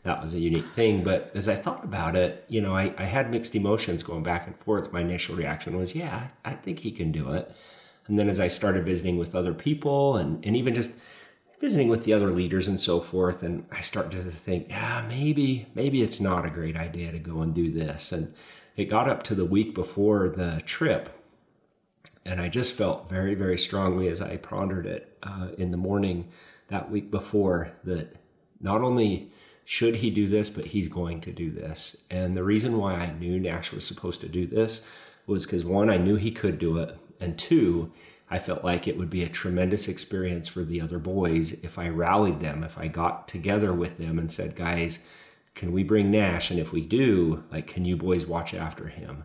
That 0.04 0.22
was 0.22 0.34
a 0.34 0.38
unique 0.38 0.66
thing. 0.66 1.02
But 1.02 1.32
as 1.34 1.48
I 1.48 1.54
thought 1.54 1.84
about 1.84 2.14
it, 2.14 2.44
you 2.48 2.60
know, 2.60 2.74
I, 2.74 2.94
I 2.98 3.04
had 3.04 3.30
mixed 3.30 3.54
emotions 3.54 4.02
going 4.02 4.22
back 4.22 4.46
and 4.46 4.56
forth. 4.56 4.92
My 4.92 5.00
initial 5.00 5.34
reaction 5.34 5.76
was, 5.76 5.94
yeah, 5.94 6.28
I 6.44 6.52
think 6.52 6.80
he 6.80 6.90
can 6.90 7.10
do 7.10 7.32
it. 7.32 7.54
And 8.06 8.18
then 8.18 8.28
as 8.28 8.40
I 8.40 8.48
started 8.48 8.86
visiting 8.86 9.18
with 9.18 9.34
other 9.34 9.52
people 9.52 10.16
and, 10.16 10.44
and 10.44 10.56
even 10.56 10.74
just 10.74 10.96
visiting 11.60 11.88
with 11.88 12.04
the 12.04 12.12
other 12.12 12.30
leaders 12.30 12.68
and 12.68 12.80
so 12.80 13.00
forth, 13.00 13.42
and 13.42 13.66
I 13.70 13.80
started 13.80 14.12
to 14.12 14.30
think, 14.30 14.68
yeah, 14.70 15.04
maybe, 15.08 15.66
maybe 15.74 16.02
it's 16.02 16.20
not 16.20 16.46
a 16.46 16.50
great 16.50 16.76
idea 16.76 17.12
to 17.12 17.18
go 17.18 17.40
and 17.42 17.54
do 17.54 17.70
this. 17.70 18.12
And 18.12 18.32
it 18.78 18.84
got 18.84 19.10
up 19.10 19.24
to 19.24 19.34
the 19.34 19.44
week 19.44 19.74
before 19.74 20.28
the 20.28 20.62
trip, 20.64 21.10
and 22.24 22.40
I 22.40 22.48
just 22.48 22.72
felt 22.72 23.08
very, 23.10 23.34
very 23.34 23.58
strongly 23.58 24.08
as 24.08 24.22
I 24.22 24.36
pondered 24.36 24.86
it 24.86 25.18
uh, 25.22 25.48
in 25.58 25.72
the 25.72 25.76
morning 25.76 26.28
that 26.68 26.88
week 26.88 27.10
before 27.10 27.72
that 27.82 28.14
not 28.60 28.80
only 28.80 29.32
should 29.64 29.96
he 29.96 30.10
do 30.10 30.28
this, 30.28 30.48
but 30.48 30.66
he's 30.66 30.88
going 30.88 31.20
to 31.22 31.32
do 31.32 31.50
this. 31.50 31.96
And 32.08 32.36
the 32.36 32.44
reason 32.44 32.78
why 32.78 32.94
I 32.94 33.12
knew 33.12 33.40
Nash 33.40 33.72
was 33.72 33.84
supposed 33.84 34.20
to 34.20 34.28
do 34.28 34.46
this 34.46 34.86
was 35.26 35.44
because 35.44 35.64
one, 35.64 35.90
I 35.90 35.96
knew 35.96 36.14
he 36.14 36.30
could 36.30 36.58
do 36.60 36.78
it, 36.78 36.96
and 37.18 37.36
two, 37.36 37.90
I 38.30 38.38
felt 38.38 38.62
like 38.62 38.86
it 38.86 38.96
would 38.96 39.10
be 39.10 39.24
a 39.24 39.28
tremendous 39.28 39.88
experience 39.88 40.46
for 40.46 40.62
the 40.62 40.80
other 40.80 41.00
boys 41.00 41.52
if 41.64 41.80
I 41.80 41.88
rallied 41.88 42.38
them, 42.38 42.62
if 42.62 42.78
I 42.78 42.86
got 42.86 43.26
together 43.26 43.72
with 43.72 43.98
them 43.98 44.20
and 44.20 44.30
said, 44.30 44.54
guys, 44.54 45.00
can 45.58 45.72
we 45.72 45.82
bring 45.82 46.10
Nash? 46.10 46.50
And 46.50 46.60
if 46.60 46.72
we 46.72 46.80
do, 46.80 47.42
like, 47.50 47.66
can 47.66 47.84
you 47.84 47.96
boys 47.96 48.24
watch 48.24 48.54
after 48.54 48.86
him? 48.86 49.24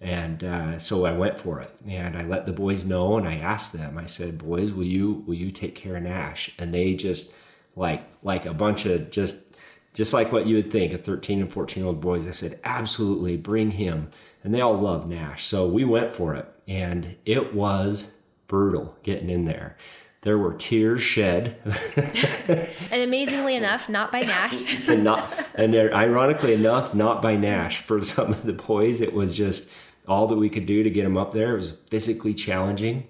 And 0.00 0.44
uh, 0.44 0.78
so 0.78 1.04
I 1.06 1.12
went 1.12 1.38
for 1.38 1.60
it, 1.60 1.70
and 1.86 2.16
I 2.16 2.22
let 2.22 2.46
the 2.46 2.52
boys 2.52 2.84
know, 2.84 3.18
and 3.18 3.26
I 3.26 3.36
asked 3.36 3.72
them. 3.72 3.98
I 3.98 4.06
said, 4.06 4.38
"Boys, 4.38 4.72
will 4.72 4.84
you 4.84 5.24
will 5.26 5.34
you 5.34 5.50
take 5.50 5.74
care 5.74 5.96
of 5.96 6.02
Nash?" 6.04 6.50
And 6.58 6.72
they 6.72 6.94
just 6.94 7.32
like 7.76 8.02
like 8.22 8.46
a 8.46 8.54
bunch 8.54 8.86
of 8.86 9.10
just 9.10 9.44
just 9.92 10.14
like 10.14 10.32
what 10.32 10.46
you 10.46 10.56
would 10.56 10.70
think, 10.70 10.94
a 10.94 10.98
13 10.98 11.42
and 11.42 11.52
14 11.52 11.82
year 11.82 11.88
old 11.88 12.00
boys. 12.00 12.26
I 12.26 12.30
said, 12.30 12.60
"Absolutely, 12.64 13.36
bring 13.36 13.72
him." 13.72 14.08
And 14.42 14.54
they 14.54 14.62
all 14.62 14.78
love 14.78 15.06
Nash, 15.06 15.44
so 15.44 15.66
we 15.66 15.84
went 15.84 16.14
for 16.14 16.34
it, 16.34 16.48
and 16.66 17.16
it 17.26 17.54
was 17.54 18.12
brutal 18.48 18.96
getting 19.02 19.28
in 19.28 19.44
there. 19.44 19.76
There 20.22 20.36
were 20.36 20.52
tears 20.54 21.02
shed. 21.02 21.56
and 22.90 23.02
amazingly 23.02 23.56
enough, 23.56 23.88
not 23.88 24.12
by 24.12 24.20
Nash. 24.20 24.88
and 24.88 25.02
not, 25.02 25.32
and 25.54 25.74
ironically 25.74 26.52
enough, 26.52 26.94
not 26.94 27.22
by 27.22 27.36
Nash. 27.36 27.82
For 27.82 28.00
some 28.02 28.30
of 28.30 28.42
the 28.42 28.52
boys, 28.52 29.00
it 29.00 29.14
was 29.14 29.36
just 29.36 29.70
all 30.06 30.26
that 30.26 30.36
we 30.36 30.50
could 30.50 30.66
do 30.66 30.82
to 30.82 30.90
get 30.90 31.04
them 31.04 31.16
up 31.16 31.32
there. 31.32 31.54
It 31.54 31.58
was 31.58 31.78
physically 31.88 32.34
challenging, 32.34 33.06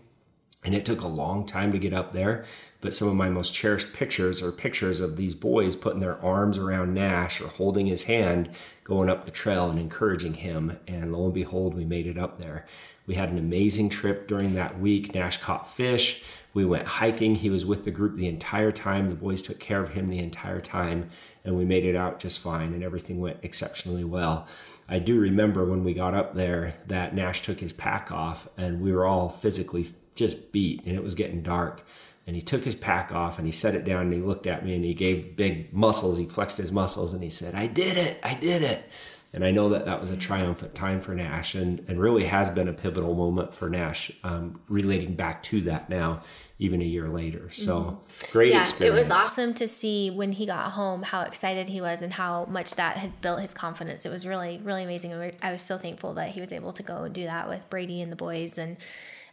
and 0.64 0.72
it 0.72 0.84
took 0.84 1.02
a 1.02 1.08
long 1.08 1.46
time 1.46 1.72
to 1.72 1.78
get 1.78 1.92
up 1.92 2.12
there. 2.12 2.44
But 2.80 2.94
some 2.94 3.08
of 3.08 3.14
my 3.14 3.28
most 3.28 3.52
cherished 3.52 3.92
pictures 3.92 4.40
are 4.40 4.52
pictures 4.52 5.00
of 5.00 5.16
these 5.16 5.34
boys 5.34 5.76
putting 5.76 6.00
their 6.00 6.22
arms 6.24 6.58
around 6.58 6.94
Nash 6.94 7.40
or 7.40 7.48
holding 7.48 7.86
his 7.86 8.04
hand 8.04 8.50
going 8.84 9.10
up 9.10 9.24
the 9.24 9.30
trail 9.30 9.68
and 9.68 9.78
encouraging 9.78 10.34
him. 10.34 10.78
And 10.86 11.12
lo 11.12 11.24
and 11.26 11.34
behold, 11.34 11.74
we 11.74 11.84
made 11.84 12.06
it 12.06 12.16
up 12.16 12.40
there. 12.40 12.64
We 13.10 13.16
had 13.16 13.30
an 13.30 13.38
amazing 13.38 13.88
trip 13.88 14.28
during 14.28 14.54
that 14.54 14.78
week. 14.78 15.16
Nash 15.16 15.38
caught 15.38 15.66
fish. 15.66 16.22
We 16.54 16.64
went 16.64 16.86
hiking. 16.86 17.34
He 17.34 17.50
was 17.50 17.66
with 17.66 17.84
the 17.84 17.90
group 17.90 18.14
the 18.14 18.28
entire 18.28 18.70
time. 18.70 19.08
The 19.08 19.16
boys 19.16 19.42
took 19.42 19.58
care 19.58 19.82
of 19.82 19.88
him 19.88 20.08
the 20.08 20.20
entire 20.20 20.60
time, 20.60 21.10
and 21.44 21.56
we 21.56 21.64
made 21.64 21.84
it 21.84 21.96
out 21.96 22.20
just 22.20 22.38
fine, 22.38 22.72
and 22.72 22.84
everything 22.84 23.18
went 23.18 23.38
exceptionally 23.42 24.04
well. 24.04 24.46
I 24.88 25.00
do 25.00 25.18
remember 25.18 25.64
when 25.64 25.82
we 25.82 25.92
got 25.92 26.14
up 26.14 26.36
there 26.36 26.74
that 26.86 27.12
Nash 27.12 27.42
took 27.42 27.58
his 27.58 27.72
pack 27.72 28.12
off, 28.12 28.46
and 28.56 28.80
we 28.80 28.92
were 28.92 29.04
all 29.04 29.28
physically 29.28 29.88
just 30.14 30.52
beat, 30.52 30.84
and 30.86 30.94
it 30.94 31.02
was 31.02 31.16
getting 31.16 31.42
dark. 31.42 31.84
And 32.28 32.36
he 32.36 32.42
took 32.42 32.62
his 32.62 32.76
pack 32.76 33.10
off 33.10 33.38
and 33.38 33.46
he 33.48 33.50
set 33.50 33.74
it 33.74 33.84
down 33.84 34.02
and 34.02 34.12
he 34.12 34.20
looked 34.20 34.46
at 34.46 34.64
me 34.64 34.76
and 34.76 34.84
he 34.84 34.94
gave 34.94 35.34
big 35.34 35.72
muscles. 35.74 36.16
He 36.16 36.26
flexed 36.26 36.58
his 36.58 36.70
muscles 36.70 37.12
and 37.12 37.24
he 37.24 37.30
said, 37.30 37.56
I 37.56 37.66
did 37.66 37.96
it. 37.96 38.20
I 38.22 38.34
did 38.34 38.62
it. 38.62 38.84
And 39.32 39.44
I 39.44 39.52
know 39.52 39.68
that 39.68 39.84
that 39.84 40.00
was 40.00 40.10
a 40.10 40.16
triumphant 40.16 40.74
time 40.74 41.00
for 41.00 41.14
Nash 41.14 41.54
and, 41.54 41.84
and 41.88 42.00
really 42.00 42.24
has 42.24 42.50
been 42.50 42.66
a 42.68 42.72
pivotal 42.72 43.14
moment 43.14 43.54
for 43.54 43.70
Nash, 43.70 44.10
um, 44.24 44.60
relating 44.68 45.14
back 45.14 45.42
to 45.44 45.60
that 45.62 45.88
now, 45.88 46.22
even 46.58 46.82
a 46.82 46.84
year 46.84 47.08
later. 47.08 47.48
So 47.52 47.80
mm-hmm. 47.80 48.32
great 48.32 48.52
yeah, 48.52 48.62
experience. 48.62 48.94
It 48.94 48.98
was 48.98 49.10
awesome 49.10 49.54
to 49.54 49.68
see 49.68 50.10
when 50.10 50.32
he 50.32 50.46
got 50.46 50.72
home 50.72 51.04
how 51.04 51.22
excited 51.22 51.68
he 51.68 51.80
was 51.80 52.02
and 52.02 52.12
how 52.12 52.46
much 52.46 52.72
that 52.72 52.96
had 52.96 53.20
built 53.20 53.40
his 53.40 53.54
confidence. 53.54 54.04
It 54.04 54.10
was 54.10 54.26
really, 54.26 54.60
really 54.64 54.82
amazing. 54.82 55.14
I 55.42 55.52
was 55.52 55.62
so 55.62 55.78
thankful 55.78 56.14
that 56.14 56.30
he 56.30 56.40
was 56.40 56.50
able 56.50 56.72
to 56.72 56.82
go 56.82 57.04
and 57.04 57.14
do 57.14 57.24
that 57.24 57.48
with 57.48 57.68
Brady 57.70 58.02
and 58.02 58.10
the 58.10 58.16
boys 58.16 58.58
and 58.58 58.78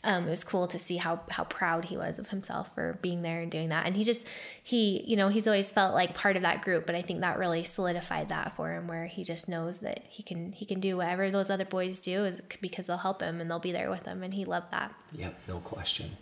um, 0.04 0.28
it 0.28 0.30
was 0.30 0.44
cool 0.44 0.68
to 0.68 0.80
see 0.80 0.98
how 0.98 1.22
how 1.30 1.44
proud 1.46 1.86
he 1.86 1.98
was 1.98 2.20
of 2.20 2.30
himself 2.30 2.74
for 2.74 2.98
being 3.02 3.22
there 3.22 3.42
and 3.42 3.52
doing 3.52 3.70
that. 3.70 3.86
And 3.86 3.96
he 3.96 4.04
just 4.04 4.28
he 4.64 5.04
you 5.06 5.16
know 5.16 5.30
he's 5.30 5.48
always 5.48 5.72
felt 5.72 5.94
like 5.94 6.14
part 6.14 6.36
of 6.36 6.44
that 6.44 6.62
group, 6.62 6.86
but 6.86 6.96
I 6.96 7.02
think 7.02 7.22
that 7.22 7.38
really 7.38 7.64
solidified 7.64 8.30
that 8.30 8.56
for 8.56 8.72
him, 8.72 8.88
where 8.88 9.08
he 9.08 9.24
just 9.24 9.50
knows 9.50 9.80
that 9.80 10.04
he 10.08 10.24
can 10.24 10.52
he 10.54 10.66
can 10.66 10.80
do 10.80 10.98
whatever 10.98 11.30
those 11.30 11.50
other 11.50 11.66
boys 11.66 12.00
do 12.00 12.26
is 12.26 12.42
because 12.62 12.88
they'll 12.88 12.98
help 12.98 13.22
him 13.22 13.42
and 13.42 13.50
they'll 13.50 13.60
be 13.60 13.72
there 13.72 13.90
with 13.90 14.06
him, 14.06 14.24
and 14.24 14.34
he 14.34 14.46
loved 14.46 14.72
that. 14.72 14.94
Yep, 15.14 15.40
no 15.48 15.60
question. 15.60 16.18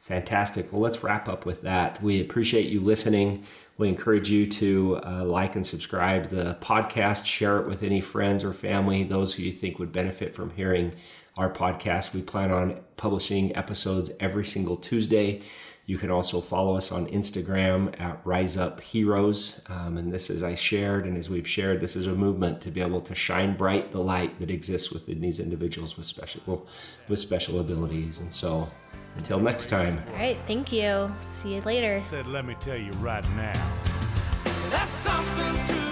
Fantastic. 0.00 0.70
Well, 0.70 0.82
let's 0.82 1.02
wrap 1.02 1.30
up 1.30 1.46
with 1.46 1.62
that. 1.62 2.02
We 2.02 2.20
appreciate 2.20 2.66
you 2.66 2.80
listening. 2.80 3.44
We 3.78 3.88
encourage 3.88 4.28
you 4.28 4.46
to 4.46 5.00
uh, 5.02 5.24
like 5.24 5.56
and 5.56 5.66
subscribe 5.66 6.28
the 6.28 6.56
podcast, 6.60 7.24
share 7.24 7.58
it 7.58 7.66
with 7.66 7.82
any 7.82 8.00
friends 8.02 8.44
or 8.44 8.52
family, 8.52 9.02
those 9.02 9.34
who 9.34 9.42
you 9.42 9.50
think 9.50 9.78
would 9.78 9.92
benefit 9.92 10.34
from 10.34 10.50
hearing 10.50 10.94
our 11.36 11.50
podcast. 11.50 12.14
We 12.14 12.22
plan 12.22 12.50
on 12.50 12.80
publishing 12.96 13.54
episodes 13.56 14.10
every 14.20 14.44
single 14.44 14.76
Tuesday. 14.76 15.40
You 15.86 15.98
can 15.98 16.10
also 16.10 16.40
follow 16.40 16.76
us 16.76 16.90
on 16.90 17.06
Instagram 17.08 18.00
at 18.00 18.18
Rise 18.24 18.56
Up 18.56 18.80
Heroes. 18.80 19.60
Um, 19.66 19.98
and 19.98 20.10
this, 20.10 20.30
as 20.30 20.42
I 20.42 20.54
shared 20.54 21.04
and 21.04 21.18
as 21.18 21.28
we've 21.28 21.46
shared, 21.46 21.82
this 21.82 21.94
is 21.94 22.06
a 22.06 22.14
movement 22.14 22.62
to 22.62 22.70
be 22.70 22.80
able 22.80 23.02
to 23.02 23.14
shine 23.14 23.54
bright 23.54 23.92
the 23.92 24.00
light 24.00 24.40
that 24.40 24.50
exists 24.50 24.90
within 24.90 25.20
these 25.20 25.40
individuals 25.40 25.98
with 25.98 26.06
special 26.06 26.66
with 27.08 27.18
special 27.18 27.60
abilities. 27.60 28.20
And 28.20 28.32
so, 28.32 28.70
until 29.16 29.40
next 29.40 29.66
time. 29.66 30.02
All 30.08 30.14
right, 30.14 30.38
thank 30.46 30.72
you. 30.72 31.12
See 31.20 31.56
you 31.56 31.60
later. 31.62 32.00
Said, 32.00 32.26
let 32.28 32.46
me 32.46 32.56
tell 32.60 32.78
you 32.78 32.92
right 32.92 33.28
now. 33.36 33.70
That's 34.70 34.90
something 34.90 35.66
to 35.66 35.84